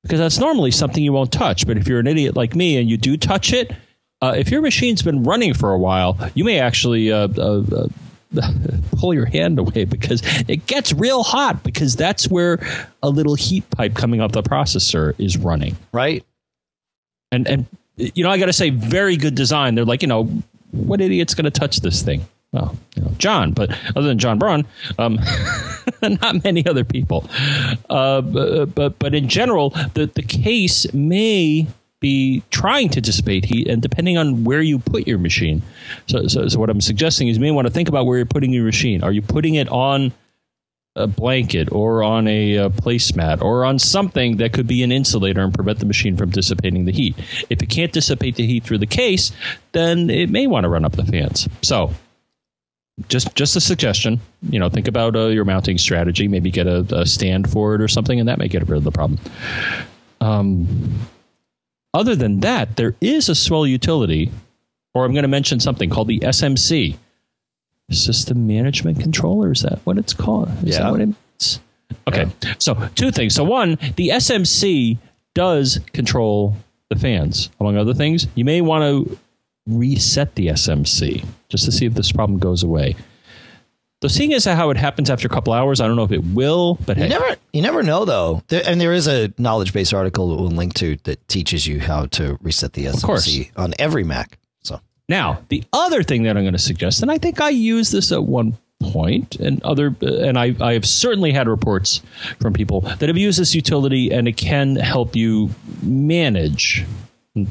Because 0.03 0.19
that's 0.19 0.39
normally 0.39 0.71
something 0.71 1.03
you 1.03 1.13
won't 1.13 1.33
touch. 1.33 1.67
But 1.67 1.77
if 1.77 1.87
you're 1.87 2.01
an 2.01 2.07
idiot 2.07 2.37
like 2.37 2.55
me 2.55 2.79
and 2.79 2.89
you 2.89 2.97
do 2.97 3.17
touch 3.17 3.53
it, 3.53 3.73
uh, 4.23 4.35
if 4.37 4.51
your 4.51 4.61
machine's 4.61 5.03
been 5.03 5.23
running 5.23 5.55
for 5.55 5.73
a 5.73 5.79
while, 5.79 6.19
you 6.35 6.45
may 6.45 6.59
actually 6.59 7.11
uh, 7.11 7.29
uh, 7.37 7.63
uh 7.73 7.89
pull 8.93 9.13
your 9.13 9.27
hand 9.27 9.59
away 9.59 9.85
because 9.85 10.23
it 10.49 10.67
gets 10.67 10.93
real 10.93 11.25
hot 11.25 11.65
because 11.65 11.97
that's 11.97 12.29
where 12.29 12.59
a 13.03 13.11
little 13.11 13.35
heat 13.35 13.69
pipe 13.71 13.95
coming 13.95 14.21
off 14.21 14.33
the 14.33 14.43
processor 14.43 15.19
is 15.19 15.37
running. 15.37 15.77
Right. 15.93 16.25
And 17.33 17.49
and 17.49 17.67
you 17.97 18.25
know, 18.25 18.31
I 18.31 18.39
got 18.39 18.47
to 18.47 18.53
say, 18.53 18.71
very 18.71 19.17
good 19.17 19.35
design. 19.35 19.75
They're 19.75 19.85
like, 19.85 20.03
you 20.03 20.09
know, 20.09 20.25
what 20.71 21.01
idiot's 21.01 21.35
going 21.35 21.45
to 21.45 21.51
touch 21.51 21.79
this 21.79 22.03
thing? 22.03 22.27
Well, 22.53 22.77
you 22.97 23.03
know, 23.03 23.11
John, 23.19 23.53
but 23.53 23.71
other 23.95 24.09
than 24.09 24.19
John 24.19 24.39
Braun, 24.39 24.67
um, 24.99 25.19
not 26.03 26.43
many 26.43 26.67
other 26.67 26.85
people. 26.85 27.29
Uh, 27.89 28.21
but, 28.23 28.67
but 28.75 28.99
but 28.99 29.15
in 29.15 29.29
general, 29.29 29.71
the 29.95 30.11
the 30.13 30.23
case 30.23 30.93
may 30.93 31.69
be 32.01 32.43
trying 32.51 32.89
to 32.89 33.01
dissipate 33.01 33.45
heat 33.45 33.69
and 33.69 33.83
depending 33.83 34.17
on 34.17 34.45
where 34.45 34.63
you 34.63 34.79
put 34.79 35.07
your 35.07 35.19
machine. 35.19 35.63
So, 36.07 36.27
so, 36.27 36.49
so 36.49 36.59
what 36.59 36.71
I'm 36.71 36.81
suggesting 36.81 37.29
is 37.29 37.37
you 37.37 37.43
may 37.43 37.51
want 37.51 37.67
to 37.67 37.73
think 37.73 37.89
about 37.89 38.07
where 38.07 38.17
you're 38.17 38.27
putting 38.27 38.53
your 38.53 38.65
machine. 38.65 39.05
Are 39.05 39.13
you 39.13 39.23
putting 39.23 39.55
it 39.55 39.69
on 39.69 40.13
a 40.97 41.07
blanket 41.07 41.71
or 41.71 42.03
on 42.03 42.27
a, 42.27 42.57
a 42.57 42.71
placemat 42.71 43.43
or 43.43 43.65
on 43.65 43.79
something 43.79 44.39
that 44.39 44.53
could 44.53 44.67
be 44.67 44.83
an 44.83 44.91
insulator 44.91 45.43
and 45.43 45.55
prevent 45.55 45.79
the 45.79 45.87
machine 45.87 46.17
from 46.17 46.31
dissipating 46.31 46.87
the 46.87 46.93
heat? 46.93 47.17
If 47.51 47.63
it 47.63 47.69
can't 47.69 47.93
dissipate 47.93 48.37
the 48.37 48.47
heat 48.47 48.65
through 48.65 48.79
the 48.79 48.87
case, 48.87 49.31
then 49.73 50.09
it 50.09 50.31
may 50.31 50.47
want 50.47 50.65
to 50.65 50.69
run 50.69 50.85
up 50.85 50.93
the 50.93 51.05
fans. 51.05 51.49
So 51.63 51.93
just 53.09 53.35
just 53.35 53.57
a 53.57 53.61
suggestion. 53.61 54.21
You 54.49 54.59
know, 54.59 54.69
think 54.69 54.89
about 54.89 55.17
uh, 55.17 55.27
your 55.27 55.45
mounting 55.45 55.79
strategy. 55.79 56.29
Maybe 56.29 56.51
get 56.51 56.67
a, 56.67 56.85
a, 56.95 57.07
stand 57.07 57.51
for 57.51 57.75
it 57.75 57.81
or 57.81 57.89
something, 57.89 58.19
and 58.19 58.29
that 58.29 58.39
may 58.39 58.49
get 58.49 58.69
rid 58.69 58.77
of 58.77 58.85
the 58.85 58.91
problem. 58.91 59.21
Um, 60.21 60.67
other 61.93 62.15
than 62.15 62.41
that, 62.41 62.77
there 62.77 62.95
is 63.01 63.29
a 63.29 63.35
swell 63.35 63.67
utility, 63.67 64.31
or 64.95 65.05
I'm 65.05 65.13
going 65.13 65.23
to 65.23 65.29
mention 65.29 65.61
something 65.61 65.91
called 65.91 66.09
the 66.09 66.21
SMC, 66.21 66.97
System 67.91 68.47
Management 68.47 69.01
Controller. 69.01 69.51
Is 69.51 69.63
that 69.63 69.81
what 69.85 69.99
it's 69.99 70.15
called? 70.15 70.49
Is 70.63 70.77
yeah. 70.77 70.85
that 70.85 70.93
what 70.93 71.01
it 71.01 71.07
means? 71.07 71.61
Okay. 72.07 72.27
Yeah. 72.43 72.55
So, 72.59 72.89
two 72.95 73.11
things. 73.11 73.35
So, 73.35 73.43
one, 73.43 73.71
the 73.97 74.11
SMC 74.11 74.99
does 75.35 75.81
control 75.93 76.55
the 76.91 76.97
fans, 76.97 77.51
among 77.61 77.77
other 77.77 77.95
things, 77.95 78.27
you 78.35 78.45
may 78.45 78.61
want 78.61 78.83
to 78.83 79.19
reset 79.67 80.35
the 80.35 80.49
SMC 80.49 81.25
just 81.49 81.65
to 81.65 81.73
see 81.73 81.87
if 81.87 81.95
this 81.95 82.13
problem 82.13 82.39
goes 82.39 82.63
away. 82.63 82.97
So 84.03 84.09
seeing 84.09 84.33
as 84.33 84.47
how 84.47 84.71
it 84.71 84.79
happens 84.79 85.11
after 85.11 85.27
a 85.27 85.31
couple 85.31 85.53
hours, 85.53 85.79
I 85.81 85.87
don't 85.87 85.97
know 85.97 86.05
if 86.05 86.13
it 86.13 86.25
will, 86.25 86.79
but 86.87 86.97
You 86.97 87.03
hey, 87.03 87.09
never, 87.11 87.37
you 87.53 87.61
never 87.61 87.83
know 87.83 88.07
though. 88.07 88.43
There, 88.49 88.63
and 88.67 88.81
there 88.81 88.95
is 88.95 89.07
a 89.07 89.31
knowledge 89.37 89.75
base 89.75 89.93
article 89.93 90.31
that 90.31 90.37
we'll 90.41 90.51
link 90.51 90.73
to 90.75 90.97
that 91.05 91.27
teaches 91.29 91.67
you 91.67 91.81
how 91.81 92.07
to 92.07 92.39
reset 92.41 92.73
the. 92.73 92.87
SMC 92.87 93.51
on 93.57 93.75
every 93.79 94.03
Mac. 94.05 94.39
So 94.63 94.81
Now, 95.11 95.43
the 95.51 95.65
other 95.75 96.03
thing 96.03 96.23
that 96.23 96.37
I'm 96.39 96.45
going 96.45 96.55
to 96.55 96.59
suggest, 96.59 97.03
and 97.03 97.11
I 97.11 97.19
think 97.19 97.43
I 97.43 97.51
use 97.51 97.91
this 97.91 98.11
at 98.11 98.25
one 98.25 98.57
point, 98.81 99.37
and 99.37 99.63
other, 99.65 99.95
and 100.01 100.39
I, 100.39 100.57
I 100.63 100.73
have 100.73 100.87
certainly 100.87 101.33
had 101.33 101.47
reports 101.47 102.01
from 102.41 102.55
people 102.55 102.81
that 102.81 103.03
have 103.03 103.19
used 103.19 103.39
this 103.39 103.55
utility, 103.55 104.11
and 104.11 104.27
it 104.27 104.39
can 104.39 104.77
help 104.77 105.15
you 105.15 105.51
manage, 105.83 106.87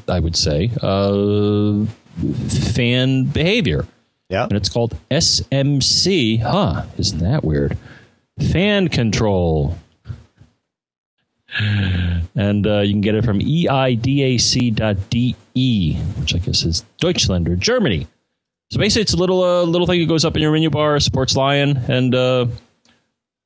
I 0.08 0.20
would 0.20 0.36
say, 0.36 0.72
uh, 0.82 1.86
fan 2.50 3.26
behavior. 3.26 3.86
Yeah, 4.30 4.44
And 4.44 4.54
it's 4.54 4.70
called 4.70 4.96
SMC. 5.10 6.42
Huh? 6.42 6.86
Isn't 6.98 7.20
that 7.20 7.44
weird? 7.44 7.78
Fan 8.52 8.88
control. 8.88 9.78
And 11.58 12.68
uh, 12.68 12.82
you 12.82 12.94
can 12.94 13.02
get 13.02 13.16
it 13.16 13.26
from 13.26 13.40
eidac.de, 13.40 14.74
which 16.20 16.36
I 16.36 16.38
guess 16.38 16.64
is 16.64 16.86
Deutschland 17.00 17.50
or 17.50 17.56
Germany. 17.56 18.08
So 18.72 18.80
basically, 18.80 19.02
it's 19.02 19.14
a 19.14 19.18
little 19.18 19.44
uh, 19.44 19.64
little 19.64 19.88
thing 19.88 20.00
that 20.00 20.08
goes 20.08 20.24
up 20.24 20.36
in 20.36 20.44
your 20.44 20.52
menu 20.52 20.70
bar, 20.70 21.00
supports 21.00 21.36
Lion, 21.36 21.78
and 21.88 22.14
uh, 22.14 22.46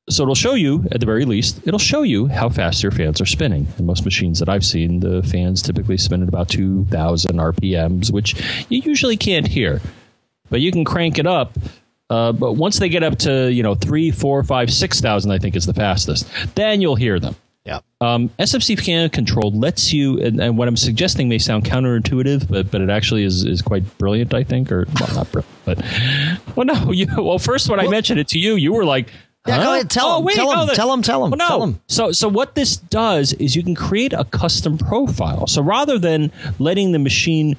so 0.09 0.23
it'll 0.23 0.35
show 0.35 0.53
you, 0.53 0.85
at 0.91 0.99
the 0.99 1.05
very 1.05 1.23
least, 1.23 1.61
it'll 1.65 1.79
show 1.79 2.01
you 2.01 2.27
how 2.27 2.49
fast 2.49 2.83
your 2.83 2.91
fans 2.91 3.21
are 3.21 3.25
spinning. 3.25 3.67
In 3.79 3.85
most 3.85 4.03
machines 4.03 4.39
that 4.39 4.49
I've 4.49 4.65
seen, 4.65 4.99
the 4.99 5.23
fans 5.23 5.61
typically 5.61 5.97
spin 5.97 6.21
at 6.21 6.27
about 6.27 6.49
2,000 6.49 7.37
RPMs, 7.37 8.11
which 8.11 8.35
you 8.69 8.81
usually 8.81 9.15
can't 9.15 9.47
hear. 9.47 9.79
But 10.53 10.61
you 10.61 10.71
can 10.71 10.85
crank 10.85 11.17
it 11.17 11.25
up. 11.25 11.57
Uh, 12.11 12.31
but 12.31 12.53
once 12.53 12.77
they 12.77 12.89
get 12.89 13.01
up 13.01 13.17
to 13.19 13.51
you 13.51 13.63
know 13.63 13.73
three, 13.73 14.11
four, 14.11 14.43
five, 14.43 14.71
six 14.71 15.01
thousand, 15.01 15.31
I 15.31 15.39
think 15.39 15.55
is 15.55 15.65
the 15.65 15.73
fastest. 15.73 16.29
Then 16.53 16.79
you'll 16.79 16.95
hear 16.95 17.19
them. 17.19 17.35
yeah. 17.65 17.79
Um, 18.01 18.29
SMC 18.37 18.79
fan 18.85 19.09
control 19.09 19.49
lets 19.51 19.91
you, 19.91 20.19
and, 20.21 20.39
and 20.39 20.55
what 20.57 20.67
I'm 20.67 20.77
suggesting 20.77 21.27
may 21.27 21.39
sound 21.39 21.65
counterintuitive, 21.65 22.47
but 22.49 22.69
but 22.69 22.81
it 22.81 22.91
actually 22.91 23.23
is 23.23 23.43
is 23.45 23.63
quite 23.63 23.83
brilliant, 23.97 24.31
I 24.35 24.43
think, 24.43 24.71
or 24.71 24.85
well, 24.99 25.15
not 25.15 25.31
brilliant, 25.31 25.55
but 25.65 26.55
well, 26.55 26.65
no, 26.67 26.91
you 26.91 27.07
well, 27.17 27.39
first 27.39 27.67
when 27.67 27.79
I 27.79 27.87
mentioned 27.87 28.19
it 28.19 28.27
to 28.29 28.37
you, 28.39 28.55
you 28.55 28.73
were 28.73 28.85
like. 28.85 29.09
Yeah, 29.45 29.57
go 29.57 29.63
huh? 29.63 29.71
ahead, 29.73 29.89
tell 29.89 30.07
oh, 30.07 30.17
'em, 30.19 30.23
wait, 30.23 30.35
tell 30.35 30.51
'em, 30.51 30.57
no, 30.59 30.65
that- 30.67 30.75
tell 30.75 30.93
'em, 30.93 31.01
tell 31.01 31.25
'em, 31.25 31.31
Well, 31.31 31.37
no. 31.37 31.47
tell. 31.65 31.81
So 31.89 32.11
so 32.13 32.29
what 32.29 32.55
this 32.55 32.77
does 32.77 33.33
is 33.33 33.57
you 33.57 33.63
can 33.63 33.75
create 33.75 34.13
a 34.13 34.23
custom 34.23 34.77
profile. 34.77 35.47
So 35.47 35.61
rather 35.61 35.99
than 35.99 36.31
letting 36.59 36.93
the 36.93 36.99
machine 36.99 37.57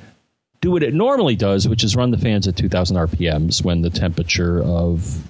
do 0.64 0.70
what 0.70 0.82
it 0.82 0.94
normally 0.94 1.36
does, 1.36 1.68
which 1.68 1.84
is 1.84 1.94
run 1.94 2.10
the 2.10 2.16
fans 2.16 2.48
at 2.48 2.56
2,000 2.56 2.96
RPMs 2.96 3.62
when 3.62 3.82
the 3.82 3.90
temperature 3.90 4.62
of 4.62 5.28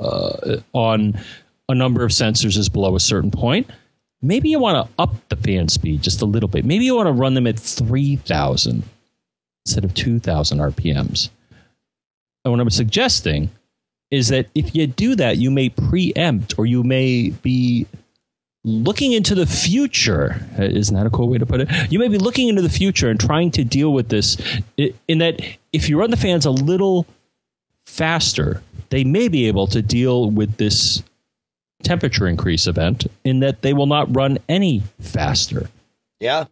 uh, 0.00 0.56
on 0.72 1.20
a 1.68 1.74
number 1.74 2.02
of 2.04 2.10
sensors 2.10 2.56
is 2.56 2.70
below 2.70 2.96
a 2.96 3.00
certain 3.00 3.30
point. 3.30 3.68
Maybe 4.22 4.48
you 4.48 4.58
want 4.58 4.88
to 4.88 4.94
up 4.98 5.14
the 5.28 5.36
fan 5.36 5.68
speed 5.68 6.00
just 6.00 6.22
a 6.22 6.24
little 6.24 6.48
bit. 6.48 6.64
Maybe 6.64 6.86
you 6.86 6.96
want 6.96 7.08
to 7.08 7.12
run 7.12 7.34
them 7.34 7.46
at 7.46 7.58
3,000 7.58 8.82
instead 9.66 9.84
of 9.84 9.92
2,000 9.92 10.58
RPMs. 10.58 11.28
And 12.42 12.52
what 12.52 12.60
I'm 12.60 12.70
suggesting 12.70 13.50
is 14.10 14.28
that 14.28 14.46
if 14.54 14.74
you 14.74 14.86
do 14.86 15.14
that, 15.16 15.36
you 15.36 15.50
may 15.50 15.68
preempt 15.68 16.58
or 16.58 16.64
you 16.64 16.82
may 16.82 17.28
be 17.28 17.86
looking 18.64 19.12
into 19.12 19.34
the 19.34 19.46
future. 19.46 20.36
Uh, 20.58 20.62
Isn't 20.64 20.94
that 20.96 21.06
a 21.06 21.10
cool 21.10 21.28
way 21.28 21.38
to 21.38 21.46
put 21.46 21.60
it? 21.60 21.68
You 21.92 21.98
may 21.98 22.08
be 22.08 22.18
looking 22.18 22.48
into 22.48 22.62
the 22.62 22.68
future 22.70 23.08
and 23.10 23.18
trying 23.18 23.50
to 23.52 23.64
deal 23.64 23.92
with 23.92 24.08
this 24.08 24.36
in 24.76 25.18
that 25.18 25.40
if 25.72 25.88
you 25.88 25.98
run 25.98 26.10
the 26.10 26.16
fans 26.16 26.46
a 26.46 26.50
little 26.50 27.06
faster, 27.84 28.62
they 28.90 29.04
may 29.04 29.28
be 29.28 29.48
able 29.48 29.66
to 29.68 29.82
deal 29.82 30.30
with 30.30 30.56
this 30.56 31.02
temperature 31.82 32.28
increase 32.28 32.66
event 32.68 33.06
in 33.24 33.40
that 33.40 33.62
they 33.62 33.72
will 33.72 33.86
not 33.86 34.14
run 34.14 34.38
any 34.48 34.82
faster. 35.00 35.68
Yeah. 36.20 36.44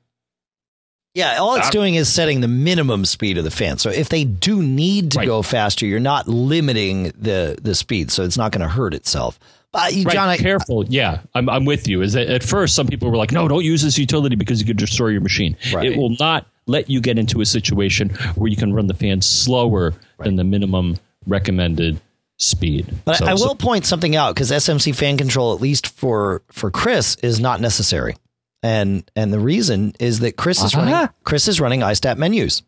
Yeah, 1.14 1.38
all 1.38 1.56
it's 1.56 1.70
doing 1.70 1.96
is 1.96 2.12
setting 2.12 2.40
the 2.40 2.46
minimum 2.48 3.04
speed 3.04 3.36
of 3.36 3.42
the 3.44 3.50
fan. 3.50 3.78
So 3.78 3.90
if 3.90 4.08
they 4.08 4.22
do 4.24 4.62
need 4.62 5.10
to 5.12 5.18
Right. 5.18 5.26
go 5.26 5.42
faster, 5.42 5.84
you're 5.84 5.98
not 6.00 6.28
limiting 6.28 7.12
the 7.18 7.58
the 7.60 7.74
speed, 7.74 8.12
so 8.12 8.22
it's 8.24 8.36
not 8.36 8.52
going 8.52 8.60
to 8.62 8.68
hurt 8.68 8.94
itself. 8.94 9.38
But 9.72 9.92
Right, 9.92 10.06
John, 10.08 10.28
I, 10.28 10.36
careful. 10.36 10.84
Yeah, 10.88 11.20
I'm, 11.34 11.48
I'm 11.48 11.64
with 11.64 11.86
you. 11.86 12.02
Is 12.02 12.14
that 12.14 12.28
at 12.28 12.42
first 12.42 12.74
some 12.74 12.86
people 12.88 13.08
were 13.10 13.16
like, 13.16 13.30
"No, 13.30 13.46
don't 13.46 13.64
use 13.64 13.82
this 13.82 13.98
utility 13.98 14.34
because 14.36 14.60
you 14.60 14.66
could 14.66 14.76
destroy 14.76 15.08
your 15.08 15.20
machine." 15.20 15.56
Right. 15.72 15.86
It 15.92 15.96
will 15.96 16.16
not 16.18 16.46
let 16.66 16.90
you 16.90 17.00
get 17.00 17.18
into 17.18 17.40
a 17.40 17.46
situation 17.46 18.08
where 18.34 18.48
you 18.50 18.56
can 18.56 18.72
run 18.72 18.86
the 18.88 18.94
fan 18.94 19.22
slower 19.22 19.94
than 20.18 20.36
the 20.36 20.44
minimum 20.44 20.96
recommended 21.26 22.00
speed. 22.38 22.86
but 23.04 23.16
So- 23.18 23.26
I 23.26 23.32
will 23.34 23.38
so- 23.38 23.54
point 23.54 23.86
something 23.86 24.16
out 24.16 24.34
because 24.34 24.50
SMC 24.50 24.92
fan 24.94 25.16
control, 25.16 25.54
at 25.54 25.60
least 25.60 25.86
for 25.86 26.42
for 26.50 26.70
Chris, 26.70 27.16
is 27.22 27.38
not 27.38 27.60
necessary. 27.60 28.16
And 28.62 29.08
and 29.14 29.32
the 29.32 29.38
reason 29.38 29.94
is 30.00 30.20
that 30.20 30.36
Chris 30.36 30.62
is 30.62 30.74
running 30.74 30.94
Uh-huh. 30.94 31.08
Chris 31.24 31.46
is 31.48 31.60
running 31.60 31.80
iStat 31.80 32.16
menus. 32.18 32.62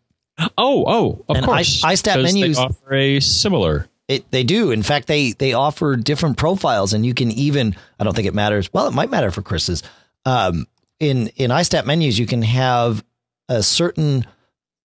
oh, 0.57 0.85
oh, 0.87 1.25
of 1.29 1.37
And 1.37 1.45
course. 1.45 1.83
I- 1.85 1.95
iStat 1.95 2.23
menus- 2.23 2.59
offer 2.59 2.95
a 2.95 3.21
similar. 3.21 3.89
It, 4.17 4.31
they 4.31 4.45
do. 4.45 4.71
In 4.71 4.83
fact, 4.83 5.07
they 5.07 5.33
they 5.33 5.53
offer 5.53 5.97
different 5.97 6.37
profiles, 6.37 6.93
and 6.93 7.05
you 7.07 7.15
can 7.15 7.31
even. 7.31 7.75
I 7.99 8.05
don't 8.05 8.15
think 8.15 8.29
it 8.29 8.35
matters. 8.35 8.73
Well, 8.73 8.87
it 8.87 8.95
might 8.95 9.11
matter 9.11 9.31
for 9.31 9.43
Chris's. 9.43 9.83
Um, 10.25 10.67
in 11.01 11.29
in 11.37 11.51
iStat 11.51 11.87
menus, 11.87 12.19
you 12.19 12.27
can 12.27 12.43
have 12.43 13.05
a 13.49 13.63
certain 13.63 14.27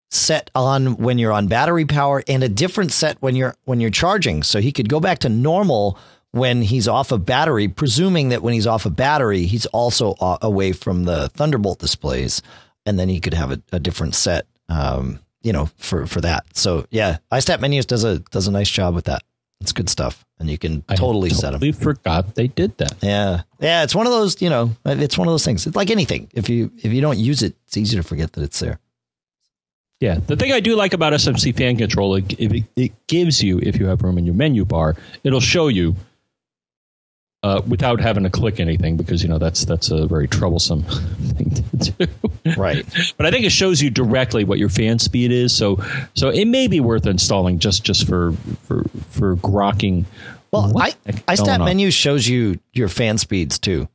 set 0.10 0.50
on 0.56 0.98
when 0.98 1.18
you're 1.18 1.34
on 1.34 1.48
battery 1.48 1.86
power, 1.86 2.24
and 2.28 2.44
a 2.44 2.50
different 2.50 2.92
set 2.92 3.18
when 3.22 3.36
you're 3.36 3.56
when 3.66 3.80
you're 3.80 3.90
charging. 3.90 4.44
So 4.44 4.62
he 4.62 4.72
could 4.72 4.90
go 4.90 5.00
back 5.00 5.20
to 5.20 5.30
normal 5.30 6.00
when 6.32 6.62
he's 6.62 6.88
off 6.88 7.12
of 7.12 7.26
battery, 7.26 7.68
presuming 7.68 8.30
that 8.30 8.42
when 8.42 8.54
he's 8.54 8.68
off 8.68 8.86
of 8.86 8.96
battery, 8.96 9.46
he's 9.46 9.66
also 9.68 10.16
away 10.42 10.72
from 10.72 11.04
the 11.04 11.30
Thunderbolt 11.30 11.80
displays, 11.80 12.42
and 12.86 13.00
then 13.00 13.10
he 13.10 13.20
could 13.20 13.34
have 13.34 13.52
a, 13.52 13.62
a 13.72 13.80
different 13.80 14.16
set. 14.16 14.46
Um, 14.70 15.20
you 15.48 15.54
know, 15.54 15.70
for 15.78 16.06
for 16.06 16.20
that. 16.20 16.46
So 16.58 16.86
yeah, 16.92 17.20
iStat 17.32 17.62
menus 17.62 17.86
does 17.86 18.04
a 18.04 18.20
does 18.20 18.50
a 18.50 18.52
nice 18.52 18.70
job 18.70 18.94
with 18.94 19.06
that. 19.06 19.24
It's 19.62 19.72
good 19.72 19.88
stuff, 19.90 20.26
and 20.40 20.50
you 20.50 20.58
can 20.58 20.82
totally 20.82 21.30
I 21.30 21.34
set 21.34 21.52
them. 21.52 21.62
We 21.62 21.72
forgot 21.72 22.36
they 22.36 22.48
did 22.48 22.78
that. 22.80 22.96
Yeah, 23.02 23.44
yeah. 23.62 23.84
It's 23.84 23.96
one 23.96 24.06
of 24.06 24.12
those. 24.12 24.42
You 24.42 24.50
know, 24.50 24.76
it's 24.86 25.18
one 25.18 25.26
of 25.26 25.32
those 25.32 25.46
things. 25.46 25.66
It's 25.66 25.76
like 25.78 25.90
anything. 25.90 26.30
If 26.34 26.50
you 26.50 26.70
if 26.80 26.92
you 26.92 27.00
don't 27.00 27.18
use 27.18 27.44
it, 27.44 27.56
it's 27.66 27.78
easy 27.78 27.96
to 27.96 28.04
forget 28.04 28.34
that 28.34 28.44
it's 28.44 28.60
there. 28.60 28.82
Yeah, 30.02 30.16
the 30.16 30.36
thing 30.36 30.52
I 30.52 30.60
do 30.60 30.76
like 30.76 30.94
about 30.94 31.14
SMC 31.14 31.58
fan 31.58 31.78
control, 31.78 32.16
it, 32.16 32.40
it, 32.40 32.66
it 32.76 33.08
gives 33.08 33.42
you, 33.42 33.58
if 33.58 33.80
you 33.80 33.88
have 33.88 34.04
room 34.04 34.20
in 34.20 34.28
your 34.28 34.36
menu 34.36 34.64
bar, 34.64 34.96
it'll 35.24 35.40
show 35.40 35.70
you 35.70 35.96
uh, 37.44 37.62
without 37.68 38.00
having 38.00 38.24
to 38.24 38.30
click 38.30 38.60
anything 38.60 38.98
because 38.98 39.22
you 39.24 39.30
know 39.30 39.38
that's 39.38 39.66
that's 39.66 39.92
a 39.92 40.08
very 40.08 40.28
troublesome 40.28 40.84
thing 41.38 41.52
to 41.52 41.92
do. 41.92 42.08
Right. 42.58 42.86
but 43.18 43.26
I 43.26 43.32
think 43.32 43.46
it 43.46 43.52
shows 43.52 43.82
you 43.82 43.90
directly 43.90 44.44
what 44.44 44.58
your 44.60 44.70
fan 44.70 45.00
speed 45.00 45.32
is, 45.32 45.54
so 45.56 45.78
so 46.16 46.30
it 46.30 46.46
may 46.46 46.68
be 46.68 46.80
worth 46.80 47.06
installing 47.06 47.60
just 47.60 47.84
just 47.84 48.08
for 48.08 48.34
for 48.64 48.84
for 49.10 49.36
grokking. 49.38 50.06
Well, 50.52 50.78
I 50.78 50.92
iStat 51.28 51.64
menu 51.64 51.92
shows 51.92 52.28
you 52.28 52.60
your 52.74 52.88
fan 52.88 53.18
speeds 53.18 53.60
too. 53.60 53.88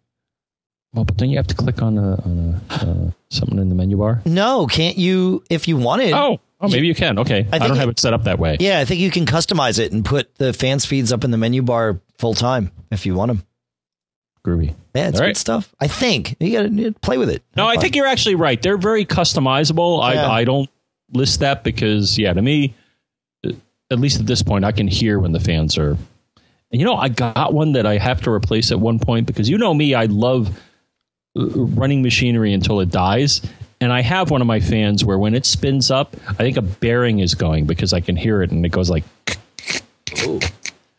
Well, 0.94 1.04
but 1.04 1.16
then 1.16 1.30
you 1.30 1.38
have 1.38 1.46
to 1.46 1.54
click 1.54 1.80
on 1.80 1.96
a, 1.96 2.16
on 2.22 2.60
a 2.68 2.74
uh, 2.74 3.10
something 3.30 3.58
in 3.58 3.70
the 3.70 3.74
menu 3.74 3.96
bar. 3.96 4.20
No, 4.26 4.66
can't 4.66 4.98
you? 4.98 5.42
If 5.48 5.66
you 5.66 5.78
wanted, 5.78 6.12
Oh, 6.12 6.38
oh, 6.62 6.68
maybe 6.68 6.86
you 6.86 6.94
can. 6.94 7.18
Okay, 7.18 7.40
I, 7.52 7.58
think 7.58 7.68
don't 7.68 7.76
have 7.76 7.88
it- 7.88 8.00
set 8.00 8.14
up 8.14 8.24
that 8.24 8.38
way. 8.38 8.56
yeah, 8.60 8.78
I 8.80 8.84
think 8.84 9.00
you 9.00 9.10
can 9.10 9.26
customize 9.26 9.78
it 9.78 9.92
and 9.92 10.04
put 10.04 10.34
the 10.36 10.52
fan 10.52 10.78
speeds 10.78 11.12
up 11.12 11.24
in 11.24 11.30
the 11.30 11.36
menu 11.38 11.62
bar 11.62 12.00
full 12.18 12.34
time 12.34 12.70
if 12.90 13.04
you 13.04 13.14
want 13.14 13.28
them. 13.28 13.42
Groovy. 14.44 14.74
Yeah, 14.94 15.08
it's 15.08 15.16
All 15.18 15.20
good 15.22 15.26
right. 15.28 15.36
stuff. 15.36 15.72
I 15.80 15.86
think 15.86 16.36
you 16.40 16.52
got 16.52 16.62
to 16.68 16.92
play 17.00 17.16
with 17.16 17.30
it. 17.30 17.42
No, 17.56 17.62
Have 17.64 17.70
I 17.70 17.74
fun. 17.76 17.82
think 17.82 17.96
you're 17.96 18.06
actually 18.08 18.34
right. 18.34 18.60
They're 18.60 18.76
very 18.76 19.04
customizable. 19.04 20.00
Yeah. 20.00 20.26
I, 20.26 20.40
I 20.40 20.44
don't 20.44 20.68
list 21.12 21.40
that 21.40 21.62
because, 21.62 22.18
yeah, 22.18 22.32
to 22.32 22.42
me, 22.42 22.74
at 23.44 24.00
least 24.00 24.18
at 24.20 24.26
this 24.26 24.42
point, 24.42 24.64
I 24.64 24.72
can 24.72 24.88
hear 24.88 25.18
when 25.20 25.32
the 25.32 25.38
fans 25.40 25.78
are. 25.78 25.90
And 25.90 26.80
you 26.80 26.84
know, 26.84 26.96
I 26.96 27.08
got 27.08 27.52
one 27.52 27.72
that 27.72 27.86
I 27.86 27.98
have 27.98 28.22
to 28.22 28.30
replace 28.30 28.72
at 28.72 28.80
one 28.80 28.98
point 28.98 29.26
because 29.26 29.48
you 29.48 29.58
know 29.58 29.74
me, 29.74 29.94
I 29.94 30.06
love 30.06 30.48
uh, 31.38 31.46
running 31.46 32.02
machinery 32.02 32.52
until 32.52 32.80
it 32.80 32.90
dies. 32.90 33.42
And 33.82 33.92
I 33.92 34.00
have 34.00 34.30
one 34.30 34.40
of 34.40 34.46
my 34.46 34.60
fans 34.60 35.04
where 35.04 35.18
when 35.18 35.34
it 35.34 35.44
spins 35.44 35.90
up, 35.90 36.14
I 36.28 36.34
think 36.34 36.56
a 36.56 36.62
bearing 36.62 37.18
is 37.18 37.34
going 37.34 37.64
because 37.64 37.92
I 37.92 38.00
can 38.00 38.14
hear 38.14 38.40
it 38.40 38.52
and 38.52 38.64
it 38.64 38.68
goes 38.68 38.88
like 38.88 39.02
That's 40.06 40.44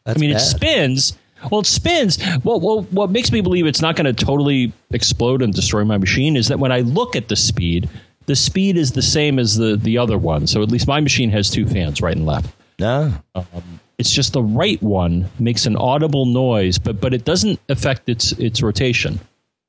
I 0.06 0.14
mean, 0.20 0.32
bad. 0.32 0.36
it 0.36 0.40
spins. 0.42 1.18
Well, 1.50 1.62
it 1.62 1.66
spins. 1.66 2.20
Well, 2.44 2.60
well, 2.60 2.82
what 2.92 3.10
makes 3.10 3.32
me 3.32 3.40
believe 3.40 3.66
it's 3.68 3.82
not 3.82 3.96
going 3.96 4.14
to 4.14 4.26
totally 4.26 4.74
explode 4.92 5.42
and 5.42 5.54
destroy 5.54 5.86
my 5.86 5.98
machine 5.98 6.36
is 6.36 6.50
that 6.50 6.60
when 6.60 6.74
I 6.74 6.82
look 6.82 7.16
at 7.16 7.30
the 7.30 7.38
speed, 7.38 7.90
the 8.26 8.36
speed 8.36 8.76
is 8.76 8.92
the 8.92 9.02
same 9.02 9.40
as 9.40 9.56
the 9.56 9.78
the 9.78 9.98
other 9.98 10.18
one. 10.18 10.46
So 10.46 10.62
at 10.62 10.70
least 10.70 10.86
my 10.86 11.00
machine 11.00 11.30
has 11.32 11.50
two 11.50 11.66
fans, 11.66 12.02
right 12.02 12.16
and 12.18 12.26
left. 12.26 12.54
no. 12.80 13.14
Um, 13.36 13.80
it's 13.98 14.12
just 14.12 14.34
the 14.34 14.44
right 14.44 14.82
one 14.84 15.30
makes 15.40 15.66
an 15.66 15.78
audible 15.78 16.26
noise, 16.26 16.78
but 16.80 17.00
but 17.00 17.14
it 17.14 17.24
doesn't 17.24 17.60
affect 17.70 18.10
its 18.10 18.34
its 18.34 18.62
rotation. 18.62 19.20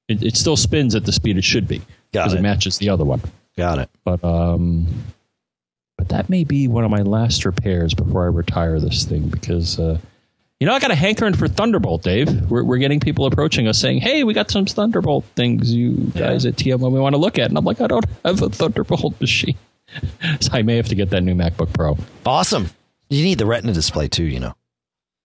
It, 0.08 0.22
it 0.22 0.36
still 0.36 0.56
spins 0.56 0.94
at 0.96 1.04
the 1.04 1.12
speed 1.12 1.38
it 1.38 1.44
should 1.44 1.66
be 1.66 1.78
Got 1.78 1.86
because 2.14 2.34
it. 2.34 2.38
it. 2.38 2.42
matches 2.42 2.78
the 2.78 2.88
other 2.88 3.04
one. 3.04 3.20
Got 3.56 3.78
it. 3.78 3.90
But 4.04 4.24
um, 4.24 4.86
but 5.96 6.08
that 6.08 6.28
may 6.28 6.44
be 6.44 6.68
one 6.68 6.84
of 6.84 6.90
my 6.90 7.02
last 7.02 7.44
repairs 7.44 7.94
before 7.94 8.24
I 8.24 8.26
retire 8.26 8.80
this 8.80 9.04
thing 9.04 9.28
because 9.28 9.78
uh, 9.78 9.98
you 10.60 10.66
know 10.66 10.74
I 10.74 10.80
got 10.80 10.90
a 10.90 10.96
hankering 10.96 11.34
for 11.34 11.48
Thunderbolt, 11.48 12.02
Dave. 12.02 12.50
We're 12.50 12.64
we're 12.64 12.78
getting 12.78 13.00
people 13.00 13.26
approaching 13.26 13.68
us 13.68 13.78
saying, 13.78 14.00
"Hey, 14.00 14.24
we 14.24 14.34
got 14.34 14.50
some 14.50 14.66
Thunderbolt 14.66 15.24
things 15.36 15.72
you 15.72 15.94
guys 16.16 16.46
at 16.46 16.56
TMO 16.56 16.90
we 16.90 17.00
want 17.00 17.14
to 17.14 17.20
look 17.20 17.38
at," 17.38 17.48
and 17.48 17.58
I'm 17.58 17.64
like, 17.64 17.80
I 17.80 17.86
don't 17.86 18.06
have 18.24 18.42
a 18.42 18.48
Thunderbolt 18.48 19.20
machine, 19.20 19.56
so 20.40 20.50
I 20.52 20.62
may 20.62 20.76
have 20.76 20.88
to 20.88 20.94
get 20.94 21.10
that 21.10 21.22
new 21.22 21.34
MacBook 21.34 21.72
Pro. 21.72 21.96
Awesome. 22.26 22.70
You 23.10 23.22
need 23.22 23.38
the 23.38 23.46
Retina 23.46 23.72
display 23.72 24.08
too, 24.08 24.24
you 24.24 24.40
know, 24.40 24.54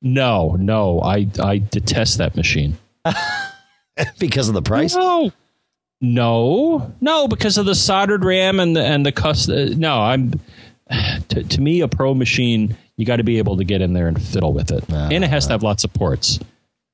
No, 0.02 0.56
no, 0.60 1.02
I 1.02 1.28
I 1.42 1.60
detest 1.60 2.18
that 2.20 2.36
machine. 2.36 2.78
because 4.20 4.48
of 4.48 4.54
the 4.54 4.62
price. 4.62 4.96
No, 4.96 5.32
no, 6.02 6.94
no, 7.02 7.28
because 7.28 7.58
of 7.58 7.66
the 7.66 7.76
soldered 7.76 8.24
RAM 8.24 8.60
and 8.60 8.76
the 8.76 8.84
and 8.84 9.06
the 9.06 9.12
cus. 9.12 9.50
Uh, 9.50 9.74
no, 9.76 10.00
I'm. 10.00 10.34
To, 11.30 11.44
to 11.44 11.62
me, 11.62 11.82
a 11.82 11.88
pro 11.88 12.16
machine, 12.16 12.76
you 12.98 13.06
got 13.06 13.18
to 13.18 13.24
be 13.24 13.38
able 13.38 13.58
to 13.58 13.64
get 13.64 13.80
in 13.80 13.94
there 13.94 14.08
and 14.08 14.20
fiddle 14.20 14.54
with 14.54 14.72
it, 14.72 14.84
and 14.90 15.24
it 15.24 15.30
has 15.30 15.46
to 15.46 15.52
have 15.52 15.62
lots 15.62 15.84
of 15.84 15.94
ports. 15.94 16.40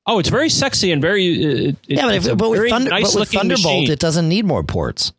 Oh, 0.04 0.18
it's 0.18 0.28
very 0.28 0.50
sexy 0.50 0.92
and 0.92 1.00
very. 1.00 1.24
uh, 1.42 1.48
It, 1.68 1.76
Yeah, 1.86 2.02
but, 2.02 2.14
if, 2.14 2.36
but 2.36 2.50
with, 2.50 2.58
very 2.58 2.68
Thunder, 2.68 2.90
nice 2.90 3.14
but 3.14 3.20
with 3.20 3.28
looking 3.32 3.38
Thunderbolt, 3.40 3.80
machine. 3.80 3.90
it 3.90 3.98
doesn't 3.98 4.28
need 4.28 4.44
more 4.44 4.62
ports. 4.62 5.14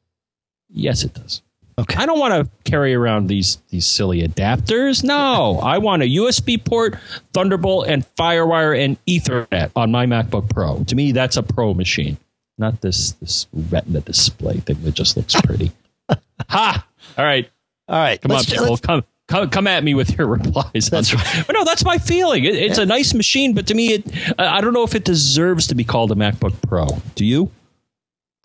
yes, 0.69 1.03
it 1.03 1.15
does. 1.15 1.41
Okay. 1.79 1.95
I 1.97 2.05
don't 2.05 2.19
want 2.19 2.33
to 2.35 2.51
carry 2.69 2.93
around 2.93 3.25
these 3.27 3.57
these 3.69 3.87
silly 3.87 4.21
adapters. 4.27 5.03
No, 5.03 5.59
I 5.59 5.79
want 5.79 6.03
a 6.03 6.05
USB 6.05 6.63
port, 6.63 6.97
Thunderbolt, 7.33 7.87
and 7.87 8.05
FireWire 8.15 8.79
and 8.79 9.03
Ethernet 9.07 9.71
on 9.75 9.89
my 9.91 10.05
MacBook 10.05 10.51
Pro. 10.51 10.83
To 10.83 10.95
me, 10.95 11.11
that's 11.13 11.37
a 11.37 11.41
pro 11.43 11.73
machine, 11.73 12.17
not 12.57 12.81
this 12.81 13.11
this 13.13 13.47
Retina 13.53 14.01
display 14.01 14.57
thing 14.59 14.81
that 14.83 14.93
just 14.93 15.17
looks 15.17 15.39
pretty. 15.41 15.71
ha! 16.49 16.85
All 17.17 17.25
right, 17.25 17.49
All 17.87 17.97
right. 17.99 18.21
come 18.21 18.31
on, 18.31 18.37
let's- 18.37 18.49
people, 18.49 18.65
let's- 18.69 18.81
come. 18.81 19.03
Come, 19.29 19.49
come 19.49 19.67
at 19.67 19.83
me 19.83 19.93
with 19.93 20.17
your 20.17 20.25
replies. 20.37 20.89
That's 20.89 21.13
right. 21.13 21.43
But 21.45 21.53
no, 21.53 21.65
that's 21.65 21.83
my 21.83 21.97
feeling. 21.97 22.45
It, 22.45 22.55
it's 22.55 22.77
a 22.77 22.85
nice 22.85 23.13
machine, 23.13 23.53
but 23.53 23.67
to 23.67 23.73
me, 23.73 23.87
it 23.95 24.05
I 24.39 24.59
I 24.59 24.61
don't 24.61 24.71
know 24.71 24.83
if 24.83 24.95
it 24.95 25.03
deserves 25.03 25.67
to 25.67 25.75
be 25.75 25.83
called 25.83 26.13
a 26.13 26.15
MacBook 26.15 26.55
Pro. 26.61 26.87
Do 27.15 27.25
you? 27.25 27.51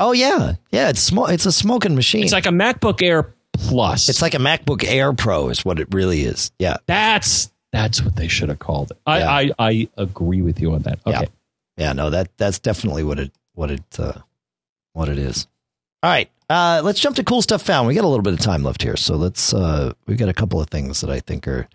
oh 0.01 0.11
yeah, 0.11 0.55
yeah. 0.73 0.89
It's 0.89 0.99
sm- 1.01 1.29
It's 1.31 1.47
a 1.47 1.53
smoking 1.53 1.95
machine. 1.95 2.25
It's 2.25 2.33
like 2.33 2.47
a 2.47 2.51
MacBook 2.51 3.01
Air 3.01 3.33
Plus. 3.53 4.09
It's 4.09 4.21
like 4.23 4.35
a 4.35 4.39
MacBook 4.39 4.83
Air 4.85 5.13
Pro 5.13 5.51
is 5.51 5.65
what 5.65 5.79
it 5.79 5.87
really 5.95 6.23
is. 6.23 6.51
Yeah. 6.59 6.79
That's 6.87 7.53
that's 7.71 8.03
what 8.03 8.17
they 8.17 8.27
should 8.27 8.49
have 8.49 8.59
called 8.59 8.91
it. 8.91 8.99
I, 9.07 9.19
Yeah. 9.21 9.31
I, 9.31 9.51
I 9.71 9.89
agree 9.97 10.43
with 10.43 10.61
you 10.61 10.73
on 10.73 10.83
that. 10.83 10.99
Okay. 11.07 11.17
Yeah. 11.21 11.27
Yeah, 11.77 11.93
no, 11.93 12.11
that 12.11 12.37
that's 12.39 12.59
definitely 12.59 13.05
what 13.05 13.21
it 13.21 13.31
what 13.55 13.71
it 13.71 13.85
uh, 13.99 14.21
what 14.93 15.09
it 15.09 15.19
is. 15.19 15.47
All 16.03 16.11
right, 16.11 16.31
uh, 16.51 16.83
let's 16.85 17.01
jump 17.01 17.17
to 17.17 17.25
cool 17.25 17.43
stuff 17.43 17.63
found. 17.63 17.87
We 17.87 17.95
got 17.95 18.05
a 18.05 18.09
little 18.09 18.23
bit 18.23 18.35
of 18.35 18.41
time 18.41 18.63
left 18.63 18.83
here, 18.83 18.97
so 18.97 19.17
let's. 19.17 19.55
Uh, 19.55 19.93
we 20.07 20.17
got 20.17 20.29
a 20.29 20.35
couple 20.35 20.61
of 20.61 20.69
things 20.69 21.01
that 21.01 21.11
I 21.11 21.21
think 21.21 21.47
are 21.49 21.69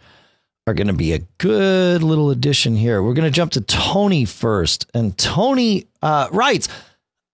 are 0.67 0.73
going 0.73 0.87
to 0.87 0.93
be 0.93 1.13
a 1.13 1.19
good 1.37 2.03
little 2.03 2.29
addition 2.29 2.75
here. 2.75 3.01
We're 3.01 3.13
going 3.13 3.31
to 3.31 3.35
jump 3.35 3.53
to 3.53 3.61
Tony 3.61 4.25
first, 4.25 4.85
and 4.93 5.17
Tony 5.17 5.87
uh, 6.01 6.27
writes, 6.31 6.67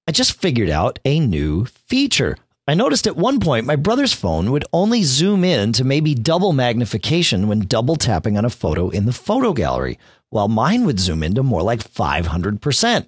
"I 0.07 0.11
just 0.11 0.39
figured 0.39 0.69
out 0.69 0.99
a 1.03 1.19
new 1.19 1.65
feature." 1.65 2.37
I 2.65 2.75
noticed 2.75 3.07
at 3.07 3.17
one 3.17 3.41
point 3.41 3.65
my 3.65 3.75
brother's 3.75 4.13
phone 4.13 4.49
would 4.51 4.63
only 4.71 5.03
zoom 5.03 5.43
in 5.43 5.73
to 5.73 5.83
maybe 5.83 6.15
double 6.15 6.53
magnification 6.53 7.49
when 7.49 7.61
double 7.61 7.97
tapping 7.97 8.37
on 8.37 8.45
a 8.45 8.49
photo 8.49 8.89
in 8.89 9.05
the 9.05 9.11
photo 9.11 9.51
gallery, 9.51 9.99
while 10.29 10.47
mine 10.47 10.85
would 10.85 10.99
zoom 10.99 11.23
into 11.23 11.43
more 11.43 11.61
like 11.61 11.83
500%. 11.83 13.05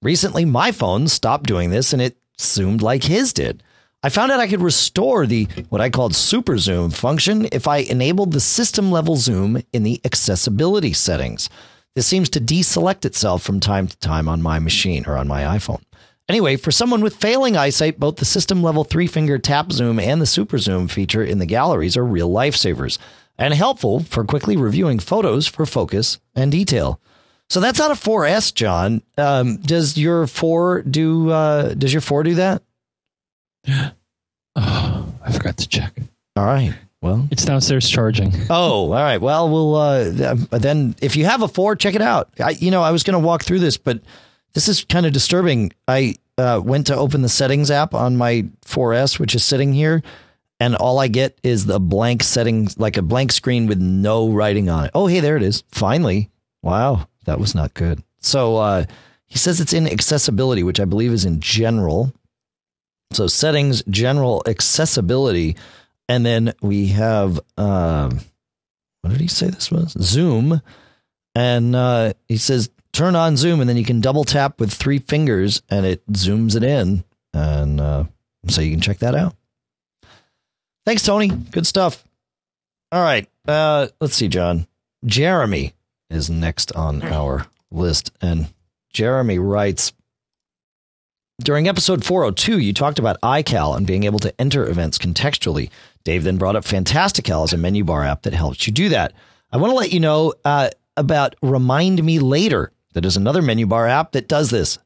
Recently, 0.00 0.44
my 0.44 0.70
phone 0.70 1.08
stopped 1.08 1.46
doing 1.46 1.70
this 1.70 1.92
and 1.92 2.00
it 2.00 2.16
zoomed 2.40 2.82
like 2.82 3.02
his 3.02 3.32
did. 3.32 3.64
I 4.00 4.10
found 4.10 4.30
out 4.30 4.38
I 4.38 4.46
could 4.46 4.62
restore 4.62 5.26
the 5.26 5.48
what 5.70 5.80
I 5.80 5.90
called 5.90 6.14
super 6.14 6.56
zoom 6.56 6.90
function 6.90 7.48
if 7.50 7.66
I 7.66 7.78
enabled 7.78 8.32
the 8.32 8.38
system 8.38 8.92
level 8.92 9.16
zoom 9.16 9.60
in 9.72 9.82
the 9.82 10.00
accessibility 10.04 10.92
settings. 10.92 11.50
This 11.96 12.06
seems 12.06 12.28
to 12.30 12.40
deselect 12.40 13.04
itself 13.04 13.42
from 13.42 13.58
time 13.58 13.88
to 13.88 13.98
time 13.98 14.28
on 14.28 14.40
my 14.40 14.60
machine 14.60 15.04
or 15.04 15.16
on 15.16 15.26
my 15.26 15.42
iPhone. 15.42 15.82
Anyway, 16.28 16.56
for 16.56 16.70
someone 16.70 17.00
with 17.00 17.16
failing 17.16 17.56
eyesight, 17.56 17.98
both 17.98 18.16
the 18.16 18.24
system 18.24 18.62
level 18.62 18.84
three 18.84 19.08
finger 19.08 19.36
tap 19.36 19.72
zoom 19.72 19.98
and 19.98 20.22
the 20.22 20.26
super 20.26 20.58
zoom 20.58 20.86
feature 20.86 21.24
in 21.24 21.40
the 21.40 21.46
galleries 21.46 21.96
are 21.96 22.04
real 22.04 22.30
lifesavers 22.30 22.98
and 23.36 23.52
helpful 23.52 24.00
for 24.00 24.24
quickly 24.24 24.56
reviewing 24.56 25.00
photos 25.00 25.48
for 25.48 25.66
focus 25.66 26.20
and 26.36 26.52
detail. 26.52 27.00
So 27.50 27.60
that's 27.60 27.80
out 27.80 27.90
of 27.90 27.98
4S, 28.02 28.52
John. 28.54 29.02
Um, 29.16 29.56
does 29.56 29.96
your 29.96 30.26
4 30.26 30.82
do 30.82 31.30
uh, 31.30 31.74
does 31.74 31.92
your 31.92 32.02
4 32.02 32.22
do 32.24 32.34
that? 32.36 32.62
Oh, 34.60 35.14
I 35.24 35.30
forgot 35.30 35.56
to 35.58 35.68
check. 35.68 35.92
All 36.34 36.44
right. 36.44 36.74
Well, 37.00 37.28
It's 37.30 37.44
downstairs 37.44 37.88
charging. 37.88 38.32
Oh, 38.50 38.86
all 38.86 38.88
right. 38.90 39.20
Well, 39.20 39.48
we'll 39.48 39.76
uh, 39.76 40.34
then 40.50 40.96
if 41.00 41.14
you 41.14 41.26
have 41.26 41.42
a 41.42 41.48
four, 41.48 41.76
check 41.76 41.94
it 41.94 42.02
out. 42.02 42.30
I, 42.40 42.50
you 42.50 42.72
know, 42.72 42.82
I 42.82 42.90
was 42.90 43.04
going 43.04 43.20
to 43.20 43.24
walk 43.24 43.44
through 43.44 43.60
this, 43.60 43.76
but 43.76 44.00
this 44.54 44.66
is 44.66 44.84
kind 44.84 45.06
of 45.06 45.12
disturbing. 45.12 45.72
I 45.86 46.16
uh, 46.38 46.60
went 46.64 46.88
to 46.88 46.96
open 46.96 47.22
the 47.22 47.28
settings 47.28 47.70
app 47.70 47.94
on 47.94 48.16
my 48.16 48.46
4S, 48.66 49.20
which 49.20 49.36
is 49.36 49.44
sitting 49.44 49.72
here, 49.72 50.02
and 50.58 50.74
all 50.74 50.98
I 50.98 51.06
get 51.06 51.38
is 51.44 51.66
the 51.66 51.78
blank 51.78 52.24
settings, 52.24 52.76
like 52.80 52.96
a 52.96 53.02
blank 53.02 53.30
screen 53.30 53.68
with 53.68 53.78
no 53.78 54.28
writing 54.28 54.68
on 54.68 54.86
it. 54.86 54.90
Oh, 54.92 55.06
hey, 55.06 55.20
there 55.20 55.36
it 55.36 55.44
is. 55.44 55.62
Finally. 55.70 56.30
Wow, 56.62 57.06
that 57.28 57.38
was 57.38 57.54
not 57.54 57.74
good. 57.74 58.02
So 58.20 58.56
uh, 58.56 58.84
he 59.26 59.38
says 59.38 59.60
it's 59.60 59.74
in 59.74 59.86
accessibility, 59.86 60.62
which 60.62 60.80
I 60.80 60.86
believe 60.86 61.12
is 61.12 61.26
in 61.26 61.40
general. 61.40 62.12
So 63.12 63.26
settings, 63.26 63.82
general 63.88 64.42
accessibility, 64.46 65.56
and 66.08 66.24
then 66.24 66.54
we 66.62 66.88
have 66.88 67.38
um, 67.56 68.20
what 69.02 69.10
did 69.10 69.20
he 69.20 69.28
say 69.28 69.48
this 69.48 69.70
was? 69.70 69.92
Zoom, 70.00 70.60
and 71.34 71.76
uh, 71.76 72.14
he 72.26 72.38
says 72.38 72.70
turn 72.92 73.14
on 73.14 73.36
Zoom, 73.36 73.60
and 73.60 73.68
then 73.68 73.76
you 73.76 73.84
can 73.84 74.00
double 74.00 74.24
tap 74.24 74.58
with 74.58 74.72
three 74.72 74.98
fingers, 74.98 75.62
and 75.70 75.86
it 75.86 76.06
zooms 76.12 76.56
it 76.56 76.62
in, 76.64 77.04
and 77.34 77.80
uh, 77.80 78.04
so 78.48 78.60
you 78.62 78.70
can 78.70 78.80
check 78.80 78.98
that 78.98 79.14
out. 79.14 79.34
Thanks, 80.86 81.02
Tony. 81.02 81.28
Good 81.28 81.66
stuff. 81.66 82.04
All 82.90 83.02
right, 83.02 83.28
uh, 83.46 83.88
let's 84.00 84.16
see, 84.16 84.28
John. 84.28 84.66
Jeremy 85.04 85.74
is 86.10 86.30
next 86.30 86.72
on 86.72 87.02
our 87.02 87.46
list, 87.70 88.10
and 88.20 88.52
Jeremy 88.92 89.38
writes. 89.38 89.92
During 91.40 91.68
episode 91.68 92.04
402, 92.04 92.58
you 92.58 92.72
talked 92.72 92.98
about 92.98 93.20
iCal 93.20 93.76
and 93.76 93.86
being 93.86 94.02
able 94.04 94.18
to 94.20 94.40
enter 94.40 94.68
events 94.68 94.98
contextually. 94.98 95.70
Dave 96.02 96.24
then 96.24 96.36
brought 96.36 96.56
up 96.56 96.64
Fantastical 96.64 97.44
as 97.44 97.52
a 97.52 97.56
menu 97.56 97.84
bar 97.84 98.04
app 98.04 98.22
that 98.22 98.32
helps 98.34 98.66
you 98.66 98.72
do 98.72 98.88
that. 98.88 99.12
I 99.52 99.56
want 99.58 99.70
to 99.70 99.76
let 99.76 99.92
you 99.92 100.00
know 100.00 100.34
uh, 100.44 100.70
about 100.96 101.36
Remind 101.40 102.02
Me 102.02 102.18
Later. 102.18 102.72
That 102.94 103.04
is 103.04 103.16
another 103.16 103.40
menu 103.40 103.66
bar 103.66 103.86
app 103.86 104.12
that 104.12 104.26
does 104.26 104.50
this. 104.50 104.78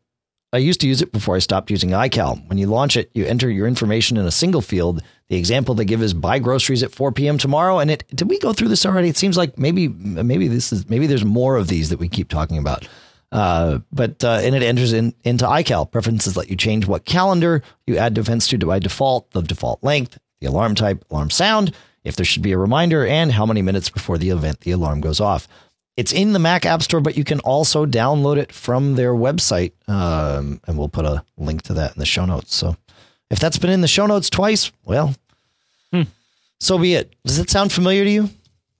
I 0.52 0.58
used 0.58 0.82
to 0.82 0.88
use 0.88 1.00
it 1.00 1.12
before 1.12 1.36
I 1.36 1.38
stopped 1.38 1.70
using 1.70 1.90
iCal. 1.90 2.46
When 2.48 2.58
you 2.58 2.66
launch 2.66 2.98
it, 2.98 3.10
you 3.14 3.24
enter 3.24 3.48
your 3.48 3.66
information 3.66 4.18
in 4.18 4.26
a 4.26 4.30
single 4.30 4.60
field. 4.60 5.02
The 5.32 5.38
example 5.38 5.74
they 5.74 5.86
give 5.86 6.02
is 6.02 6.12
buy 6.12 6.38
groceries 6.40 6.82
at 6.82 6.92
4 6.92 7.10
p.m. 7.10 7.38
tomorrow. 7.38 7.78
And 7.78 7.90
it 7.90 8.04
did 8.14 8.28
we 8.28 8.38
go 8.38 8.52
through 8.52 8.68
this 8.68 8.84
already? 8.84 9.08
It 9.08 9.16
seems 9.16 9.34
like 9.34 9.56
maybe 9.56 9.88
maybe 9.88 10.46
this 10.46 10.74
is 10.74 10.90
maybe 10.90 11.06
there's 11.06 11.24
more 11.24 11.56
of 11.56 11.68
these 11.68 11.88
that 11.88 11.98
we 11.98 12.06
keep 12.06 12.28
talking 12.28 12.58
about. 12.58 12.86
Uh, 13.32 13.78
but 13.90 14.22
uh, 14.22 14.40
and 14.42 14.54
it 14.54 14.62
enters 14.62 14.92
in 14.92 15.14
into 15.24 15.46
iCal. 15.46 15.90
Preferences 15.90 16.36
let 16.36 16.50
you 16.50 16.56
change 16.56 16.86
what 16.86 17.06
calendar 17.06 17.62
you 17.86 17.96
add 17.96 18.18
events 18.18 18.46
to 18.48 18.58
by 18.58 18.78
default, 18.78 19.30
the 19.30 19.40
default 19.40 19.82
length, 19.82 20.18
the 20.42 20.48
alarm 20.48 20.74
type, 20.74 21.02
alarm 21.10 21.30
sound, 21.30 21.74
if 22.04 22.14
there 22.14 22.26
should 22.26 22.42
be 22.42 22.52
a 22.52 22.58
reminder, 22.58 23.06
and 23.06 23.32
how 23.32 23.46
many 23.46 23.62
minutes 23.62 23.88
before 23.88 24.18
the 24.18 24.28
event 24.28 24.60
the 24.60 24.72
alarm 24.72 25.00
goes 25.00 25.18
off. 25.18 25.48
It's 25.96 26.12
in 26.12 26.34
the 26.34 26.40
Mac 26.40 26.66
App 26.66 26.82
Store, 26.82 27.00
but 27.00 27.16
you 27.16 27.24
can 27.24 27.40
also 27.40 27.86
download 27.86 28.36
it 28.36 28.52
from 28.52 28.96
their 28.96 29.14
website, 29.14 29.72
um, 29.88 30.60
and 30.66 30.76
we'll 30.76 30.90
put 30.90 31.06
a 31.06 31.24
link 31.38 31.62
to 31.62 31.72
that 31.72 31.94
in 31.94 32.00
the 32.00 32.04
show 32.04 32.26
notes. 32.26 32.54
So 32.54 32.76
if 33.32 33.38
that's 33.38 33.56
been 33.56 33.70
in 33.70 33.80
the 33.80 33.88
show 33.88 34.04
notes 34.04 34.28
twice, 34.28 34.70
well, 34.84 35.14
so 36.62 36.78
be 36.78 36.94
it. 36.94 37.12
Does 37.24 37.38
it 37.38 37.50
sound 37.50 37.72
familiar 37.72 38.04
to 38.04 38.10
you? 38.10 38.30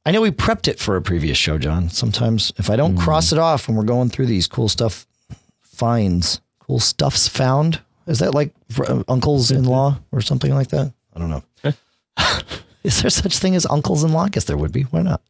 I 0.07 0.13
know 0.13 0.21
we 0.21 0.31
prepped 0.31 0.69
it 0.69 0.79
for 0.79 0.97
a 0.97 1.03
previous 1.03 1.37
show, 1.37 1.59
John. 1.59 1.91
Sometimes 1.91 2.53
if 2.57 2.71
I 2.71 2.77
don't 2.77 2.97
cross 2.97 3.33
it 3.33 3.39
off 3.39 3.67
when 3.67 3.77
we're 3.77 3.83
going 3.83 4.09
through 4.09 4.27
these 4.27 4.47
cool 4.47 4.69
stuff 4.69 5.05
finds, 5.61 6.41
cool 6.61 6.79
stuffs 6.79 7.27
found, 7.27 7.81
is 8.07 8.21
that 8.21 8.35
like 8.35 8.53
uh, 8.79 9.03
uncles 9.09 9.51
in 9.51 9.65
law 9.65 9.99
or 10.13 10.21
something 10.21 10.55
like 10.55 10.69
that? 10.69 10.93
I 11.15 11.19
don't 11.19 11.31
know. 11.31 11.43
is 12.85 13.03
there 13.03 13.11
such 13.11 13.39
thing 13.39 13.57
as 13.57 13.67
uncles 13.67 14.05
in 14.05 14.13
law? 14.13 14.25
I 14.25 14.29
guess 14.29 14.45
there 14.45 14.57
would 14.57 14.73
be. 14.73 14.83
Why 14.83 15.03
not? 15.03 15.21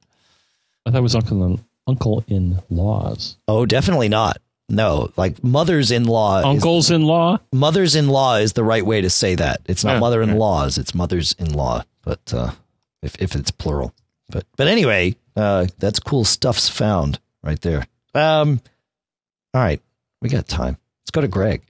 I 0.84 0.90
thought 0.90 0.98
it 0.98 1.02
was 1.02 1.14
uncle 1.14 1.44
in, 1.44 1.64
uncle 1.86 2.22
in 2.28 2.60
laws. 2.68 3.36
Oh, 3.48 3.64
definitely 3.64 4.10
not. 4.10 4.38
No, 4.68 5.10
like 5.16 5.42
mothers 5.42 5.90
in 5.90 6.04
law. 6.04 6.42
Uncles 6.42 6.90
in 6.90 7.02
law. 7.02 7.38
Mothers 7.52 7.94
in 7.94 8.08
law 8.08 8.36
is 8.36 8.54
the 8.54 8.64
right 8.64 8.84
way 8.84 9.00
to 9.00 9.10
say 9.10 9.34
that. 9.34 9.60
It's 9.66 9.84
not 9.84 9.94
Yeah, 9.94 10.00
mother 10.00 10.22
in 10.22 10.36
laws, 10.36 10.78
it's 10.78 10.94
mothers 10.94 11.34
in 11.38 11.52
law. 11.52 11.84
But 12.02 12.32
uh, 12.34 12.52
if 13.02 13.20
if 13.20 13.34
it's 13.34 13.50
plural. 13.50 13.94
But 14.28 14.44
but 14.56 14.68
anyway, 14.68 15.16
uh, 15.36 15.66
that's 15.78 16.00
cool 16.00 16.24
stuff's 16.24 16.68
found 16.68 17.20
right 17.42 17.60
there. 17.60 17.86
Um, 18.14 18.60
all 19.54 19.62
right, 19.62 19.80
we 20.20 20.28
got 20.28 20.48
time. 20.48 20.76
Let's 21.02 21.10
go 21.10 21.20
to 21.20 21.28
Greg. 21.28 21.62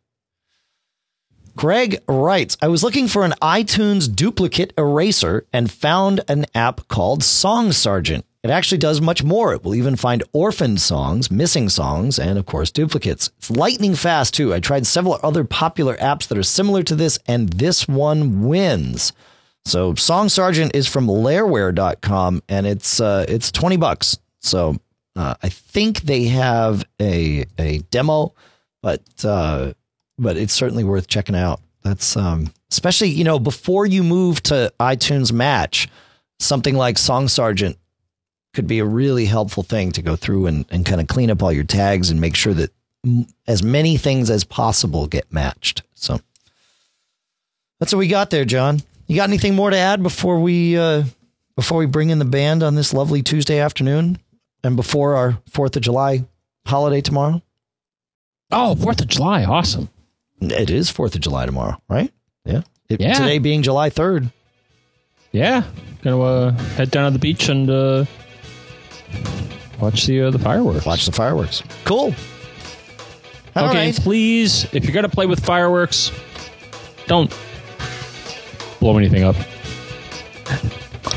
Greg 1.55 1.99
writes, 2.09 2.57
I 2.63 2.69
was 2.69 2.83
looking 2.83 3.09
for 3.09 3.25
an 3.25 3.35
iTunes 3.43 4.13
duplicate 4.13 4.73
eraser 4.79 5.47
and 5.53 5.71
found 5.71 6.23
an 6.27 6.47
app 6.55 6.89
called 6.89 7.23
Song 7.23 7.73
Sergeant. 7.73 8.25
It 8.43 8.51
actually 8.51 8.79
does 8.79 9.01
much 9.01 9.23
more. 9.23 9.53
It 9.53 9.63
will 9.63 9.75
even 9.75 9.95
find 9.95 10.25
orphaned 10.33 10.81
songs, 10.81 11.31
missing 11.31 11.69
songs, 11.69 12.19
and 12.19 12.39
of 12.39 12.47
course, 12.47 12.71
duplicates. 12.71 13.31
It's 13.39 13.51
lightning 13.51 13.95
fast, 13.95 14.35
too. 14.35 14.53
I 14.53 14.61
tried 14.61 14.87
several 14.87 15.21
other 15.23 15.45
popular 15.45 15.97
apps 15.99 16.27
that 16.29 16.39
are 16.39 16.43
similar 16.43 16.83
to 16.85 16.97
this, 16.97 17.19
and 17.29 17.51
this 17.51 17.87
one 17.87 18.49
wins. 18.49 19.13
So, 19.65 19.95
Song 19.95 20.29
Sergeant 20.29 20.75
is 20.75 20.89
from 20.89 21.07
Lairware.com, 21.07 22.43
and 22.49 22.67
it's 22.67 23.01
uh, 23.01 23.25
it's 23.29 23.53
20 23.53 23.77
bucks. 23.77 24.19
So, 24.41 24.77
uh, 25.15 25.35
I 25.43 25.49
think 25.49 26.03
they 26.03 26.25
have 26.25 26.85
a 27.01 27.45
a 27.59 27.79
demo, 27.91 28.35
but 28.83 29.03
uh, 29.25 29.73
but 30.19 30.37
it's 30.37 30.53
certainly 30.53 30.85
worth 30.85 31.07
checking 31.07 31.37
out. 31.37 31.61
That's 31.83 32.17
um, 32.17 32.53
especially 32.71 33.09
you 33.11 33.25
know 33.25 33.39
before 33.39 33.87
you 33.87 34.03
move 34.03 34.43
to 34.45 34.73
iTunes 34.81 35.33
Match, 35.33 35.89
something 36.41 36.75
like 36.75 36.99
Song 36.99 37.29
Sergeant 37.29 37.79
could 38.55 38.67
be 38.67 38.81
a 38.81 38.85
really 38.85 39.25
helpful 39.25 39.63
thing 39.63 39.93
to 39.93 40.03
go 40.03 40.17
through 40.17 40.47
and, 40.47 40.67
and 40.71 40.85
kind 40.85 41.01
of 41.01 41.07
clean 41.07 41.31
up 41.31 41.43
all 41.43 41.53
your 41.53 41.65
tags 41.65 42.11
and 42.11 42.21
make 42.21 42.37
sure 42.37 42.53
that 42.53 42.71
as 43.47 43.63
many 43.63 43.97
things 43.97 44.31
as 44.31 44.45
possible 44.45 45.07
get 45.07 45.33
matched. 45.33 45.83
So 45.95 46.21
that's 47.81 47.93
what 47.93 47.99
we 47.99 48.09
got 48.09 48.31
there, 48.31 48.45
John. 48.45 48.83
You 49.13 49.17
got 49.17 49.29
anything 49.29 49.55
more 49.55 49.69
to 49.69 49.77
add 49.77 50.03
before 50.03 50.41
we 50.41 50.79
uh, 50.79 51.03
before 51.55 51.77
we 51.77 51.85
bring 51.85 52.09
in 52.09 52.19
the 52.19 52.25
band 52.25 52.63
on 52.63 52.77
this 52.77 52.95
lovely 52.95 53.23
Tuesday 53.23 53.59
afternoon 53.59 54.19
and 54.65 54.75
before 54.75 55.17
our 55.17 55.39
Fourth 55.51 55.77
of 55.77 55.83
July 55.83 56.25
holiday 56.65 57.03
tomorrow? 57.03 57.43
Oh, 58.51 58.75
Fourth 58.75 59.03
of 59.03 59.09
July, 59.09 59.45
awesome! 59.45 59.91
It 60.41 60.71
is 60.71 60.89
Fourth 60.89 61.15
of 61.15 61.21
July 61.21 61.45
tomorrow, 61.45 61.77
right? 61.91 62.11
Yeah. 62.47 62.63
It, 62.89 63.03
Yeah. 63.03 63.13
Today 63.13 63.37
being 63.37 63.63
July 63.63 63.91
third. 63.91 64.31
Yeah, 65.31 65.65
gonna 66.01 66.19
uh, 66.19 66.51
head 66.53 66.91
down 66.91 67.05
to 67.05 67.11
the 67.11 67.21
beach 67.21 67.51
and 67.51 67.69
uh, 67.69 68.07
watch 69.79 70.07
the 70.07 70.23
uh, 70.23 70.31
the 70.31 70.39
fireworks. 70.39 70.87
Watch 70.87 71.05
the 71.05 71.13
fireworks. 71.13 71.63
Cool. 71.85 72.15
All 73.57 73.69
okay, 73.69 73.89
right. 73.89 73.95
please, 73.95 74.65
if 74.73 74.85
you're 74.85 74.95
gonna 74.95 75.11
play 75.11 75.27
with 75.27 75.45
fireworks, 75.45 76.11
don't 77.07 77.31
blow 78.83 78.99
anything 78.99 79.23
up. 79.23 79.37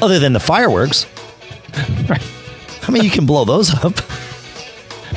Other 0.01 0.20
than 0.20 0.34
the 0.34 0.39
fireworks, 0.39 1.07
Right. 2.07 2.22
I 2.88 2.91
mean, 2.91 3.03
you 3.03 3.09
can 3.09 3.26
blow 3.26 3.43
those 3.43 3.74
up. 3.74 3.95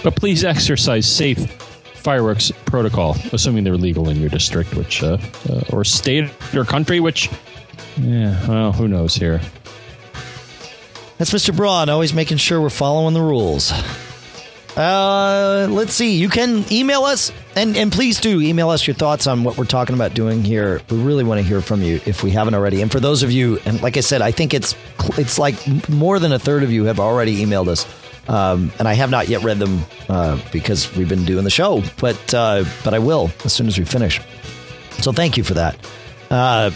But 0.03 0.17
please 0.17 0.45
exercise 0.45 1.07
safe 1.07 1.39
fireworks 1.95 2.51
protocol, 2.65 3.17
assuming 3.33 3.65
they're 3.65 3.77
legal 3.77 4.09
in 4.09 4.19
your 4.19 4.31
district, 4.31 4.75
which 4.75 5.03
uh, 5.03 5.19
uh, 5.51 5.61
or 5.73 5.85
state 5.85 6.31
or 6.55 6.65
country, 6.65 7.01
which 7.01 7.29
yeah, 7.99 8.49
well, 8.49 8.73
who 8.73 8.89
knows 8.89 9.15
here. 9.15 9.41
That's 11.19 11.33
Mr. 11.33 11.55
Braun, 11.55 11.89
always 11.91 12.15
making 12.15 12.39
sure 12.39 12.61
we're 12.61 12.71
following 12.71 13.13
the 13.13 13.21
rules. 13.21 13.73
Uh, 14.77 15.67
let's 15.69 15.93
see. 15.93 16.17
You 16.17 16.29
can 16.29 16.65
email 16.73 17.03
us, 17.03 17.31
and, 17.59 17.77
and 17.77 17.93
please 17.93 18.21
do 18.21 18.41
email 18.41 18.71
us 18.71 18.87
your 18.87 18.95
thoughts 18.95 19.27
on 19.27 19.45
what 19.45 19.59
we're 19.59 19.65
talking 19.65 19.95
about 19.95 20.15
doing 20.15 20.45
here. 20.45 20.81
We 20.91 20.97
really 21.03 21.25
want 21.25 21.41
to 21.41 21.47
hear 21.47 21.61
from 21.61 21.83
you 21.83 22.01
if 22.07 22.23
we 22.23 22.31
haven't 22.31 22.55
already. 22.55 22.81
And 22.81 22.91
for 22.91 23.01
those 23.01 23.23
of 23.23 23.33
you, 23.33 23.59
and 23.67 23.83
like 23.83 23.97
I 23.97 24.01
said, 24.01 24.23
I 24.23 24.31
think 24.31 24.55
it's 24.55 24.77
it's 25.19 25.39
like 25.39 25.89
more 25.89 26.19
than 26.19 26.33
a 26.33 26.39
third 26.39 26.63
of 26.63 26.73
you 26.73 26.85
have 26.85 27.01
already 27.01 27.45
emailed 27.45 27.69
us, 27.69 27.87
um, 28.29 28.73
and 28.79 28.87
I 28.87 28.95
have 28.95 29.11
not 29.11 29.29
yet 29.29 29.43
read 29.43 29.59
them 29.59 29.85
uh, 30.09 30.41
because 30.53 30.95
we've 30.97 31.09
been 31.09 31.25
doing 31.25 31.45
the 31.45 31.51
show. 31.51 31.83
But 32.01 32.33
uh, 32.33 32.65
but 32.85 32.95
I 32.95 33.01
will 33.01 33.31
as 33.45 33.53
soon 33.53 33.67
as 33.67 33.79
we 33.79 33.85
finish. 33.85 34.21
So 35.01 35.13
thank 35.13 35.37
you 35.37 35.45
for 35.45 35.55
that. 35.55 35.77
Uh, 36.31 36.71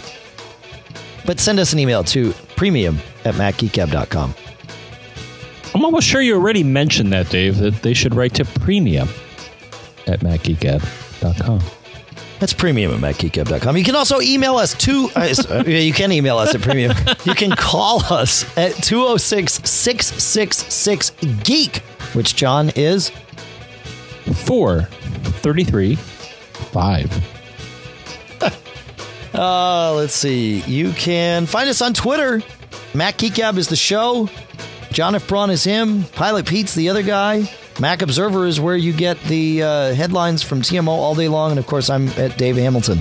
but 1.25 1.39
send 1.39 1.59
us 1.59 1.73
an 1.73 1.79
email 1.79 2.03
to 2.05 2.33
premium 2.55 2.99
at 3.23 3.35
macgeekgab.com. 3.35 4.35
I'm 5.73 5.85
almost 5.85 6.07
sure 6.07 6.21
you 6.21 6.35
already 6.35 6.63
mentioned 6.63 7.13
that, 7.13 7.29
Dave, 7.29 7.57
that 7.57 7.81
they 7.81 7.93
should 7.93 8.13
write 8.13 8.35
to 8.35 8.45
premium 8.45 9.07
at 10.07 10.19
macgeekgab.com. 10.21 11.61
That's 12.39 12.53
premium 12.53 12.91
at 12.91 12.99
macgeekgab.com. 13.15 13.77
You 13.77 13.83
can 13.83 13.95
also 13.95 14.19
email 14.19 14.57
us 14.57 14.73
to, 14.79 15.09
uh, 15.15 15.33
uh, 15.49 15.63
you 15.65 15.93
can 15.93 16.11
email 16.11 16.37
us 16.37 16.53
at 16.53 16.61
premium. 16.61 16.93
You 17.25 17.35
can 17.35 17.51
call 17.51 18.03
us 18.13 18.43
at 18.57 18.73
206 18.83 19.61
666 19.69 21.11
Geek, 21.43 21.77
which 22.13 22.35
John 22.35 22.69
is. 22.75 23.11
Four 24.45 24.83
thirty-three 25.41 25.95
five. 25.95 27.11
Uh, 29.33 29.93
let's 29.95 30.13
see. 30.13 30.59
You 30.61 30.91
can 30.91 31.47
find 31.47 31.67
us 31.67 31.81
on 31.81 31.95
Twitter. 31.95 32.43
Mac 32.93 33.17
Geek 33.17 33.33
Gab 33.33 33.57
is 33.57 33.67
the 33.67 33.75
show. 33.75 34.29
John 34.91 35.15
F. 35.15 35.27
Braun 35.27 35.49
is 35.49 35.63
him. 35.63 36.03
Pilot 36.03 36.45
Pete's 36.45 36.75
the 36.75 36.89
other 36.89 37.01
guy. 37.01 37.49
Mac 37.79 38.01
Observer 38.01 38.45
is 38.45 38.59
where 38.59 38.75
you 38.77 38.93
get 38.93 39.19
the 39.23 39.63
uh, 39.63 39.93
headlines 39.93 40.43
from 40.43 40.61
TMO 40.61 40.89
all 40.89 41.15
day 41.15 41.27
long, 41.27 41.51
and 41.51 41.59
of 41.59 41.67
course, 41.67 41.89
I'm 41.89 42.07
at 42.09 42.37
Dave 42.37 42.55
Hamilton. 42.55 42.99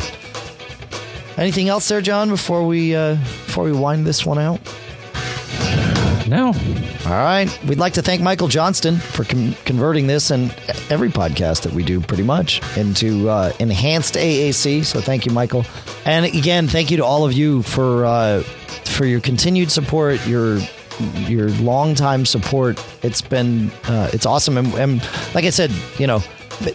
Anything 1.36 1.68
else 1.68 1.88
there, 1.88 2.00
John? 2.00 2.28
Before 2.28 2.66
we 2.66 2.94
uh, 2.94 3.14
before 3.14 3.64
we 3.64 3.72
wind 3.72 4.06
this 4.06 4.24
one 4.24 4.38
out. 4.38 4.60
No, 6.28 6.46
All 7.04 7.12
right. 7.12 7.46
We'd 7.64 7.78
like 7.78 7.94
to 7.94 8.02
thank 8.02 8.22
Michael 8.22 8.48
Johnston 8.48 8.96
for 8.96 9.24
com- 9.24 9.54
converting 9.64 10.06
this 10.06 10.30
and 10.30 10.54
every 10.88 11.10
podcast 11.10 11.62
that 11.62 11.72
we 11.72 11.82
do 11.82 12.00
pretty 12.00 12.22
much 12.22 12.62
into 12.76 13.28
uh, 13.28 13.52
enhanced 13.58 14.14
AAC. 14.14 14.84
So 14.84 15.00
thank 15.00 15.26
you, 15.26 15.32
Michael. 15.32 15.66
And 16.06 16.24
again, 16.24 16.68
thank 16.68 16.90
you 16.90 16.96
to 16.98 17.04
all 17.04 17.24
of 17.26 17.32
you 17.32 17.62
for 17.62 18.06
uh, 18.06 18.42
for 18.84 19.04
your 19.04 19.20
continued 19.20 19.70
support, 19.70 20.24
your 20.26 20.60
your 21.28 21.50
longtime 21.50 22.26
support. 22.26 22.82
It's 23.02 23.22
been 23.22 23.70
uh, 23.84 24.10
it's 24.12 24.26
awesome. 24.26 24.56
And, 24.56 24.72
and 24.74 25.08
like 25.34 25.44
I 25.44 25.50
said, 25.50 25.70
you 25.98 26.06
know, 26.06 26.22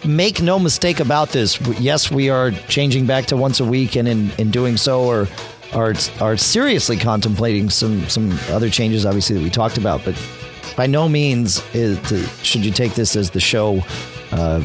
make 0.04 0.42
no 0.42 0.58
mistake 0.58 1.00
about 1.00 1.30
this. 1.30 1.60
Yes, 1.80 2.10
we 2.10 2.30
are 2.30 2.50
changing 2.68 3.06
back 3.06 3.26
to 3.26 3.36
once 3.36 3.60
a 3.60 3.64
week, 3.64 3.96
and 3.96 4.08
in 4.08 4.30
in 4.38 4.50
doing 4.50 4.76
so, 4.76 5.04
or 5.04 5.28
are 5.72 5.94
are 6.20 6.36
seriously 6.36 6.96
contemplating 6.96 7.70
some 7.70 8.08
some 8.08 8.38
other 8.50 8.70
changes, 8.70 9.04
obviously 9.06 9.36
that 9.36 9.42
we 9.42 9.50
talked 9.50 9.78
about, 9.78 10.04
but 10.04 10.16
by 10.76 10.86
no 10.86 11.08
means 11.08 11.62
is 11.74 12.00
to, 12.08 12.24
should 12.44 12.64
you 12.64 12.70
take 12.70 12.94
this 12.94 13.16
as 13.16 13.30
the 13.30 13.40
show 13.40 13.82
uh, 14.30 14.62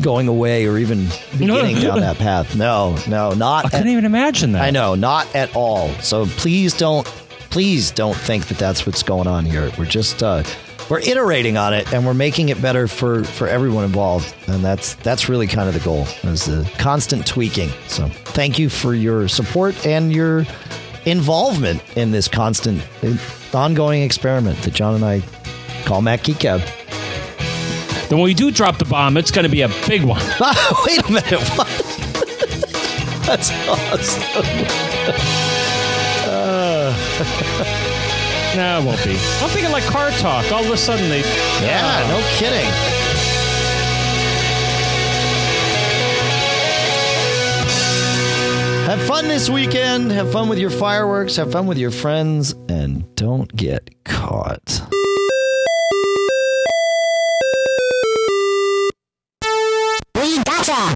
going 0.00 0.28
away 0.28 0.66
or 0.66 0.78
even 0.78 1.06
beginning 1.38 1.80
down 1.80 2.00
that 2.00 2.18
path. 2.18 2.56
No, 2.56 2.96
no, 3.08 3.32
not. 3.32 3.66
I 3.66 3.68
couldn't 3.70 3.88
even 3.88 4.04
imagine 4.04 4.52
that. 4.52 4.62
I 4.62 4.70
know, 4.70 4.94
not 4.94 5.32
at 5.34 5.54
all. 5.56 5.88
So 6.00 6.26
please 6.26 6.74
don't, 6.74 7.06
please 7.54 7.92
don't 7.92 8.16
think 8.16 8.48
that 8.48 8.58
that's 8.58 8.84
what's 8.84 9.04
going 9.04 9.28
on 9.28 9.44
here. 9.44 9.70
We're 9.78 9.84
just 9.84 10.24
uh, 10.24 10.42
we're 10.90 10.98
iterating 10.98 11.56
on 11.56 11.72
it 11.72 11.92
and 11.92 12.04
we're 12.04 12.12
making 12.12 12.48
it 12.48 12.60
better 12.60 12.88
for 12.88 13.22
for 13.22 13.46
everyone 13.46 13.84
involved, 13.84 14.34
and 14.48 14.64
that's 14.64 14.96
that's 14.96 15.28
really 15.28 15.46
kind 15.46 15.68
of 15.68 15.74
the 15.74 15.78
goal 15.78 16.04
is 16.24 16.46
the 16.46 16.68
constant 16.78 17.24
tweaking. 17.24 17.68
So 17.86 18.08
thank 18.08 18.58
you 18.58 18.68
for 18.68 18.92
your 18.92 19.28
support 19.28 19.86
and 19.86 20.12
your 20.12 20.44
involvement 21.04 21.80
in 21.96 22.10
this 22.10 22.26
constant, 22.26 22.82
ongoing 23.54 24.02
experiment 24.02 24.60
that 24.62 24.74
John 24.74 24.96
and 24.96 25.04
I 25.04 25.22
call 25.84 26.02
Mac 26.02 26.24
Geek 26.24 26.40
Gab. 26.40 26.60
Then 28.08 28.18
when 28.18 28.24
we 28.24 28.34
do 28.34 28.50
drop 28.50 28.78
the 28.78 28.84
bomb, 28.84 29.16
it's 29.16 29.30
going 29.30 29.44
to 29.44 29.48
be 29.48 29.62
a 29.62 29.70
big 29.86 30.02
one. 30.02 30.20
Wait 30.86 31.08
a 31.08 31.12
minute, 31.12 31.40
what? 31.56 31.68
That's 33.26 33.52
awesome. 33.68 35.60
no, 38.56 38.80
it 38.80 38.84
won't 38.84 39.04
be. 39.04 39.12
I'm 39.42 39.50
thinking 39.50 39.72
like 39.72 39.84
car 39.84 40.10
talk. 40.12 40.50
All 40.52 40.64
of 40.64 40.70
a 40.70 40.76
sudden 40.76 41.08
they. 41.08 41.20
Yeah, 41.60 41.82
uh. 41.84 42.08
no 42.08 42.22
kidding. 42.38 42.70
Have 48.86 49.00
fun 49.08 49.28
this 49.28 49.50
weekend. 49.50 50.12
Have 50.12 50.30
fun 50.30 50.48
with 50.48 50.58
your 50.58 50.70
fireworks. 50.70 51.36
Have 51.36 51.50
fun 51.50 51.66
with 51.66 51.78
your 51.78 51.90
friends. 51.90 52.54
And 52.68 53.12
don't 53.16 53.54
get 53.56 54.04
caught. 54.04 54.82
We 60.14 60.42
gotcha! 60.44 60.93